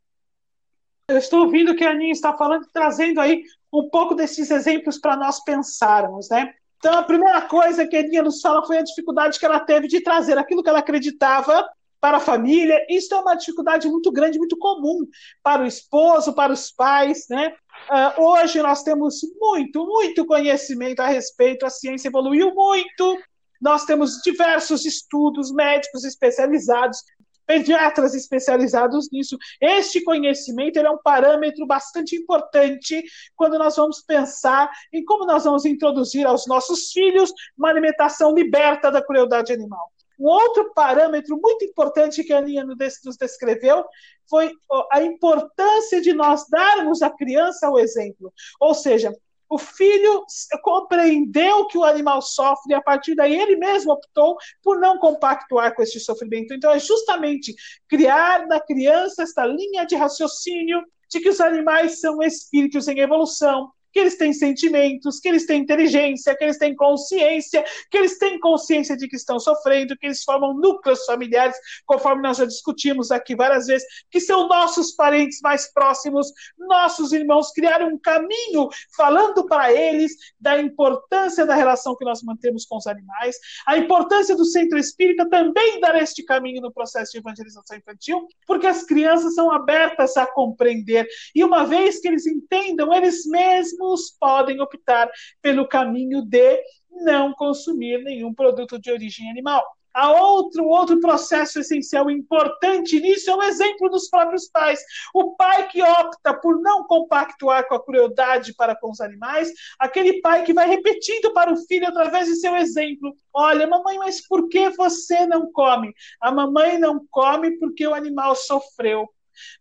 Eu 1.08 1.18
estou 1.18 1.44
ouvindo 1.44 1.72
o 1.72 1.76
que 1.76 1.84
a 1.84 1.90
Aninha 1.90 2.12
está 2.12 2.36
falando, 2.36 2.66
trazendo 2.72 3.20
aí 3.20 3.42
um 3.72 3.88
pouco 3.88 4.14
desses 4.14 4.50
exemplos 4.50 4.98
para 4.98 5.16
nós 5.16 5.42
pensarmos, 5.44 6.28
né? 6.28 6.54
Então, 6.84 6.98
a 6.98 7.02
primeira 7.02 7.40
coisa 7.40 7.86
que 7.86 7.96
a 7.96 8.00
Aninha 8.00 8.22
nos 8.22 8.42
fala 8.42 8.62
foi 8.66 8.76
a 8.76 8.82
dificuldade 8.82 9.38
que 9.38 9.46
ela 9.46 9.58
teve 9.58 9.88
de 9.88 10.02
trazer 10.02 10.36
aquilo 10.36 10.62
que 10.62 10.68
ela 10.68 10.80
acreditava 10.80 11.66
para 11.98 12.18
a 12.18 12.20
família. 12.20 12.84
Isso 12.90 13.14
é 13.14 13.18
uma 13.18 13.34
dificuldade 13.34 13.88
muito 13.88 14.12
grande, 14.12 14.36
muito 14.38 14.54
comum 14.58 15.06
para 15.42 15.62
o 15.62 15.66
esposo, 15.66 16.34
para 16.34 16.52
os 16.52 16.70
pais, 16.70 17.24
né? 17.30 17.54
Uh, 17.88 18.22
hoje 18.22 18.60
nós 18.60 18.82
temos 18.82 19.20
muito, 19.40 19.86
muito 19.86 20.26
conhecimento 20.26 21.00
a 21.00 21.06
respeito, 21.06 21.64
a 21.64 21.70
ciência 21.70 22.08
evoluiu 22.08 22.54
muito, 22.54 23.18
nós 23.62 23.86
temos 23.86 24.20
diversos 24.22 24.84
estudos 24.84 25.50
médicos 25.54 26.04
especializados, 26.04 26.98
pediatras 27.46 28.14
especializados 28.14 29.08
nisso. 29.10 29.36
Este 29.60 30.02
conhecimento 30.02 30.78
é 30.78 30.90
um 30.90 30.98
parâmetro 30.98 31.66
bastante 31.66 32.16
importante 32.16 33.02
quando 33.36 33.58
nós 33.58 33.76
vamos 33.76 34.02
pensar 34.02 34.70
em 34.92 35.04
como 35.04 35.26
nós 35.26 35.44
vamos 35.44 35.64
introduzir 35.64 36.26
aos 36.26 36.46
nossos 36.46 36.90
filhos 36.92 37.32
uma 37.56 37.70
alimentação 37.70 38.34
liberta 38.34 38.90
da 38.90 39.04
crueldade 39.04 39.52
animal. 39.52 39.92
Um 40.18 40.26
outro 40.26 40.72
parâmetro 40.74 41.38
muito 41.40 41.64
importante 41.64 42.22
que 42.22 42.32
a 42.32 42.38
Aninha 42.38 42.64
nos 42.64 43.16
descreveu 43.18 43.84
foi 44.28 44.52
a 44.92 45.02
importância 45.02 46.00
de 46.00 46.12
nós 46.12 46.48
darmos 46.48 47.02
à 47.02 47.10
criança 47.10 47.68
o 47.68 47.78
exemplo. 47.78 48.32
Ou 48.60 48.74
seja, 48.74 49.12
o 49.48 49.58
filho 49.58 50.24
compreendeu 50.62 51.66
que 51.66 51.78
o 51.78 51.84
animal 51.84 52.22
sofre 52.22 52.72
e 52.72 52.74
a 52.74 52.82
partir 52.82 53.14
daí 53.14 53.34
ele 53.38 53.56
mesmo 53.56 53.92
optou 53.92 54.36
por 54.62 54.80
não 54.80 54.98
compactuar 54.98 55.74
com 55.74 55.82
esse 55.82 56.00
sofrimento. 56.00 56.54
Então 56.54 56.70
é 56.70 56.78
justamente 56.78 57.54
criar 57.88 58.46
na 58.46 58.60
criança 58.60 59.22
esta 59.22 59.46
linha 59.46 59.84
de 59.84 59.94
raciocínio 59.94 60.82
de 61.10 61.20
que 61.20 61.28
os 61.28 61.40
animais 61.40 62.00
são 62.00 62.22
espíritos 62.22 62.88
em 62.88 62.98
evolução, 62.98 63.70
que 63.94 64.00
eles 64.00 64.18
têm 64.18 64.32
sentimentos, 64.32 65.20
que 65.20 65.28
eles 65.28 65.46
têm 65.46 65.62
inteligência, 65.62 66.36
que 66.36 66.42
eles 66.42 66.58
têm 66.58 66.74
consciência, 66.74 67.64
que 67.88 67.96
eles 67.96 68.18
têm 68.18 68.40
consciência 68.40 68.96
de 68.96 69.06
que 69.06 69.14
estão 69.14 69.38
sofrendo, 69.38 69.96
que 69.96 70.06
eles 70.06 70.24
formam 70.24 70.52
núcleos 70.52 71.04
familiares, 71.04 71.56
conforme 71.86 72.20
nós 72.20 72.38
já 72.38 72.44
discutimos 72.44 73.12
aqui 73.12 73.36
várias 73.36 73.68
vezes, 73.68 73.86
que 74.10 74.18
são 74.18 74.48
nossos 74.48 74.92
parentes 74.96 75.38
mais 75.40 75.72
próximos, 75.72 76.32
nossos 76.58 77.12
irmãos, 77.12 77.52
criaram 77.52 77.88
um 77.90 77.98
caminho 77.98 78.68
falando 78.96 79.46
para 79.46 79.72
eles 79.72 80.12
da 80.40 80.60
importância 80.60 81.46
da 81.46 81.54
relação 81.54 81.96
que 81.96 82.04
nós 82.04 82.20
mantemos 82.20 82.66
com 82.66 82.76
os 82.78 82.88
animais, 82.88 83.36
a 83.64 83.78
importância 83.78 84.34
do 84.34 84.44
centro 84.44 84.76
espírita 84.76 85.30
também 85.30 85.78
dar 85.80 85.94
este 86.02 86.24
caminho 86.24 86.60
no 86.60 86.72
processo 86.72 87.12
de 87.12 87.18
evangelização 87.18 87.76
infantil, 87.76 88.26
porque 88.44 88.66
as 88.66 88.82
crianças 88.82 89.36
são 89.36 89.52
abertas 89.52 90.16
a 90.16 90.26
compreender, 90.26 91.06
e 91.32 91.44
uma 91.44 91.64
vez 91.64 92.00
que 92.00 92.08
eles 92.08 92.26
entendam, 92.26 92.92
eles 92.92 93.24
mesmos 93.26 93.83
podem 94.18 94.60
optar 94.60 95.10
pelo 95.40 95.68
caminho 95.68 96.22
de 96.22 96.62
não 96.90 97.32
consumir 97.32 98.02
nenhum 98.02 98.32
produto 98.32 98.78
de 98.78 98.90
origem 98.90 99.30
animal. 99.30 99.64
Há 99.94 100.10
outro, 100.10 100.66
outro 100.66 100.98
processo 100.98 101.60
essencial 101.60 102.10
importante 102.10 102.98
nisso 102.98 103.30
é 103.30 103.36
o 103.36 103.42
exemplo 103.44 103.88
dos 103.88 104.08
próprios 104.08 104.48
pais. 104.48 104.80
O 105.14 105.36
pai 105.36 105.68
que 105.68 105.80
opta 105.84 106.34
por 106.34 106.60
não 106.60 106.84
compactuar 106.84 107.68
com 107.68 107.76
a 107.76 107.84
crueldade 107.84 108.52
para 108.54 108.74
com 108.74 108.90
os 108.90 109.00
animais, 109.00 109.52
aquele 109.78 110.20
pai 110.20 110.42
que 110.42 110.52
vai 110.52 110.68
repetindo 110.68 111.32
para 111.32 111.52
o 111.52 111.56
filho 111.56 111.86
através 111.86 112.26
de 112.26 112.34
seu 112.34 112.56
exemplo: 112.56 113.14
Olha, 113.32 113.68
mamãe, 113.68 113.96
mas 113.98 114.26
por 114.26 114.48
que 114.48 114.68
você 114.70 115.26
não 115.26 115.52
come? 115.52 115.94
A 116.20 116.32
mamãe 116.32 116.76
não 116.76 117.06
come 117.08 117.52
porque 117.58 117.86
o 117.86 117.94
animal 117.94 118.34
sofreu. 118.34 119.08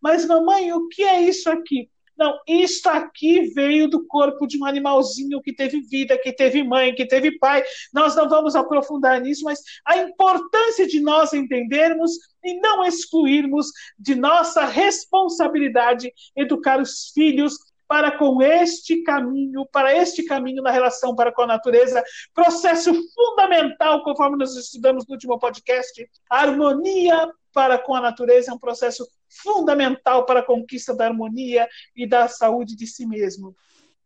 Mas, 0.02 0.26
mamãe, 0.26 0.74
o 0.74 0.88
que 0.88 1.04
é 1.04 1.22
isso 1.22 1.50
aqui? 1.50 1.90
Não, 2.18 2.40
isto 2.48 2.88
aqui 2.88 3.42
veio 3.54 3.88
do 3.88 4.06
corpo 4.06 4.46
de 4.46 4.60
um 4.60 4.66
animalzinho 4.66 5.42
que 5.42 5.54
teve 5.54 5.82
vida, 5.82 6.18
que 6.18 6.32
teve 6.32 6.64
mãe, 6.64 6.94
que 6.94 7.06
teve 7.06 7.38
pai. 7.40 7.64
Nós 7.92 8.16
não 8.16 8.30
vamos 8.30 8.56
aprofundar 8.56 9.20
nisso, 9.20 9.44
mas 9.44 9.60
a 9.86 9.98
importância 9.98 10.88
de 10.88 11.00
nós 11.00 11.34
entendermos 11.34 12.12
e 12.44 12.60
não 12.60 12.86
excluirmos 12.86 13.68
de 13.98 14.16
nossa 14.16 14.66
responsabilidade 14.66 16.14
educar 16.36 16.80
os 16.80 17.10
filhos 17.14 17.58
para 17.88 18.18
com 18.18 18.42
este 18.42 19.04
caminho, 19.04 19.68
para 19.72 19.96
este 19.96 20.24
caminho 20.24 20.64
na 20.64 20.72
relação 20.72 21.16
para 21.16 21.32
com 21.32 21.44
a 21.44 21.48
natureza, 21.48 22.04
processo 22.34 22.92
fundamental, 23.14 24.04
conforme 24.04 24.38
nós 24.38 24.56
estudamos 24.56 25.06
no 25.06 25.14
último 25.14 25.38
podcast, 25.38 26.10
a 26.30 26.42
harmonia 26.42 27.30
para 27.54 27.78
com 27.78 27.94
a 27.94 28.02
natureza 28.02 28.52
é 28.52 28.54
um 28.54 28.58
processo 28.58 29.08
fundamental 29.42 30.26
para 30.26 30.42
a 30.42 30.46
conquista 30.46 30.96
da 30.96 31.06
harmonia 31.06 31.68
e 31.96 32.08
da 32.08 32.28
saúde 32.28 32.76
de 32.76 32.88
si 32.88 33.06
mesmo. 33.06 33.56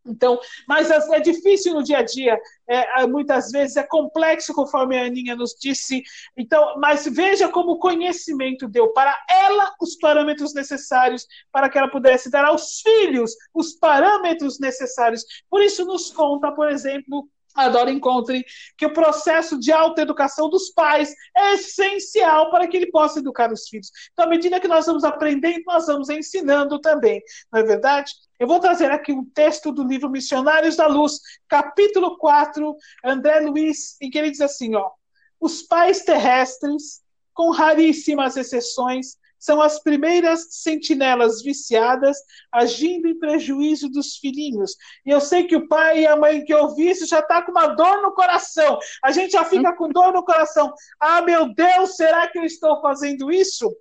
Então, 0.07 0.39
mas 0.67 0.89
é 0.89 1.19
difícil 1.19 1.73
no 1.73 1.83
dia 1.83 1.99
a 1.99 2.03
dia, 2.03 2.39
é, 2.67 3.05
muitas 3.05 3.51
vezes 3.51 3.75
é 3.75 3.83
complexo, 3.83 4.53
conforme 4.53 4.97
a 4.97 5.05
Aninha 5.05 5.35
nos 5.35 5.55
disse. 5.59 6.01
Então, 6.35 6.79
mas 6.79 7.05
veja 7.05 7.49
como 7.49 7.73
o 7.73 7.79
conhecimento 7.79 8.67
deu 8.67 8.93
para 8.93 9.15
ela 9.29 9.73
os 9.81 9.95
parâmetros 9.97 10.53
necessários 10.53 11.27
para 11.51 11.69
que 11.69 11.77
ela 11.77 11.89
pudesse 11.89 12.31
dar 12.31 12.45
aos 12.45 12.79
filhos 12.81 13.35
os 13.53 13.73
parâmetros 13.73 14.59
necessários. 14.59 15.25
Por 15.49 15.61
isso 15.61 15.85
nos 15.85 16.09
conta, 16.11 16.51
por 16.51 16.69
exemplo, 16.69 17.27
Adoro 17.57 17.89
encontre 17.89 18.45
que 18.77 18.85
o 18.85 18.93
processo 18.93 19.59
de 19.59 19.71
autoeducação 19.71 20.47
dos 20.47 20.69
pais 20.69 21.13
é 21.35 21.55
essencial 21.55 22.51
para 22.51 22.67
que 22.67 22.77
ele 22.77 22.91
possa 22.91 23.19
educar 23.19 23.51
os 23.51 23.67
filhos. 23.67 23.91
Então, 24.13 24.25
à 24.25 24.29
medida 24.29 24.59
que 24.59 24.67
nós 24.67 24.85
vamos 24.85 25.03
aprendendo, 25.03 25.63
nós 25.65 25.87
vamos 25.87 26.09
ensinando 26.09 26.79
também, 26.79 27.21
não 27.51 27.59
é 27.59 27.63
verdade? 27.63 28.13
Eu 28.39 28.47
vou 28.47 28.59
trazer 28.59 28.91
aqui 28.91 29.11
um 29.11 29.25
texto 29.25 29.71
do 29.71 29.83
livro 29.83 30.09
Missionários 30.09 30.75
da 30.75 30.85
Luz, 30.85 31.19
capítulo 31.47 32.17
4, 32.17 32.75
André 33.03 33.39
Luiz, 33.39 33.97
em 33.99 34.11
que 34.11 34.19
ele 34.19 34.29
diz 34.29 34.41
assim, 34.41 34.75
ó: 34.75 34.91
Os 35.39 35.63
pais 35.63 36.03
terrestres, 36.03 37.01
com 37.33 37.49
raríssimas 37.49 38.37
exceções, 38.37 39.17
são 39.39 39.61
as 39.61 39.79
primeiras 39.81 40.47
sentinelas 40.49 41.41
viciadas 41.41 42.17
agindo 42.51 43.07
em 43.07 43.17
prejuízo 43.17 43.89
dos 43.89 44.17
filhinhos. 44.17 44.75
E 45.05 45.09
eu 45.09 45.21
sei 45.21 45.45
que 45.45 45.55
o 45.55 45.67
pai 45.67 46.01
e 46.01 46.07
a 46.07 46.15
mãe 46.15 46.43
que 46.43 46.53
ouvir 46.53 46.91
isso 46.91 47.05
já 47.05 47.19
está 47.19 47.41
com 47.41 47.51
uma 47.51 47.67
dor 47.67 48.01
no 48.01 48.13
coração. 48.13 48.77
A 49.03 49.11
gente 49.11 49.31
já 49.31 49.43
fica 49.43 49.73
com 49.73 49.89
dor 49.89 50.13
no 50.13 50.23
coração. 50.23 50.73
Ah, 50.99 51.21
meu 51.21 51.53
Deus, 51.53 51.95
será 51.95 52.27
que 52.27 52.39
eu 52.39 52.43
estou 52.43 52.81
fazendo 52.81 53.31
isso? 53.31 53.71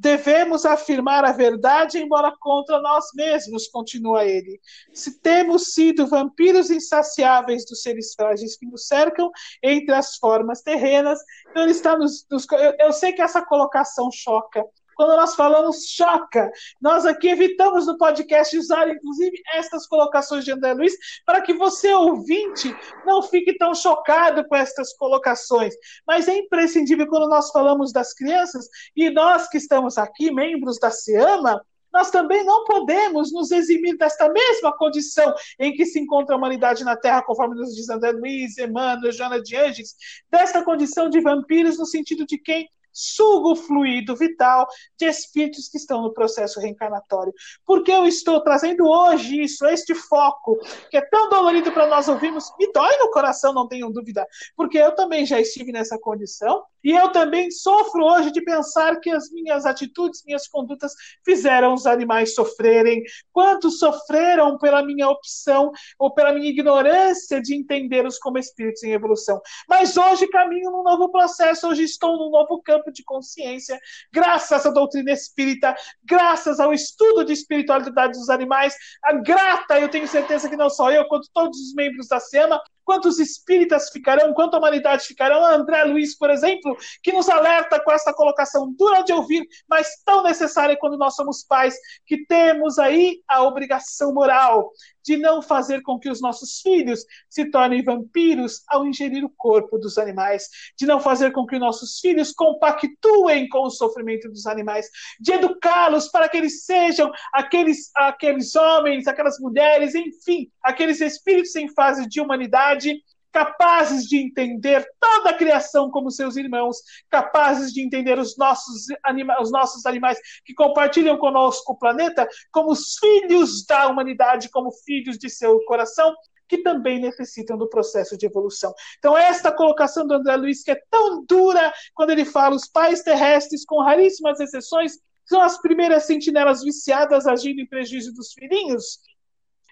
Devemos 0.00 0.64
afirmar 0.64 1.24
a 1.24 1.32
verdade, 1.32 1.98
embora 1.98 2.32
contra 2.38 2.80
nós 2.80 3.06
mesmos, 3.16 3.66
continua 3.66 4.24
ele. 4.24 4.60
Se 4.92 5.20
temos 5.20 5.72
sido 5.72 6.06
vampiros 6.06 6.70
insaciáveis 6.70 7.66
dos 7.66 7.82
seres 7.82 8.14
frágeis 8.14 8.56
que 8.56 8.64
nos 8.64 8.86
cercam 8.86 9.28
entre 9.60 9.92
as 9.92 10.14
formas 10.14 10.62
terrenas, 10.62 11.18
então 11.50 11.64
ele 11.64 11.72
está 11.72 11.98
nos. 11.98 12.24
nos 12.30 12.46
eu, 12.52 12.76
eu 12.78 12.92
sei 12.92 13.12
que 13.12 13.20
essa 13.20 13.44
colocação 13.44 14.08
choca, 14.12 14.64
quando 14.98 15.14
nós 15.14 15.36
falamos 15.36 15.86
choca. 15.86 16.50
Nós 16.82 17.06
aqui 17.06 17.28
evitamos 17.28 17.86
no 17.86 17.96
podcast 17.96 18.58
usar, 18.58 18.88
inclusive, 18.88 19.40
estas 19.54 19.86
colocações 19.86 20.44
de 20.44 20.50
André 20.50 20.74
Luiz, 20.74 20.92
para 21.24 21.40
que 21.40 21.54
você, 21.54 21.94
ouvinte, 21.94 22.74
não 23.06 23.22
fique 23.22 23.56
tão 23.56 23.72
chocado 23.76 24.44
com 24.48 24.56
estas 24.56 24.92
colocações. 24.96 25.72
Mas 26.04 26.26
é 26.26 26.36
imprescindível 26.36 27.06
quando 27.06 27.28
nós 27.28 27.52
falamos 27.52 27.92
das 27.92 28.12
crianças, 28.12 28.68
e 28.96 29.08
nós 29.08 29.48
que 29.48 29.56
estamos 29.56 29.96
aqui, 29.96 30.32
membros 30.32 30.80
da 30.80 30.90
SEAMA, 30.90 31.64
nós 31.92 32.10
também 32.10 32.44
não 32.44 32.64
podemos 32.64 33.32
nos 33.32 33.52
eximir 33.52 33.96
desta 33.96 34.28
mesma 34.28 34.76
condição 34.76 35.32
em 35.60 35.72
que 35.74 35.86
se 35.86 36.00
encontra 36.00 36.34
a 36.34 36.38
humanidade 36.38 36.82
na 36.82 36.96
Terra, 36.96 37.22
conforme 37.22 37.54
nos 37.54 37.72
diz 37.72 37.88
André 37.88 38.10
Luiz, 38.10 38.58
Emmanuel, 38.58 39.12
Joana 39.12 39.40
de 39.40 39.56
Anges, 39.56 39.94
desta 40.28 40.64
condição 40.64 41.08
de 41.08 41.20
vampiros 41.20 41.78
no 41.78 41.86
sentido 41.86 42.26
de 42.26 42.36
quem 42.36 42.68
suga 42.98 43.50
o 43.50 43.56
fluido 43.56 44.16
vital 44.16 44.66
de 44.98 45.06
espíritos 45.06 45.68
que 45.68 45.78
estão 45.78 46.02
no 46.02 46.12
processo 46.12 46.60
reencarnatório. 46.60 47.32
Porque 47.64 47.92
eu 47.92 48.04
estou 48.04 48.42
trazendo 48.42 48.86
hoje 48.86 49.40
isso, 49.40 49.64
este 49.66 49.94
foco, 49.94 50.58
que 50.90 50.96
é 50.96 51.00
tão 51.02 51.28
dolorido 51.30 51.70
para 51.70 51.86
nós 51.86 52.08
ouvirmos, 52.08 52.52
me 52.58 52.70
dói 52.72 52.96
no 52.98 53.10
coração, 53.10 53.52
não 53.52 53.68
tenham 53.68 53.92
dúvida, 53.92 54.26
porque 54.56 54.78
eu 54.78 54.94
também 54.94 55.24
já 55.24 55.40
estive 55.40 55.70
nessa 55.70 55.98
condição, 55.98 56.64
e 56.82 56.92
eu 56.92 57.10
também 57.10 57.50
sofro 57.50 58.04
hoje 58.04 58.30
de 58.30 58.42
pensar 58.42 59.00
que 59.00 59.10
as 59.10 59.30
minhas 59.30 59.66
atitudes, 59.66 60.22
minhas 60.24 60.46
condutas 60.46 60.92
fizeram 61.24 61.74
os 61.74 61.86
animais 61.86 62.34
sofrerem. 62.34 63.02
Quantos 63.32 63.78
sofreram 63.78 64.58
pela 64.58 64.82
minha 64.82 65.08
opção 65.08 65.70
ou 65.98 66.12
pela 66.12 66.32
minha 66.32 66.48
ignorância 66.48 67.40
de 67.40 67.54
entendê-los 67.54 68.18
como 68.18 68.38
espíritos 68.38 68.82
em 68.82 68.92
evolução. 68.92 69.40
Mas 69.68 69.96
hoje 69.96 70.26
caminho 70.28 70.70
num 70.70 70.82
novo 70.82 71.10
processo, 71.10 71.68
hoje 71.68 71.82
estou 71.82 72.16
num 72.16 72.30
novo 72.30 72.60
campo 72.62 72.92
de 72.92 73.02
consciência, 73.02 73.78
graças 74.12 74.64
à 74.66 74.70
doutrina 74.70 75.12
espírita, 75.12 75.74
graças 76.04 76.60
ao 76.60 76.72
estudo 76.72 77.24
de 77.24 77.32
espiritualidade 77.32 78.18
dos 78.18 78.28
animais. 78.28 78.74
A 79.04 79.12
grata, 79.14 79.78
eu 79.78 79.88
tenho 79.88 80.06
certeza 80.06 80.48
que 80.48 80.56
não 80.56 80.70
só 80.70 80.90
eu, 80.90 81.06
quanto 81.06 81.28
todos 81.32 81.58
os 81.58 81.74
membros 81.74 82.08
da 82.08 82.20
SEMA, 82.20 82.60
Quantos 82.88 83.18
espíritas 83.18 83.90
ficarão? 83.90 84.32
Quanta 84.32 84.56
humanidade 84.56 85.04
ficarão? 85.04 85.44
André 85.44 85.84
Luiz, 85.84 86.16
por 86.16 86.30
exemplo, 86.30 86.74
que 87.02 87.12
nos 87.12 87.28
alerta 87.28 87.78
com 87.78 87.92
essa 87.92 88.14
colocação 88.14 88.72
dura 88.72 89.02
de 89.02 89.12
ouvir, 89.12 89.46
mas 89.68 90.02
tão 90.06 90.22
necessária 90.22 90.74
quando 90.74 90.96
nós 90.96 91.14
somos 91.14 91.44
pais, 91.44 91.76
que 92.06 92.24
temos 92.24 92.78
aí 92.78 93.20
a 93.28 93.42
obrigação 93.42 94.14
moral 94.14 94.72
de 95.04 95.16
não 95.16 95.40
fazer 95.40 95.82
com 95.82 95.98
que 95.98 96.10
os 96.10 96.20
nossos 96.20 96.60
filhos 96.60 97.04
se 97.28 97.50
tornem 97.50 97.82
vampiros 97.82 98.62
ao 98.68 98.86
ingerir 98.86 99.24
o 99.24 99.30
corpo 99.30 99.78
dos 99.78 99.98
animais, 99.98 100.48
de 100.76 100.86
não 100.86 101.00
fazer 101.00 101.32
com 101.32 101.46
que 101.46 101.58
nossos 101.58 101.98
filhos 102.00 102.32
compactuem 102.32 103.48
com 103.48 103.64
o 103.64 103.70
sofrimento 103.70 104.28
dos 104.28 104.46
animais, 104.46 104.86
de 105.20 105.32
educá-los 105.32 106.08
para 106.08 106.28
que 106.28 106.36
eles 106.36 106.64
sejam 106.64 107.10
aqueles, 107.32 107.90
aqueles 107.94 108.54
homens, 108.54 109.06
aquelas 109.06 109.38
mulheres, 109.38 109.94
enfim, 109.94 110.50
aqueles 110.62 111.00
espíritos 111.00 111.54
em 111.56 111.68
fase 111.68 112.08
de 112.08 112.20
humanidade 112.20 113.02
capazes 113.38 114.04
de 114.04 114.18
entender 114.18 114.84
toda 114.98 115.30
a 115.30 115.32
criação 115.32 115.92
como 115.92 116.10
seus 116.10 116.34
irmãos, 116.34 116.78
capazes 117.08 117.72
de 117.72 117.80
entender 117.80 118.18
os 118.18 118.36
nossos, 118.36 118.86
anima 119.04 119.40
os 119.40 119.52
nossos 119.52 119.86
animais 119.86 120.18
que 120.44 120.52
compartilham 120.52 121.16
conosco 121.16 121.72
o 121.72 121.78
planeta 121.78 122.28
como 122.50 122.72
os 122.72 122.96
filhos 122.98 123.64
da 123.64 123.86
humanidade, 123.86 124.50
como 124.50 124.72
filhos 124.72 125.16
de 125.16 125.30
seu 125.30 125.64
coração, 125.66 126.12
que 126.48 126.58
também 126.58 126.98
necessitam 126.98 127.56
do 127.56 127.68
processo 127.68 128.18
de 128.18 128.26
evolução. 128.26 128.74
Então, 128.98 129.16
esta 129.16 129.52
colocação 129.52 130.04
do 130.04 130.14
André 130.14 130.34
Luiz, 130.34 130.64
que 130.64 130.72
é 130.72 130.82
tão 130.90 131.24
dura 131.24 131.72
quando 131.94 132.10
ele 132.10 132.24
fala 132.24 132.56
os 132.56 132.66
pais 132.66 133.02
terrestres, 133.02 133.64
com 133.64 133.80
raríssimas 133.80 134.40
exceções, 134.40 134.98
são 135.24 135.40
as 135.40 135.60
primeiras 135.60 136.04
sentinelas 136.04 136.62
viciadas 136.64 137.24
agindo 137.26 137.60
em 137.60 137.68
prejuízo 137.68 138.12
dos 138.14 138.32
filhinhos, 138.32 138.98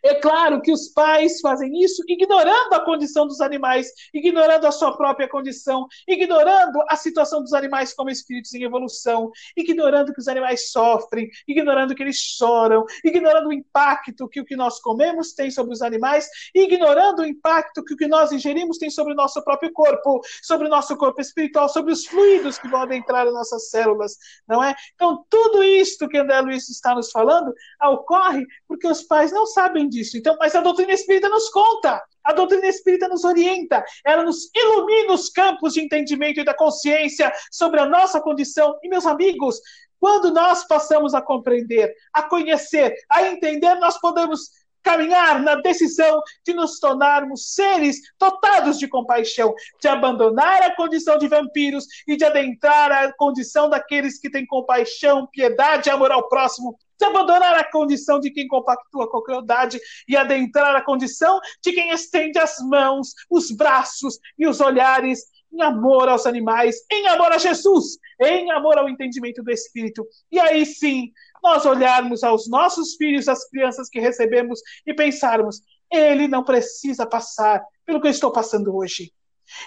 é 0.03 0.14
claro 0.14 0.61
que 0.61 0.72
os 0.72 0.88
pais 0.88 1.40
fazem 1.40 1.82
isso 1.82 2.03
ignorando 2.09 2.74
a 2.74 2.84
condição 2.84 3.26
dos 3.26 3.40
animais, 3.40 3.88
ignorando 4.12 4.66
a 4.66 4.72
sua 4.72 4.97
própria 4.97 5.28
condição, 5.28 5.86
ignorando 6.07 6.82
a 6.88 6.97
situação 6.97 7.42
dos 7.42 7.53
animais 7.53 7.92
como 7.92 8.11
espíritos 8.11 8.53
em 8.55 8.62
evolução, 8.62 9.30
ignorando 9.57 10.12
que 10.12 10.20
os 10.20 10.28
animais 10.28 10.70
sofrem, 10.70 11.28
ignorando 11.47 11.94
que 11.94 12.03
eles 12.03 12.16
choram, 12.16 12.84
ignorando 13.05 13.49
o 13.49 13.53
impacto 13.53 14.28
que 14.28 14.40
o 14.40 14.44
que 14.44 14.57
nós 14.57 14.80
comemos 14.80 15.32
tem 15.32 15.51
sobre 15.51 15.72
os 15.72 15.82
animais, 15.82 16.28
ignorando 16.55 17.22
o 17.22 17.26
impacto 17.26 17.84
que 17.84 17.94
o 17.94 17.97
que 17.97 18.07
nós 18.07 18.32
ingerimos 18.32 18.78
tem 18.78 18.90
sobre 18.90 19.12
o 19.12 19.16
nosso 19.16 19.42
próprio 19.42 19.72
corpo, 19.72 20.20
sobre 20.42 20.66
o 20.66 20.70
nosso 20.70 20.97
corpo 20.97 21.20
espiritual, 21.20 21.68
sobre 21.68 21.92
os 21.92 22.07
fluidos 22.07 22.59
que 22.59 22.68
vão 22.68 22.82
adentrar 22.82 23.26
em 23.26 23.32
nossas 23.32 23.70
células, 23.70 24.16
não 24.49 24.62
é? 24.62 24.74
Então, 24.94 25.24
tudo 25.28 25.62
isto 25.62 26.09
que 26.09 26.18
André 26.18 26.40
Luiz 26.40 26.68
está 26.68 26.94
nos 26.94 27.11
falando 27.11 27.53
ocorre 27.82 28.44
porque 28.68 28.86
os 28.86 29.03
pais 29.03 29.32
não 29.32 29.47
sabem 29.47 29.88
disso. 29.88 29.95
Então, 30.14 30.36
mas 30.38 30.55
a 30.55 30.61
doutrina 30.61 30.92
espírita 30.92 31.28
nos 31.28 31.49
conta, 31.51 32.03
a 32.24 32.32
doutrina 32.32 32.66
espírita 32.66 33.09
nos 33.09 33.24
orienta, 33.24 33.84
ela 34.05 34.22
nos 34.22 34.51
ilumina 34.55 35.12
os 35.12 35.28
campos 35.28 35.74
de 35.74 35.80
entendimento 35.80 36.40
e 36.40 36.44
da 36.44 36.55
consciência 36.55 37.32
sobre 37.51 37.80
a 37.80 37.86
nossa 37.86 38.20
condição. 38.20 38.78
E, 38.82 38.88
meus 38.88 39.07
amigos, 39.07 39.61
quando 39.99 40.30
nós 40.32 40.66
passamos 40.66 41.14
a 41.14 41.22
compreender, 41.22 41.94
a 42.12 42.22
conhecer, 42.22 42.94
a 43.11 43.26
entender, 43.26 43.74
nós 43.76 43.99
podemos 44.01 44.51
caminhar 44.87 45.43
na 45.43 45.57
decisão 45.57 46.22
de 46.45 46.55
nos 46.55 46.78
tornarmos 46.78 47.55
seres 47.55 48.01
dotados 48.20 48.78
de 48.78 48.87
compaixão, 48.87 49.53
de 49.80 49.89
abandonar 49.89 50.62
a 50.62 50.76
condição 50.76 51.18
de 51.18 51.26
vampiros 51.26 51.87
e 52.07 52.16
de 52.16 52.24
adentrar 52.24 52.93
a 52.93 53.12
condição 53.12 53.68
daqueles 53.68 54.16
que 54.20 54.30
têm 54.30 54.47
compaixão, 54.47 55.26
piedade 55.26 55.89
e 55.89 55.93
amor 55.93 56.12
ao 56.12 56.28
próximo, 56.28 56.78
de 56.97 57.05
abandonar 57.05 57.57
a 57.57 57.68
condição 57.68 58.20
de 58.20 58.30
quem 58.30 58.47
compactua 58.47 59.11
com 59.11 59.18
a 59.18 59.24
crueldade 59.24 59.80
e 60.09 60.16
adentrar 60.16 60.76
a 60.76 60.80
condição 60.80 61.41
de 61.61 61.72
quem 61.72 61.91
estende 61.91 62.39
as 62.39 62.57
mãos, 62.61 63.09
os 63.28 63.51
braços 63.51 64.20
e 64.39 64.47
os 64.47 64.61
olhares 64.61 65.24
em 65.53 65.62
amor 65.62 66.09
aos 66.09 66.26
animais, 66.26 66.76
em 66.91 67.09
amor 67.09 67.32
a 67.32 67.39
Jesus, 67.39 67.99
em 68.20 68.51
amor 68.51 68.78
ao 68.78 68.89
entendimento 68.89 69.43
do 69.43 69.51
Espírito. 69.51 70.07
E 70.30 70.39
aí 70.39 70.66
sim, 70.66 71.11
nós 71.43 71.64
olharmos 71.64 72.22
aos 72.22 72.49
nossos 72.49 72.95
filhos, 72.95 73.28
as 73.28 73.49
crianças 73.49 73.89
que 73.89 74.01
recebemos 74.01 74.61
e 74.87 74.95
pensarmos: 74.95 75.61
ele 75.93 76.28
não 76.28 76.45
precisa 76.45 77.07
passar 77.07 77.62
pelo 77.84 78.01
que 78.01 78.07
eu 78.07 78.11
estou 78.11 78.32
passando 78.32 78.74
hoje. 78.74 79.12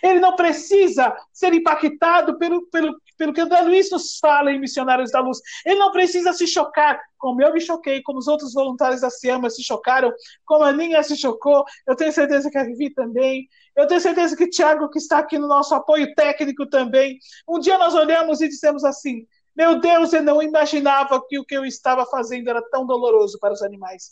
Ele 0.04 0.20
não 0.20 0.36
precisa 0.36 1.16
ser 1.32 1.54
impactado 1.54 2.38
pelo, 2.38 2.68
pelo, 2.68 3.00
pelo 3.18 3.34
que 3.34 3.42
André 3.42 3.62
Luiz 3.62 3.90
nos 3.90 4.18
fala 4.18 4.52
em 4.52 4.60
Missionários 4.60 5.12
da 5.12 5.20
Luz. 5.20 5.40
Ele 5.66 5.80
não 5.80 5.92
precisa 5.92 6.34
se 6.34 6.46
chocar, 6.48 7.00
como 7.18 7.42
eu 7.42 7.54
me 7.54 7.62
choquei, 7.62 8.02
como 8.02 8.20
os 8.20 8.28
outros 8.28 8.54
voluntários 8.54 9.02
da 9.02 9.10
Ciama 9.10 9.50
se 9.50 9.64
chocaram, 9.64 10.12
como 10.46 10.64
a 10.64 10.72
Ninha 10.72 11.02
se 11.04 11.16
chocou. 11.16 11.64
Eu 11.88 11.96
tenho 11.96 12.12
certeza 12.12 12.50
que 12.50 12.58
a 12.58 12.64
Vivi 12.64 12.94
também. 12.94 13.48
Eu 13.76 13.88
tenho 13.88 14.02
certeza 14.02 14.36
que 14.36 14.44
o 14.44 14.50
Tiago, 14.50 14.90
que 14.90 14.98
está 14.98 15.20
aqui 15.20 15.38
no 15.38 15.48
nosso 15.48 15.74
apoio 15.74 16.14
técnico 16.14 16.68
também. 16.68 17.18
Um 17.48 17.60
dia 17.60 17.78
nós 17.78 17.96
olhamos 17.96 18.42
e 18.42 18.50
dissemos 18.50 18.84
assim: 18.84 19.26
meu 19.60 19.78
Deus, 19.82 20.14
eu 20.14 20.24
não 20.24 20.42
imaginava 20.42 21.22
que 21.28 21.38
o 21.38 21.44
que 21.44 21.54
eu 21.54 21.66
estava 21.66 22.06
fazendo 22.06 22.50
era 22.50 22.62
tão 22.72 22.86
doloroso 22.86 23.38
para 23.42 23.52
os 23.52 23.62
animais. 23.62 24.10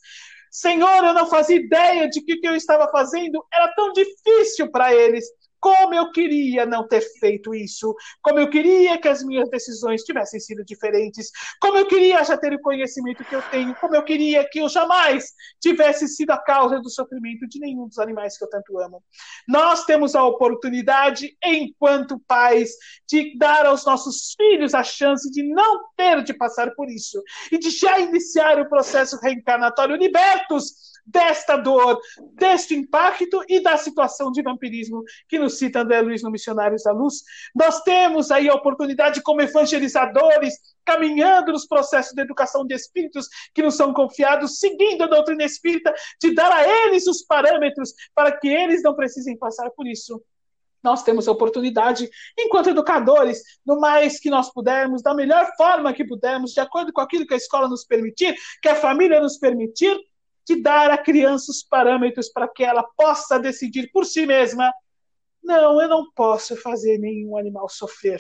Senhor, 0.52 1.06
eu 1.06 1.14
não 1.14 1.26
fazia 1.26 1.56
ideia 1.56 2.10
de 2.10 2.20
que 2.20 2.34
o 2.34 2.42
que 2.42 2.48
eu 2.50 2.54
estava 2.54 2.92
fazendo 2.92 3.42
era 3.54 3.74
tão 3.74 3.94
difícil 3.94 4.70
para 4.70 4.94
eles. 4.94 5.24
Como 5.68 5.94
eu 5.94 6.10
queria 6.14 6.66
não 6.66 6.88
ter 6.88 7.02
feito 7.20 7.54
isso, 7.54 7.94
como 8.22 8.40
eu 8.40 8.50
queria 8.50 8.98
que 8.98 9.10
as 9.10 9.22
minhas 9.22 9.50
decisões 9.50 10.02
tivessem 10.04 10.40
sido 10.40 10.64
diferentes, 10.64 11.30
como 11.60 11.78
eu 11.78 11.86
queria 11.86 12.24
já 12.24 12.38
ter 12.38 12.54
o 12.54 12.62
conhecimento 12.62 13.26
que 13.26 13.36
eu 13.36 13.42
tenho, 13.52 13.76
como 13.76 13.94
eu 13.94 14.02
queria 14.02 14.48
que 14.50 14.60
eu 14.60 14.70
jamais 14.70 15.26
tivesse 15.60 16.08
sido 16.08 16.32
a 16.32 16.38
causa 16.38 16.80
do 16.80 16.90
sofrimento 16.90 17.46
de 17.50 17.60
nenhum 17.60 17.86
dos 17.86 18.00
animais 18.00 18.38
que 18.38 18.46
eu 18.46 18.50
tanto 18.50 18.80
amo. 18.80 19.04
Nós 19.46 19.84
temos 19.84 20.16
a 20.16 20.24
oportunidade, 20.24 21.36
enquanto 21.44 22.18
pais, 22.26 22.72
de 23.10 23.38
dar 23.38 23.66
aos 23.66 23.86
nossos 23.86 24.36
filhos 24.38 24.74
a 24.74 24.84
chance 24.84 25.30
de 25.30 25.44
não 25.44 25.82
ter 25.98 26.24
de 26.24 26.34
passar 26.34 26.72
por 26.76 26.90
isso. 26.90 27.22
E 27.52 27.58
de 27.58 27.72
já 27.72 28.00
iniciar 28.00 28.58
o 28.58 28.70
processo 28.70 29.20
reencarnatório 29.22 29.98
libertos 29.98 30.97
desta 31.08 31.56
dor, 31.56 32.00
deste 32.34 32.76
impacto 32.76 33.42
e 33.48 33.62
da 33.62 33.78
situação 33.78 34.30
de 34.30 34.42
vampirismo 34.42 35.02
que 35.30 35.40
nos 35.40 35.58
cita 35.58 35.80
André 35.80 36.02
Luiz 36.02 36.22
no 36.22 36.30
Missionários 36.30 36.84
da 36.84 36.92
Luz. 36.92 37.24
Nós 37.56 37.82
temos 37.82 38.30
aí 38.30 38.50
a 38.50 38.54
oportunidade, 38.54 39.22
como 39.22 39.42
evangelizadores, 39.42 40.56
caminhando 40.86 41.54
nos 41.54 41.66
processos 41.66 42.14
de 42.14 42.22
educação 42.22 42.66
de 42.66 42.76
espíritos 42.76 43.28
que 43.54 43.64
nos 43.64 43.76
são 43.76 43.94
confiados, 43.94 44.60
seguindo 44.60 45.04
a 45.04 45.08
doutrina 45.08 45.46
espírita, 45.46 45.94
de 46.22 46.34
dar 46.36 46.52
a 46.52 46.68
eles 46.68 47.08
os 47.08 47.24
parâmetros 47.24 47.94
para 48.14 48.38
que 48.38 48.50
eles 48.50 48.84
não 48.84 48.94
precisem 48.94 49.38
passar 49.38 49.70
por 49.72 49.88
isso 49.88 50.22
nós 50.84 51.04
temos 51.04 51.28
a 51.28 51.32
oportunidade, 51.32 52.10
enquanto 52.38 52.70
educadores, 52.70 53.42
no 53.66 53.80
mais 53.80 54.20
que 54.20 54.30
nós 54.30 54.52
pudermos, 54.54 55.02
da 55.02 55.14
melhor 55.14 55.52
forma 55.58 55.94
que 55.94 56.06
pudermos, 56.06 56.54
de 56.54 56.62
acordo 56.62 56.94
com 56.94 57.02
aquilo 57.02 57.28
que 57.28 57.34
a 57.34 57.38
escola 57.38 57.68
nos 57.68 57.84
permitir, 57.84 58.36
que 58.62 58.70
a 58.70 58.76
família 58.76 59.20
nos 59.20 59.38
permitir, 59.38 59.98
de 60.48 60.62
dar 60.62 60.90
à 60.90 60.98
criança 60.98 61.52
os 61.52 61.62
parâmetros 61.62 62.30
para 62.30 62.48
que 62.48 62.64
ela 62.64 62.84
possa 62.96 63.38
decidir 63.38 63.90
por 63.92 64.06
si 64.06 64.26
mesma: 64.26 64.72
não, 65.44 65.82
eu 65.82 65.90
não 65.90 66.10
posso 66.16 66.56
fazer 66.56 66.98
nenhum 66.98 67.38
animal 67.38 67.68
sofrer. 67.68 68.20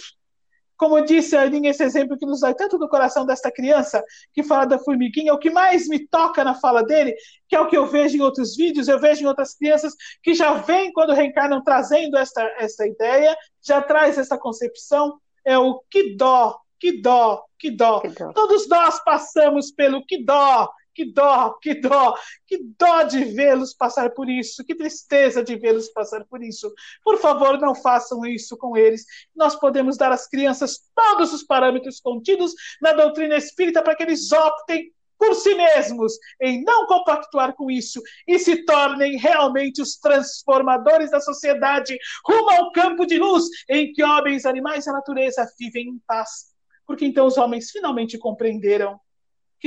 Como 0.76 1.02
disse 1.02 1.36
a 1.36 1.42
Aline, 1.42 1.70
esse 1.70 1.84
exemplo 1.84 2.18
que 2.18 2.26
nos 2.26 2.42
dá 2.42 2.54
tanto 2.54 2.78
do 2.78 2.88
coração 2.88 3.26
desta 3.26 3.52
criança, 3.52 4.04
que 4.32 4.44
fala 4.44 4.66
da 4.66 4.78
formiguinha, 4.78 5.34
o 5.34 5.40
que 5.40 5.50
mais 5.50 5.88
me 5.88 6.08
toca 6.08 6.44
na 6.44 6.54
fala 6.54 6.84
dele, 6.84 7.16
que 7.48 7.56
é 7.56 7.60
o 7.60 7.68
que 7.68 7.76
eu 7.76 7.88
vejo 7.88 8.16
em 8.16 8.22
outros 8.22 8.56
vídeos, 8.56 8.88
eu 8.88 9.00
vejo 9.00 9.24
em 9.24 9.26
outras 9.26 9.56
crianças 9.56 9.96
que 10.22 10.36
já 10.36 10.54
vêm, 10.54 10.94
quando 10.94 11.14
reencarnam, 11.14 11.64
trazendo 11.64 12.16
esta, 12.16 12.44
esta 12.60 12.86
ideia, 12.86 13.36
já 13.66 13.82
traz 13.82 14.20
essa 14.20 14.38
concepção, 14.38 15.20
é 15.44 15.58
o 15.58 15.82
que 15.90 16.16
dó, 16.16 16.56
que 16.80 17.02
dó, 17.02 17.44
que 17.58 17.72
dó. 17.72 18.00
Que 18.02 18.10
dó. 18.10 18.32
Todos 18.34 18.70
nós 18.70 19.04
passamos 19.04 19.72
pelo 19.72 20.06
que 20.06 20.24
dó, 20.24 20.70
que 20.98 21.06
dó, 21.06 21.54
que 21.62 21.76
dó, 21.76 22.16
que 22.48 22.58
dó 22.76 23.04
de 23.04 23.24
vê-los 23.24 23.72
passar 23.76 24.16
por 24.16 24.28
isso, 24.28 24.66
que 24.66 24.74
tristeza 24.74 25.44
de 25.44 25.56
vê-los 25.56 25.90
passar 25.90 26.26
por 26.26 26.44
isso. 26.44 26.74
Por 27.04 27.20
favor, 27.20 27.60
não 27.60 27.76
façam 27.76 28.26
isso 28.26 28.58
com 28.58 28.76
eles. 28.76 29.06
Nós 29.36 29.56
podemos 29.56 29.96
dar 29.96 30.12
às 30.12 30.28
crianças 30.28 30.80
todos 30.96 31.32
os 31.34 31.44
parâmetros 31.44 32.00
contidos 32.00 32.56
na 32.82 32.94
doutrina 32.94 33.36
espírita 33.38 33.84
para 33.84 33.96
que 33.96 34.02
eles 34.02 34.32
optem 34.32 34.92
por 35.20 35.36
si 35.36 35.54
mesmos 35.54 36.14
em 36.42 36.64
não 36.64 36.88
compactuar 36.88 37.54
com 37.54 37.70
isso 37.70 38.02
e 38.28 38.40
se 38.40 38.66
tornem 38.66 39.18
realmente 39.18 39.80
os 39.80 39.98
transformadores 39.98 41.12
da 41.12 41.20
sociedade 41.20 41.96
rumo 42.26 42.50
ao 42.50 42.72
campo 42.72 43.06
de 43.06 43.20
luz 43.20 43.46
em 43.70 43.94
que 43.94 44.04
homens, 44.04 44.48
animais 44.48 44.88
e 44.88 44.90
a 44.90 44.94
natureza 44.94 45.48
vivem 45.60 45.90
em 45.90 46.02
paz. 46.08 46.56
Porque 46.88 47.06
então 47.06 47.28
os 47.28 47.38
homens 47.38 47.70
finalmente 47.70 48.18
compreenderam 48.18 49.00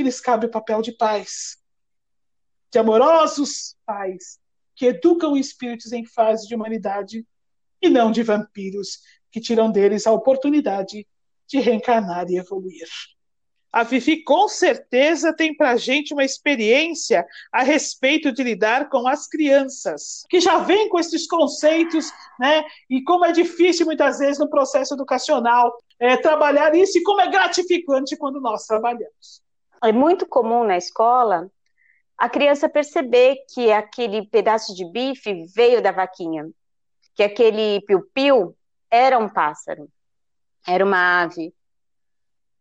que 0.01 0.05
lhes 0.05 0.19
cabe 0.19 0.47
o 0.47 0.49
papel 0.49 0.81
de 0.81 0.91
pais, 0.91 1.57
de 2.71 2.79
amorosos 2.79 3.75
pais, 3.85 4.39
que 4.75 4.87
educam 4.87 5.37
espíritos 5.37 5.91
em 5.91 6.03
fase 6.03 6.47
de 6.47 6.55
humanidade 6.55 7.23
e 7.79 7.87
não 7.87 8.11
de 8.11 8.23
vampiros 8.23 8.99
que 9.31 9.39
tiram 9.39 9.71
deles 9.71 10.07
a 10.07 10.11
oportunidade 10.11 11.07
de 11.47 11.59
reencarnar 11.59 12.25
e 12.31 12.37
evoluir. 12.37 12.87
A 13.71 13.83
Vivi 13.83 14.23
com 14.23 14.47
certeza 14.47 15.31
tem 15.31 15.55
para 15.55 15.77
gente 15.77 16.13
uma 16.13 16.25
experiência 16.25 17.23
a 17.53 17.61
respeito 17.61 18.31
de 18.31 18.43
lidar 18.43 18.89
com 18.89 19.07
as 19.07 19.27
crianças, 19.27 20.23
que 20.27 20.41
já 20.41 20.57
vem 20.57 20.89
com 20.89 20.97
esses 20.97 21.27
conceitos, 21.27 22.11
né? 22.39 22.65
E 22.89 23.03
como 23.03 23.23
é 23.23 23.31
difícil 23.31 23.85
muitas 23.85 24.17
vezes 24.17 24.39
no 24.39 24.49
processo 24.49 24.95
educacional 24.95 25.71
é, 25.99 26.17
trabalhar 26.17 26.73
isso 26.73 26.97
e 26.97 27.03
como 27.03 27.21
é 27.21 27.29
gratificante 27.29 28.17
quando 28.17 28.41
nós 28.41 28.65
trabalhamos 28.65 29.41
é 29.83 29.91
muito 29.91 30.25
comum 30.25 30.63
na 30.63 30.77
escola 30.77 31.49
a 32.17 32.29
criança 32.29 32.69
perceber 32.69 33.37
que 33.51 33.71
aquele 33.71 34.27
pedaço 34.27 34.75
de 34.75 34.85
bife 34.85 35.43
veio 35.55 35.81
da 35.81 35.91
vaquinha, 35.91 36.47
que 37.15 37.23
aquele 37.23 37.81
piu-piu 37.81 38.55
era 38.91 39.17
um 39.17 39.27
pássaro, 39.27 39.89
era 40.67 40.85
uma 40.85 41.23
ave. 41.23 41.51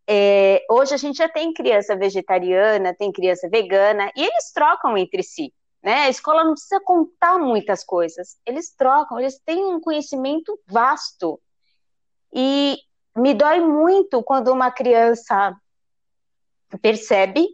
É, 0.09 0.65
hoje 0.71 0.95
a 0.95 0.97
gente 0.97 1.19
já 1.19 1.29
tem 1.29 1.53
criança 1.53 1.95
vegetariana, 1.95 2.95
tem 2.95 3.13
criança 3.13 3.51
vegana, 3.51 4.11
e 4.17 4.23
eles 4.23 4.51
trocam 4.51 4.97
entre 4.97 5.23
si. 5.23 5.53
Né? 5.83 6.05
A 6.05 6.09
escola 6.09 6.43
não 6.43 6.53
precisa 6.53 6.81
contar 6.81 7.39
muitas 7.39 7.85
coisas, 7.85 8.39
eles 8.47 8.75
trocam, 8.75 9.21
eles 9.21 9.39
têm 9.45 9.63
um 9.63 9.81
conhecimento 9.81 10.59
vasto. 10.67 11.39
E 12.33 12.79
me 13.15 13.35
dói 13.35 13.61
muito 13.61 14.23
quando 14.23 14.49
uma 14.49 14.71
criança 14.71 15.55
percebe, 16.79 17.47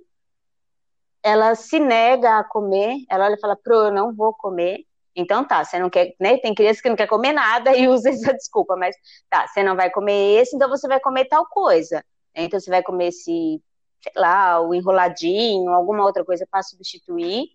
ela 1.22 1.54
se 1.54 1.80
nega 1.80 2.38
a 2.38 2.44
comer, 2.44 2.98
ela 3.10 3.26
olha 3.26 3.34
e 3.34 3.40
fala, 3.40 3.56
pro, 3.56 3.86
eu 3.86 3.92
não 3.92 4.14
vou 4.14 4.32
comer. 4.34 4.84
Então 5.14 5.44
tá, 5.44 5.64
você 5.64 5.78
não 5.78 5.90
quer, 5.90 6.14
né? 6.20 6.36
Tem 6.38 6.54
criança 6.54 6.82
que 6.82 6.88
não 6.88 6.96
quer 6.96 7.08
comer 7.08 7.32
nada 7.32 7.74
e 7.76 7.88
usa 7.88 8.10
essa 8.10 8.32
desculpa, 8.34 8.76
mas 8.76 8.94
tá, 9.30 9.46
você 9.46 9.62
não 9.62 9.74
vai 9.74 9.90
comer 9.90 10.40
esse, 10.40 10.54
então 10.54 10.68
você 10.68 10.86
vai 10.86 11.00
comer 11.00 11.24
tal 11.24 11.46
coisa. 11.46 12.04
Então 12.34 12.60
você 12.60 12.70
vai 12.70 12.82
comer 12.82 13.08
esse, 13.08 13.60
sei 14.02 14.12
lá, 14.14 14.60
o 14.60 14.74
enroladinho, 14.74 15.72
alguma 15.72 16.04
outra 16.04 16.24
coisa 16.24 16.46
para 16.48 16.62
substituir. 16.62 17.48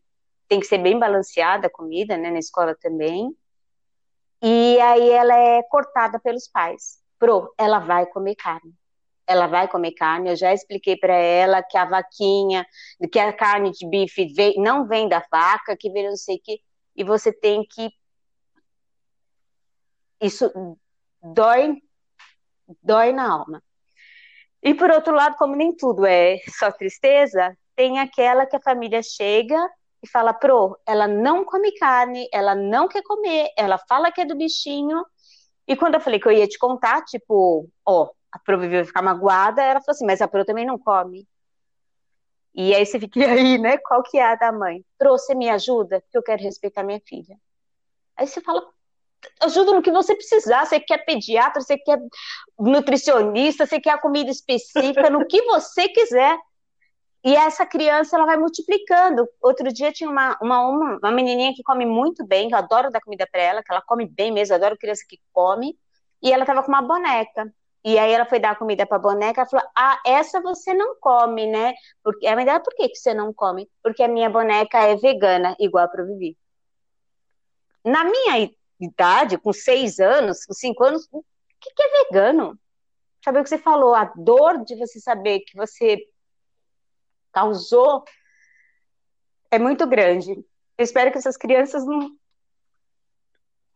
Tem 0.48 0.60
que 0.60 0.66
ser 0.66 0.80
bem 0.80 1.00
balanceada 1.00 1.68
a 1.68 1.70
comida, 1.72 2.18
né? 2.18 2.32
Na 2.32 2.40
escola 2.40 2.76
também. 2.82 3.34
E 4.42 4.80
aí 4.82 5.10
ela 5.12 5.36
é 5.38 5.62
cortada 5.64 6.20
pelos 6.20 6.48
pais. 6.48 7.00
Pro, 7.20 7.54
ela 7.58 7.80
vai 7.80 8.08
comer 8.08 8.36
carne 8.36 8.74
ela 9.32 9.48
vai 9.48 9.68
comer 9.68 9.94
carne. 9.94 10.30
Eu 10.30 10.36
já 10.36 10.54
expliquei 10.54 10.98
para 10.98 11.14
ela 11.14 11.64
que 11.64 11.78
a 11.78 11.86
vaquinha, 11.86 12.66
que 13.12 13.20
a 13.20 13.34
carne 13.34 13.72
de 13.72 13.88
bife 13.88 14.26
vem, 14.34 14.56
não 14.58 14.88
vem 14.88 15.08
da 15.08 15.24
vaca, 15.32 15.78
que 15.78 15.90
vem 15.90 16.10
não 16.10 16.18
sei 16.18 16.36
o 16.36 16.42
que, 16.42 16.62
e 16.96 17.04
você 17.04 17.32
tem 17.32 17.66
que. 17.68 17.90
Isso 20.22 20.52
dói, 21.24 21.82
dói 22.84 23.12
na 23.12 23.32
alma. 23.32 23.64
E 24.62 24.74
por 24.74 24.92
outro 24.92 25.16
lado, 25.16 25.36
como 25.38 25.56
nem 25.56 25.76
tudo 25.76 26.06
é 26.06 26.38
só 26.60 26.72
tristeza, 26.72 27.58
tem 27.76 28.00
aquela 28.00 28.46
que 28.46 28.56
a 28.56 28.62
família 28.62 29.02
chega 29.02 29.58
e 30.04 30.08
fala: 30.08 30.34
Pro, 30.34 30.78
ela 30.86 31.08
não 31.08 31.44
come 31.46 31.72
carne, 31.74 32.28
ela 32.32 32.54
não 32.54 32.88
quer 32.88 33.02
comer, 33.04 33.50
ela 33.58 33.78
fala 33.78 34.12
que 34.12 34.22
é 34.22 34.26
do 34.26 34.36
bichinho. 34.36 35.04
E 35.68 35.76
quando 35.76 35.96
eu 35.96 36.02
falei 36.02 36.20
que 36.20 36.28
eu 36.28 36.32
ia 36.32 36.48
te 36.48 36.60
contar, 36.60 37.04
tipo, 37.06 37.70
ó, 37.86 38.10
a 38.32 38.40
Pro 38.40 38.60
viveu 38.60 38.86
ficar 38.86 39.02
magoada, 39.02 39.62
ela 39.62 39.82
falou 39.82 39.96
assim, 39.96 40.06
mas 40.06 40.22
a 40.22 40.28
Pro 40.28 40.46
também 40.46 40.66
não 40.66 40.80
come. 40.80 41.28
E 42.54 42.74
aí 42.76 42.86
você 42.86 43.00
fica 43.00 43.20
aí, 43.32 43.58
né? 43.58 43.78
Qual 43.78 44.02
que 44.04 44.18
é 44.18 44.32
a 44.32 44.36
da 44.36 44.52
mãe? 44.52 44.84
Pro, 44.98 45.12
você 45.12 45.36
me 45.36 45.50
ajuda? 45.50 46.02
Porque 46.02 46.18
eu 46.18 46.24
quero 46.24 46.44
respeitar 46.44 46.84
minha 46.84 47.02
filha. 47.06 47.38
Aí 48.16 48.28
você 48.28 48.42
fala, 48.42 48.64
ajuda 49.42 49.74
no 49.74 49.82
que 49.82 49.92
você 49.92 50.16
precisar. 50.16 50.66
Você 50.66 50.80
quer 50.80 51.00
pediatra, 51.06 51.62
você 51.62 51.78
quer 51.78 52.00
nutricionista, 52.60 53.66
você 53.66 53.80
quer 53.80 53.92
a 53.92 53.98
comida 53.98 54.30
específica, 54.30 55.10
no 55.10 55.26
que 55.26 55.42
você 55.44 55.88
quiser. 55.90 56.38
E 57.24 57.36
essa 57.36 57.66
criança, 57.66 58.16
ela 58.16 58.26
vai 58.26 58.38
multiplicando. 58.38 59.28
Outro 59.42 59.72
dia 59.72 59.92
tinha 59.92 60.10
uma, 60.10 60.38
uma, 60.42 60.98
uma 60.98 61.12
menininha 61.12 61.54
que 61.54 61.64
come 61.64 61.86
muito 61.86 62.26
bem, 62.26 62.48
que 62.48 62.56
eu 62.56 62.60
adoro 62.60 62.90
dar 62.90 63.00
comida 63.00 63.28
para 63.32 63.42
ela, 63.42 63.64
que 63.64 63.72
ela 63.72 63.82
come 63.82 64.08
bem 64.08 64.32
mesmo, 64.32 64.56
adoro 64.56 64.78
criança 64.78 65.04
que 65.08 65.20
come. 65.32 65.78
E 66.22 66.32
ela 66.34 66.46
tava 66.46 66.64
com 66.64 66.70
uma 66.70 66.82
boneca. 66.82 67.54
E 67.84 67.98
aí 67.98 68.12
ela 68.12 68.26
foi 68.26 68.40
dar 68.40 68.58
comida 68.58 68.86
para 68.86 68.98
a 68.98 69.00
boneca, 69.00 69.42
ela 69.42 69.50
falou: 69.50 69.66
"Ah, 69.76 70.00
essa 70.06 70.42
você 70.42 70.74
não 70.74 70.96
come, 71.00 71.48
né?" 71.48 71.74
Porque 72.04 72.28
a 72.28 72.36
mãe 72.36 72.46
por 72.62 72.76
que 72.76 72.90
que 72.90 72.96
você 72.96 73.14
não 73.14 73.34
come? 73.34 73.70
Porque 73.84 74.04
a 74.04 74.08
minha 74.08 74.30
boneca 74.30 74.80
é 74.80 74.96
vegana, 74.96 75.56
igual 75.60 75.90
para 75.90 76.04
Vivi. 76.04 76.38
Na 77.84 78.04
minha 78.04 78.50
idade, 78.80 79.38
com 79.38 79.52
seis 79.52 80.00
anos, 80.00 80.46
com 80.46 80.54
cinco 80.54 80.84
anos, 80.84 81.08
o 81.12 81.24
que, 81.60 81.74
que 81.74 81.84
é 81.84 82.04
vegano? 82.04 82.60
Sabe 83.24 83.40
o 83.40 83.44
que 83.44 83.50
você 83.50 83.58
falou? 83.58 83.94
A 83.94 84.06
dor 84.16 84.64
de 84.64 84.76
você 84.76 85.00
saber 85.00 85.42
que 85.42 85.56
você 85.56 86.04
causou 87.32 88.04
é 89.50 89.60
muito 89.60 89.88
grande. 89.88 90.32
Eu 90.78 90.84
espero 90.84 91.12
que 91.12 91.18
essas 91.18 91.38
crianças 91.38 91.86
não 91.86 92.16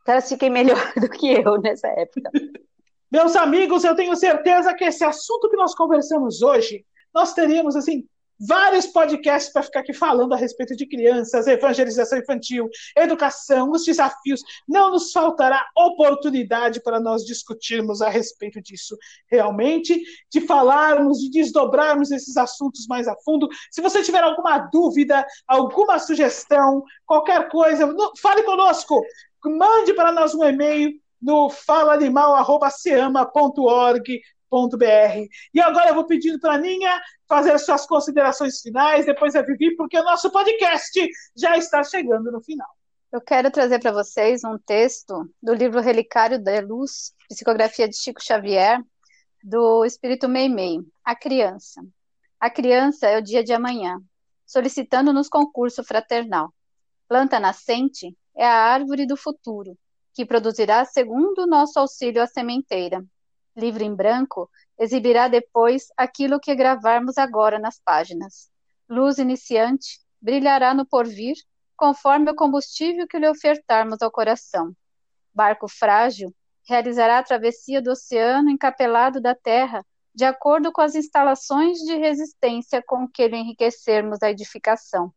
elas 0.06 0.30
fiquem 0.30 0.50
melhor 0.50 0.78
do 1.02 1.10
que 1.10 1.34
eu 1.34 1.60
nessa 1.60 1.88
época. 1.88 2.30
Meus 3.12 3.36
amigos, 3.36 3.84
eu 3.84 3.96
tenho 3.96 4.16
certeza 4.16 4.74
que 4.74 4.84
esse 4.84 5.04
assunto 5.04 5.50
que 5.50 5.56
nós 5.56 5.76
conversamos 5.76 6.42
hoje, 6.42 6.86
nós 7.14 7.34
teríamos 7.34 7.76
assim 7.76 8.08
vários 8.40 8.88
podcasts 8.88 9.52
para 9.52 9.64
ficar 9.64 9.80
aqui 9.80 9.94
falando 9.94 10.34
a 10.34 10.38
respeito 10.38 10.76
de 10.76 10.86
crianças, 10.86 11.48
evangelização 11.48 12.20
infantil, 12.20 12.70
educação, 12.98 13.72
os 13.72 13.86
desafios. 13.86 14.42
Não 14.68 14.92
nos 14.92 15.12
faltará 15.12 15.66
oportunidade 15.76 16.82
para 16.82 17.00
nós 17.00 17.24
discutirmos 17.26 18.02
a 18.02 18.10
respeito 18.10 18.62
disso 18.62 18.98
realmente, 19.30 20.02
de 20.32 20.42
falarmos, 20.42 21.20
de 21.20 21.30
desdobrarmos 21.30 22.12
esses 22.12 22.36
assuntos 22.38 22.86
mais 22.88 23.08
a 23.08 23.16
fundo. 23.24 23.48
Se 23.72 23.82
você 23.82 24.02
tiver 24.02 24.24
alguma 24.24 24.58
dúvida, 24.58 25.26
alguma 25.48 26.00
sugestão, 26.00 26.84
qualquer 27.06 27.50
coisa, 27.50 27.88
fale 28.22 28.44
conosco. 28.44 29.02
Mande 29.46 29.94
para 29.94 30.12
nós 30.12 30.34
um 30.34 30.44
e-mail 30.44 30.92
no 31.26 31.50
falaanimal.seama.org 31.50 34.22
e 35.54 35.60
agora 35.60 35.90
eu 35.90 35.96
vou 35.96 36.06
pedindo 36.06 36.40
para 36.40 36.54
a 36.54 36.58
Ninha 36.58 37.02
fazer 37.28 37.60
suas 37.60 37.86
considerações 37.86 38.62
finais, 38.62 39.06
depois 39.06 39.36
a 39.36 39.42
Vivi, 39.42 39.76
porque 39.76 40.00
o 40.00 40.04
nosso 40.04 40.32
podcast 40.32 40.98
já 41.36 41.58
está 41.58 41.84
chegando 41.84 42.32
no 42.32 42.42
final. 42.42 42.68
Eu 43.12 43.20
quero 43.20 43.52
trazer 43.52 43.80
para 43.80 43.92
vocês 43.92 44.46
um 44.46 44.58
texto 44.58 45.30
do 45.44 45.54
livro 45.54 45.82
Relicário 45.82 46.42
da 46.42 46.58
Luz, 46.62 47.14
psicografia 47.28 47.90
de 47.90 47.98
Chico 47.98 48.24
Xavier, 48.24 48.82
do 49.44 49.84
Espírito 49.84 50.30
Meimei, 50.30 50.80
A 51.04 51.16
Criança. 51.16 51.82
A 52.40 52.50
criança 52.50 53.08
é 53.08 53.18
o 53.18 53.22
dia 53.22 53.44
de 53.44 53.52
amanhã, 53.52 54.00
solicitando-nos 54.46 55.28
concurso 55.28 55.84
fraternal. 55.84 56.54
Planta 57.10 57.42
nascente 57.42 58.16
é 58.38 58.46
a 58.46 58.56
árvore 58.56 59.06
do 59.06 59.18
futuro, 59.18 59.78
que 60.16 60.26
produzirá 60.26 60.86
segundo 60.86 61.40
o 61.40 61.46
nosso 61.46 61.78
auxílio 61.78 62.24
a 62.24 62.26
sementeira, 62.26 63.06
livro 63.56 63.84
em 63.84 63.94
branco, 63.94 64.50
exibirá 64.80 65.28
depois 65.28 65.88
aquilo 65.98 66.40
que 66.40 66.56
gravarmos 66.56 67.18
agora 67.18 67.60
nas 67.60 67.80
páginas. 67.80 68.50
Luz 68.90 69.18
iniciante 69.18 70.00
brilhará 70.22 70.74
no 70.74 70.86
porvir, 70.86 71.36
conforme 71.76 72.32
o 72.32 72.36
combustível 72.36 73.06
que 73.06 73.20
lhe 73.20 73.28
ofertarmos 73.28 74.02
ao 74.02 74.10
coração. 74.10 74.74
Barco 75.34 75.68
frágil 75.68 76.34
realizará 76.68 77.20
a 77.20 77.24
travessia 77.24 77.82
do 77.82 77.92
oceano 77.92 78.50
encapelado 78.50 79.20
da 79.20 79.36
terra, 79.36 79.86
de 80.14 80.24
acordo 80.24 80.72
com 80.72 80.80
as 80.80 80.96
instalações 80.96 81.80
de 81.80 81.94
resistência 81.98 82.82
com 82.82 83.06
que 83.06 83.28
lhe 83.28 83.36
enriquecermos 83.36 84.24
a 84.24 84.32
edificação. 84.32 85.14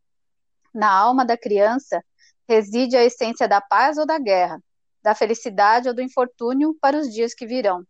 Na 0.75 0.93
alma 0.93 1.25
da 1.25 1.39
criança 1.39 2.05
reside 2.49 2.97
a 2.97 3.05
essência 3.05 3.47
da 3.47 3.61
paz 3.61 3.97
ou 3.97 4.05
da 4.05 4.19
guerra, 4.19 4.61
da 5.03 5.15
felicidade 5.15 5.89
ou 5.89 5.95
do 5.95 6.03
infortúnio 6.03 6.77
para 6.81 6.97
os 6.97 7.13
dias 7.13 7.35
que 7.35 7.47
virão. 7.47 7.85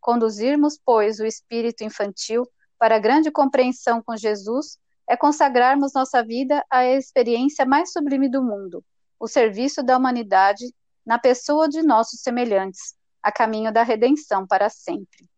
Conduzirmos, 0.00 0.78
pois, 0.84 1.20
o 1.20 1.26
espírito 1.26 1.84
infantil 1.84 2.46
para 2.78 2.96
a 2.96 2.98
grande 2.98 3.30
compreensão 3.30 4.02
com 4.02 4.16
Jesus 4.16 4.78
é 5.08 5.16
consagrarmos 5.16 5.92
nossa 5.92 6.24
vida 6.24 6.64
à 6.70 6.86
experiência 6.86 7.66
mais 7.66 7.92
sublime 7.92 8.28
do 8.28 8.42
mundo, 8.42 8.84
o 9.18 9.26
serviço 9.26 9.82
da 9.82 9.96
humanidade 9.96 10.72
na 11.04 11.18
pessoa 11.18 11.68
de 11.68 11.82
nossos 11.82 12.20
semelhantes, 12.20 12.94
a 13.22 13.32
caminho 13.32 13.72
da 13.72 13.82
redenção 13.82 14.46
para 14.46 14.70
sempre. 14.70 15.28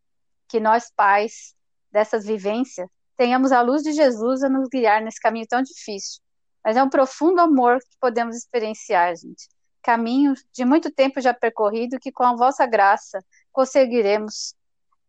Que 0.46 0.60
nós, 0.60 0.92
pais 0.94 1.54
dessas 1.90 2.24
vivências, 2.24 2.86
tenhamos 3.16 3.50
a 3.50 3.62
luz 3.62 3.82
de 3.82 3.92
Jesus 3.92 4.42
a 4.42 4.48
nos 4.48 4.68
guiar 4.68 5.02
nesse 5.02 5.20
caminho 5.20 5.46
tão 5.48 5.62
difícil. 5.62 6.20
Mas 6.64 6.76
é 6.76 6.82
um 6.82 6.90
profundo 6.90 7.40
amor 7.40 7.78
que 7.78 7.96
podemos 8.00 8.36
experienciar, 8.36 9.16
gente. 9.16 9.48
Caminho 9.82 10.34
de 10.52 10.64
muito 10.64 10.90
tempo 10.90 11.20
já 11.20 11.34
percorrido 11.34 11.98
que, 11.98 12.12
com 12.12 12.22
a 12.22 12.36
vossa 12.36 12.64
graça, 12.66 13.24
conseguiremos 13.50 14.54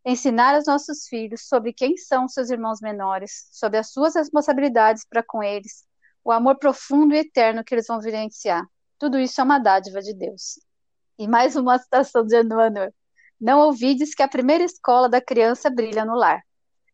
ensinar 0.06 0.56
aos 0.56 0.66
nossos 0.66 1.08
filhos 1.08 1.48
sobre 1.48 1.72
quem 1.72 1.96
são 1.96 2.28
seus 2.28 2.50
irmãos 2.50 2.82
menores, 2.82 3.48
sobre 3.52 3.78
as 3.78 3.92
suas 3.92 4.16
responsabilidades 4.16 5.06
para 5.08 5.24
com 5.24 5.42
eles, 5.42 5.86
o 6.24 6.32
amor 6.32 6.58
profundo 6.58 7.14
e 7.14 7.20
eterno 7.20 7.64
que 7.64 7.74
eles 7.74 7.88
vão 7.88 8.02
vivenciar. 8.02 8.66
Tudo 8.98 9.20
isso 9.20 9.40
é 9.40 9.44
uma 9.44 9.60
dádiva 9.60 10.02
de 10.02 10.14
Deus. 10.14 10.60
E 11.18 11.28
mais 11.28 11.56
uma 11.56 11.78
citação 11.78 12.26
de 12.26 12.36
Emmanuel. 12.36 12.94
Não 13.40 13.60
ouvides 13.60 14.16
que 14.16 14.24
a 14.24 14.28
primeira 14.28 14.64
escola 14.64 15.08
da 15.08 15.22
criança 15.22 15.70
brilha 15.70 16.04
no 16.06 16.16
lar. 16.16 16.42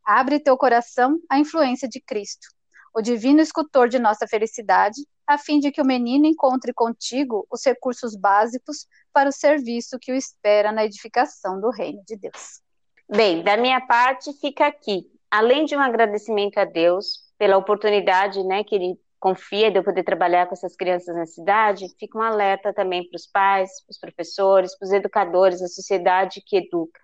Abre 0.05 0.39
teu 0.39 0.57
coração 0.57 1.19
à 1.29 1.39
influência 1.39 1.87
de 1.87 2.01
Cristo, 2.01 2.47
o 2.93 3.01
divino 3.01 3.39
escultor 3.39 3.87
de 3.87 3.99
nossa 3.99 4.27
felicidade, 4.27 5.05
a 5.29 5.37
fim 5.37 5.59
de 5.59 5.71
que 5.71 5.79
o 5.79 5.85
menino 5.85 6.25
encontre 6.25 6.73
contigo 6.73 7.45
os 7.51 7.63
recursos 7.63 8.15
básicos 8.15 8.87
para 9.13 9.29
o 9.29 9.31
serviço 9.31 9.99
que 10.01 10.11
o 10.11 10.15
espera 10.15 10.71
na 10.71 10.83
edificação 10.83 11.61
do 11.61 11.69
reino 11.69 12.01
de 12.03 12.17
Deus. 12.17 12.61
Bem, 13.07 13.43
da 13.43 13.55
minha 13.55 13.79
parte 13.79 14.33
fica 14.41 14.65
aqui. 14.65 15.05
Além 15.29 15.65
de 15.65 15.75
um 15.75 15.79
agradecimento 15.79 16.57
a 16.57 16.65
Deus 16.65 17.29
pela 17.37 17.57
oportunidade, 17.57 18.43
né, 18.43 18.63
que 18.63 18.73
Ele 18.73 18.99
confia 19.19 19.69
de 19.69 19.77
eu 19.77 19.83
poder 19.83 20.01
trabalhar 20.01 20.47
com 20.47 20.53
essas 20.53 20.75
crianças 20.75 21.15
na 21.15 21.27
cidade, 21.27 21.85
fica 21.99 22.17
um 22.17 22.23
alerta 22.23 22.73
também 22.73 23.07
para 23.07 23.15
os 23.15 23.27
pais, 23.27 23.69
para 23.85 23.91
os 23.91 23.99
professores, 23.99 24.75
para 24.75 24.87
os 24.87 24.91
educadores, 24.91 25.61
a 25.61 25.67
sociedade 25.67 26.41
que 26.43 26.57
educa. 26.57 27.01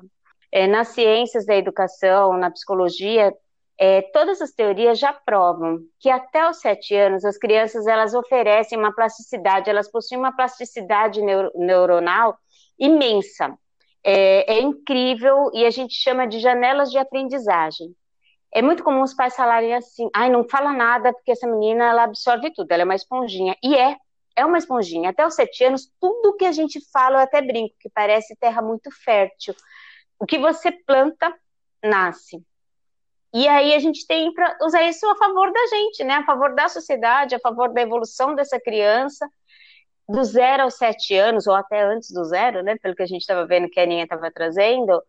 É, 0.52 0.66
nas 0.66 0.88
ciências 0.88 1.46
da 1.46 1.56
educação, 1.56 2.36
na 2.38 2.50
psicologia, 2.50 3.32
é, 3.78 4.02
todas 4.02 4.42
as 4.42 4.52
teorias 4.52 4.98
já 4.98 5.12
provam 5.12 5.80
que 6.00 6.10
até 6.10 6.50
os 6.50 6.60
sete 6.60 6.96
anos 6.96 7.26
as 7.26 7.38
crianças 7.38 7.86
elas 7.88 8.14
oferecem 8.14 8.78
uma 8.78 8.94
plasticidade, 8.94 9.70
elas 9.70 9.92
possuem 9.92 10.20
uma 10.20 10.36
plasticidade 10.36 11.22
neuro, 11.22 11.52
neuronal 11.56 12.38
imensa. 12.80 13.58
É, 14.08 14.58
é, 14.58 14.62
incrível 14.62 15.50
e 15.52 15.66
a 15.66 15.72
gente 15.72 15.96
chama 15.96 16.28
de 16.28 16.40
janelas 16.40 16.92
de 16.92 16.98
aprendizagem. 17.00 17.96
É 18.54 18.62
muito 18.62 18.84
comum 18.84 19.02
os 19.02 19.16
pais 19.16 19.36
falarem 19.36 19.74
assim: 19.74 20.08
ai, 20.16 20.30
não 20.30 20.48
fala 20.48 20.72
nada 20.72 21.12
porque 21.12 21.32
essa 21.32 21.48
menina 21.48 21.86
ela 21.86 22.04
absorve 22.04 22.54
tudo, 22.54 22.72
ela 22.72 22.84
é 22.84 22.86
uma 22.86 22.96
esponjinha. 22.96 23.56
E 23.64 23.76
é, 23.76 23.98
é 24.36 24.46
uma 24.46 24.60
esponjinha. 24.60 25.10
Até 25.10 25.26
os 25.26 25.34
sete 25.34 25.64
anos, 25.64 25.92
tudo 26.00 26.36
que 26.38 26.46
a 26.46 26.52
gente 26.52 26.80
fala, 26.92 27.18
eu 27.18 27.22
até 27.24 27.42
brinco, 27.42 27.74
que 27.80 27.90
parece 27.90 28.36
terra 28.36 28.62
muito 28.62 28.92
fértil. 29.04 29.56
O 30.20 30.26
que 30.26 30.38
você 30.38 30.72
planta, 30.72 31.34
nasce. 31.84 32.44
E 33.34 33.48
aí 33.48 33.74
a 33.74 33.80
gente 33.80 34.08
tem 34.08 34.34
para 34.34 34.58
usar 34.62 34.84
isso 34.84 35.06
a 35.10 35.18
favor 35.18 35.52
da 35.52 35.66
gente, 35.68 36.04
né? 36.04 36.16
A 36.16 36.26
favor 36.26 36.56
da 36.56 36.68
sociedade, 36.70 37.36
a 37.36 37.40
favor 37.40 37.74
da 37.74 37.82
evolução 37.82 38.34
dessa 38.34 38.60
criança, 38.60 39.28
do 40.08 40.24
zero 40.24 40.64
aos 40.64 40.76
sete 40.76 41.16
anos, 41.16 41.48
ou 41.48 41.54
até 41.54 41.82
antes 41.82 42.12
do 42.12 42.24
zero, 42.26 42.64
né? 42.64 42.78
Pelo 42.78 42.96
que 42.96 43.04
a 43.04 43.08
gente 43.08 43.22
estava 43.22 43.46
vendo 43.46 43.70
que 43.70 43.80
a 43.80 43.84
Aninha 43.84 44.04
estava 44.04 44.32
trazendo, 44.32 45.02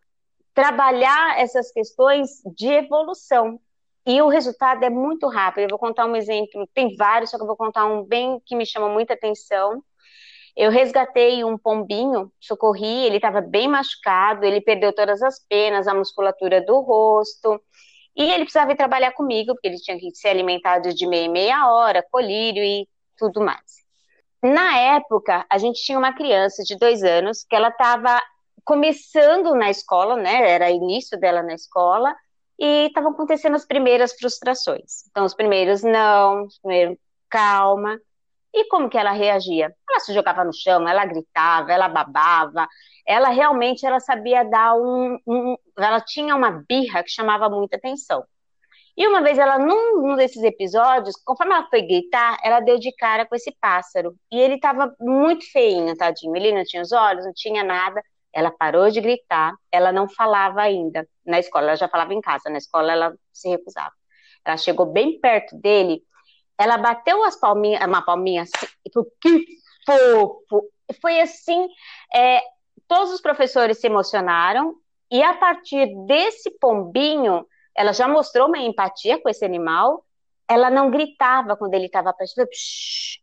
trabalhar 0.55 1.39
essas 1.39 1.71
questões 1.71 2.43
de 2.57 2.69
evolução. 2.69 3.61
E 4.07 4.23
o 4.23 4.29
resultado 4.29 4.85
é 4.85 4.91
muito 4.91 5.29
rápido. 5.29 5.65
Eu 5.65 5.69
vou 5.71 5.79
contar 5.79 6.07
um 6.07 6.17
exemplo, 6.17 6.67
tem 6.73 6.97
vários, 6.97 7.31
só 7.31 7.37
que 7.37 7.43
eu 7.43 7.47
vou 7.47 7.57
contar 7.57 7.87
um 7.87 8.05
bem 8.05 8.41
que 8.47 8.57
me 8.57 8.65
chama 8.65 8.89
muita 8.89 9.15
atenção. 9.15 9.83
Eu 10.57 10.71
resgatei 10.71 11.45
um 11.45 11.59
pombinho, 11.59 12.33
socorri, 12.41 13.05
ele 13.05 13.17
estava 13.17 13.43
bem 13.43 13.69
machucado, 13.69 14.47
ele 14.47 14.61
perdeu 14.61 14.95
todas 14.95 15.21
as 15.23 15.39
penas, 15.47 15.87
a 15.87 15.93
musculatura 15.93 16.65
do 16.65 16.81
rosto, 16.81 17.61
e 18.17 18.23
ele 18.23 18.45
precisava 18.45 18.73
ir 18.73 18.77
trabalhar 18.77 19.13
comigo, 19.13 19.53
porque 19.55 19.69
ele 19.69 19.77
tinha 19.77 19.99
que 19.99 20.15
ser 20.15 20.29
alimentado 20.29 20.95
de 20.95 21.07
meia 21.07 21.27
e 21.27 21.29
meia 21.29 21.71
hora, 21.71 22.07
colírio 22.11 22.63
e 22.63 22.89
tudo 23.19 23.41
mais. 23.41 23.85
Na 24.43 24.79
época, 24.79 25.45
a 25.51 25.59
gente 25.59 25.83
tinha 25.83 25.99
uma 25.99 26.13
criança 26.13 26.63
de 26.63 26.77
dois 26.77 27.03
anos 27.03 27.45
que 27.49 27.55
ela 27.55 27.69
estava 27.69 28.21
começando 28.65 29.55
na 29.55 29.71
escola, 29.71 30.17
né? 30.17 30.51
Era 30.51 30.71
início 30.71 31.19
dela 31.19 31.43
na 31.43 31.55
escola, 31.55 32.15
e 32.59 32.87
estavam 32.87 33.13
acontecendo 33.13 33.55
as 33.55 33.67
primeiras 33.67 34.15
frustrações. 34.15 35.05
Então, 35.11 35.25
os 35.25 35.35
primeiros 35.35 35.83
não, 35.83 36.45
os 36.45 36.59
primeiros 36.59 36.97
calma. 37.29 37.99
E 38.57 38.65
como 38.69 38.89
que 38.89 38.97
ela 38.97 39.13
reagia? 39.13 39.71
Ela 39.89 40.01
se 40.01 40.15
jogava 40.15 40.43
no 40.43 40.53
chão, 40.53 40.89
ela 40.89 41.05
gritava, 41.05 41.71
ela 41.71 41.89
babava, 41.91 42.67
ela 43.07 43.29
realmente 43.29 43.85
ela 43.85 44.01
sabia 44.01 44.45
dar 44.45 44.75
um, 44.75 45.19
um 45.27 45.57
ela 45.79 46.01
tinha 46.01 46.35
uma 46.35 46.65
birra 46.67 47.03
que 47.03 47.11
chamava 47.11 47.51
muita 47.51 47.77
atenção. 47.77 48.25
E 48.97 49.07
uma 49.07 49.21
vez 49.21 49.37
ela, 49.39 49.59
num, 49.59 50.01
num, 50.01 50.17
desses 50.17 50.43
episódios, 50.43 51.15
conforme 51.23 51.53
ela 51.55 51.69
foi 51.69 51.83
gritar, 51.83 52.39
ela 52.43 52.61
deu 52.61 52.79
de 52.79 52.91
cara 52.93 53.27
com 53.27 53.37
esse 53.37 53.55
pássaro. 53.61 54.17
E 54.33 54.41
ele 54.41 54.55
estava 54.55 54.95
muito 54.99 55.45
feinho, 55.53 55.95
tadinho. 55.95 56.35
Ele 56.35 56.53
não 56.53 56.65
tinha 56.65 56.81
os 56.83 56.93
olhos, 56.93 57.27
não 57.27 57.35
tinha 57.35 57.63
nada. 57.63 58.03
Ela 58.33 58.51
parou 58.51 58.91
de 58.91 59.03
gritar, 59.03 59.53
ela 59.71 59.93
não 59.93 60.09
falava 60.09 60.63
ainda 60.63 61.07
na 61.27 61.39
escola, 61.39 61.67
ela 61.67 61.77
já 61.77 61.89
falava 61.89 62.15
em 62.15 62.21
casa, 62.23 62.49
na 62.49 62.59
escola 62.59 62.91
ela 62.93 63.15
se 63.33 63.49
recusava. 63.51 63.93
Ela 64.45 64.57
chegou 64.57 64.87
bem 64.87 65.21
perto 65.21 65.57
dele, 65.59 66.03
ela 66.59 66.79
bateu 66.79 67.23
as 67.25 67.39
palminhas, 67.39 67.87
uma 67.87 68.03
palminha 68.03 68.43
assim, 68.43 68.67
que 69.21 69.45
fofo! 69.85 70.69
Foi 71.01 71.21
assim, 71.21 71.69
é, 72.15 72.41
todos 72.87 73.13
os 73.13 73.21
professores 73.21 73.79
se 73.79 73.87
emocionaram, 73.87 74.75
e 75.11 75.23
a 75.23 75.35
partir 75.35 75.87
desse 76.07 76.51
pombinho, 76.59 77.47
ela 77.77 77.93
já 77.93 78.09
mostrou 78.09 78.49
uma 78.49 78.59
empatia 78.59 79.21
com 79.21 79.29
esse 79.29 79.45
animal, 79.45 80.05
ela 80.49 80.71
não 80.71 80.91
gritava 80.91 81.57
quando 81.57 81.75
ele 81.75 81.87
estava 81.87 82.13
perto, 82.13 82.49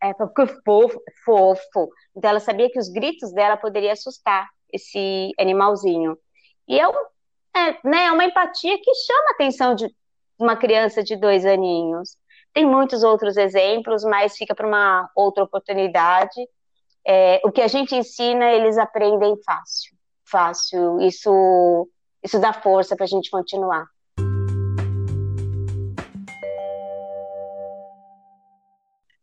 é, 0.02 0.14
porque 0.14 0.46
fofo, 0.66 1.02
fofo. 1.24 1.90
Então 2.16 2.30
ela 2.30 2.40
sabia 2.40 2.70
que 2.70 2.80
os 2.80 2.90
gritos 2.90 3.32
dela 3.34 3.58
poderiam 3.58 3.94
assustar 3.94 4.50
esse 4.72 5.32
animalzinho. 5.40 6.18
E 6.68 6.80
é, 6.80 6.88
um, 6.88 6.94
é, 7.56 7.80
né, 7.84 8.06
é 8.06 8.12
uma 8.12 8.26
empatia 8.26 8.78
que 8.78 8.94
chama 8.96 9.30
a 9.30 9.34
atenção 9.34 9.76
de, 9.76 9.88
uma 10.38 10.56
criança 10.56 11.04
de 11.04 11.16
dois 11.16 11.46
aninhos. 11.46 12.18
Tem 12.54 12.68
muitos 12.68 13.04
outros 13.04 13.36
exemplos, 13.36 14.04
mas 14.04 14.38
fica 14.38 14.54
para 14.54 14.68
uma 14.68 15.10
outra 15.16 15.44
oportunidade. 15.44 16.40
É, 17.06 17.42
o 17.44 17.52
que 17.52 17.62
a 17.62 17.68
gente 17.68 17.96
ensina, 17.96 18.52
eles 18.52 18.78
aprendem 18.78 19.36
fácil, 19.44 19.96
fácil. 20.24 21.02
Isso, 21.02 21.90
isso 22.24 22.40
dá 22.40 22.54
força 22.54 22.96
para 22.96 23.06
a 23.06 23.08
gente 23.08 23.32
continuar. 23.32 23.88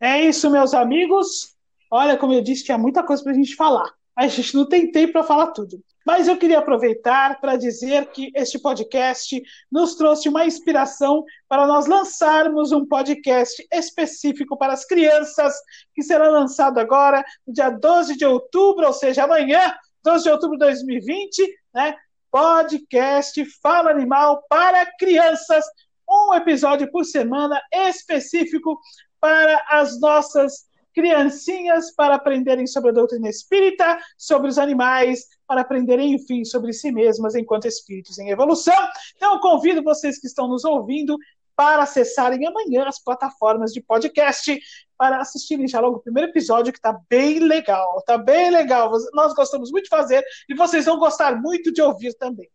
É 0.01 0.21
isso, 0.23 0.51
meus 0.51 0.75
amigos. 0.75 1.55
Olha, 1.89 2.17
como 2.17 2.33
eu 2.33 2.43
disse, 2.43 2.65
tinha 2.65 2.79
muita 2.79 3.05
coisa 3.05 3.23
para 3.23 3.31
a 3.31 3.37
gente 3.37 3.55
falar. 3.55 3.93
A 4.17 4.27
gente 4.27 4.57
não 4.57 4.69
tem 4.69 4.91
tempo 4.91 5.13
para 5.13 5.23
falar 5.23 5.49
tudo. 5.53 5.81
Mas 6.13 6.27
eu 6.27 6.37
queria 6.37 6.59
aproveitar 6.59 7.41
para 7.41 7.55
dizer 7.55 8.11
que 8.11 8.33
este 8.35 8.59
podcast 8.59 9.41
nos 9.71 9.95
trouxe 9.95 10.29
uma 10.29 10.45
inspiração 10.45 11.25
para 11.49 11.69
nós 11.69 11.87
lançarmos 11.87 12.73
um 12.73 12.85
podcast 12.85 13.65
específico 13.73 14.59
para 14.59 14.73
as 14.73 14.85
crianças, 14.85 15.55
que 15.95 16.03
será 16.03 16.29
lançado 16.29 16.79
agora, 16.79 17.25
dia 17.47 17.71
12 17.71 18.17
de 18.17 18.27
outubro, 18.27 18.89
ou 18.89 18.93
seja, 18.93 19.23
amanhã, 19.23 19.73
12 20.03 20.25
de 20.25 20.31
outubro 20.31 20.59
de 20.59 20.65
2020, 20.65 21.49
né? 21.73 21.95
Podcast 22.29 23.45
Fala 23.63 23.93
Animal 23.93 24.43
para 24.49 24.91
crianças, 24.99 25.65
um 26.11 26.35
episódio 26.35 26.91
por 26.91 27.05
semana 27.05 27.63
específico 27.73 28.81
para 29.21 29.65
as 29.71 30.01
nossas 30.01 30.69
criancinhas 31.01 31.91
para 31.95 32.17
aprenderem 32.17 32.67
sobre 32.67 32.91
a 32.91 32.93
doutrina 32.93 33.27
espírita, 33.27 33.99
sobre 34.19 34.51
os 34.51 34.59
animais, 34.59 35.25
para 35.47 35.63
aprenderem, 35.63 36.13
enfim, 36.13 36.45
sobre 36.45 36.75
si 36.75 36.93
mesmas 36.93 37.35
enquanto 37.35 37.65
espíritos 37.65 38.19
em 38.19 38.29
evolução. 38.29 38.77
Então, 39.17 39.41
convido 39.41 39.83
vocês 39.83 40.19
que 40.21 40.27
estão 40.27 40.47
nos 40.47 40.63
ouvindo 40.63 41.17
para 41.57 41.85
acessarem 41.85 42.47
amanhã 42.47 42.85
as 42.87 43.03
plataformas 43.03 43.73
de 43.73 43.81
podcast 43.81 44.61
para 44.99 45.23
assistirem 45.23 45.67
já 45.67 45.81
logo 45.81 45.97
o 45.97 46.01
primeiro 46.01 46.29
episódio, 46.31 46.71
que 46.71 46.79
está 46.79 47.01
bem 47.09 47.39
legal. 47.39 47.99
Está 47.99 48.19
bem 48.19 48.51
legal. 48.51 48.93
Nós 49.15 49.33
gostamos 49.33 49.71
muito 49.71 49.85
de 49.85 49.91
fazer 49.91 50.23
e 50.51 50.55
vocês 50.55 50.85
vão 50.85 50.99
gostar 50.99 51.41
muito 51.41 51.73
de 51.73 51.81
ouvir 51.81 52.13
também. 52.13 52.49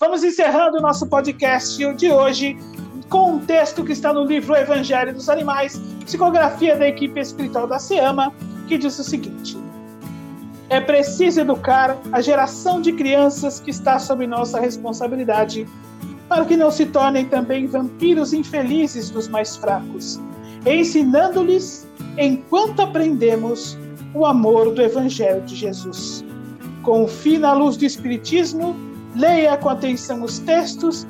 Vamos 0.00 0.24
encerrando 0.24 0.78
o 0.78 0.80
nosso 0.80 1.06
podcast 1.10 1.94
de 1.94 2.10
hoje 2.10 2.56
com 3.12 3.34
um 3.34 3.38
texto 3.40 3.84
que 3.84 3.92
está 3.92 4.10
no 4.10 4.24
livro 4.24 4.56
Evangelho 4.56 5.12
dos 5.12 5.28
Animais, 5.28 5.78
psicografia 6.02 6.74
da 6.74 6.88
equipe 6.88 7.20
espiritual 7.20 7.66
da 7.66 7.78
SEAMA, 7.78 8.32
que 8.66 8.78
diz 8.78 8.98
o 8.98 9.04
seguinte: 9.04 9.54
É 10.70 10.80
preciso 10.80 11.42
educar 11.42 11.98
a 12.10 12.22
geração 12.22 12.80
de 12.80 12.90
crianças 12.94 13.60
que 13.60 13.70
está 13.70 13.98
sob 13.98 14.26
nossa 14.26 14.58
responsabilidade, 14.58 15.68
para 16.26 16.46
que 16.46 16.56
não 16.56 16.70
se 16.70 16.86
tornem 16.86 17.26
também 17.26 17.66
vampiros 17.66 18.32
infelizes 18.32 19.10
dos 19.10 19.28
mais 19.28 19.56
fracos, 19.56 20.18
ensinando-lhes, 20.64 21.86
enquanto 22.16 22.80
aprendemos, 22.80 23.76
o 24.14 24.24
amor 24.24 24.72
do 24.72 24.80
Evangelho 24.80 25.42
de 25.42 25.54
Jesus. 25.54 26.24
Confie 26.82 27.36
na 27.36 27.52
luz 27.52 27.76
do 27.76 27.84
Espiritismo, 27.84 28.74
leia 29.14 29.54
com 29.58 29.68
atenção 29.68 30.22
os 30.22 30.38
textos 30.38 31.06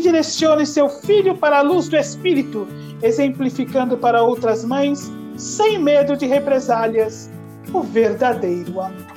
direcione 0.00 0.66
seu 0.66 0.88
filho 0.88 1.36
para 1.36 1.58
a 1.58 1.62
luz 1.62 1.88
do 1.88 1.96
Espírito, 1.96 2.66
exemplificando 3.02 3.96
para 3.96 4.22
outras 4.22 4.64
mães, 4.64 5.10
sem 5.36 5.78
medo 5.78 6.16
de 6.16 6.26
represálias, 6.26 7.30
o 7.72 7.82
verdadeiro 7.82 8.80
amor. 8.80 9.16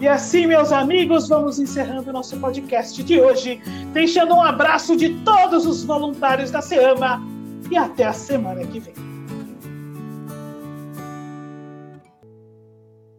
E 0.00 0.08
assim, 0.08 0.46
meus 0.48 0.72
amigos, 0.72 1.28
vamos 1.28 1.60
encerrando 1.60 2.12
nosso 2.12 2.36
podcast 2.38 3.02
de 3.04 3.20
hoje, 3.20 3.62
deixando 3.92 4.34
um 4.34 4.42
abraço 4.42 4.96
de 4.96 5.10
todos 5.24 5.64
os 5.64 5.84
voluntários 5.84 6.50
da 6.50 6.60
SEAMA 6.60 7.22
e 7.70 7.76
até 7.76 8.04
a 8.04 8.12
semana 8.12 8.64
que 8.66 8.80
vem. 8.80 9.11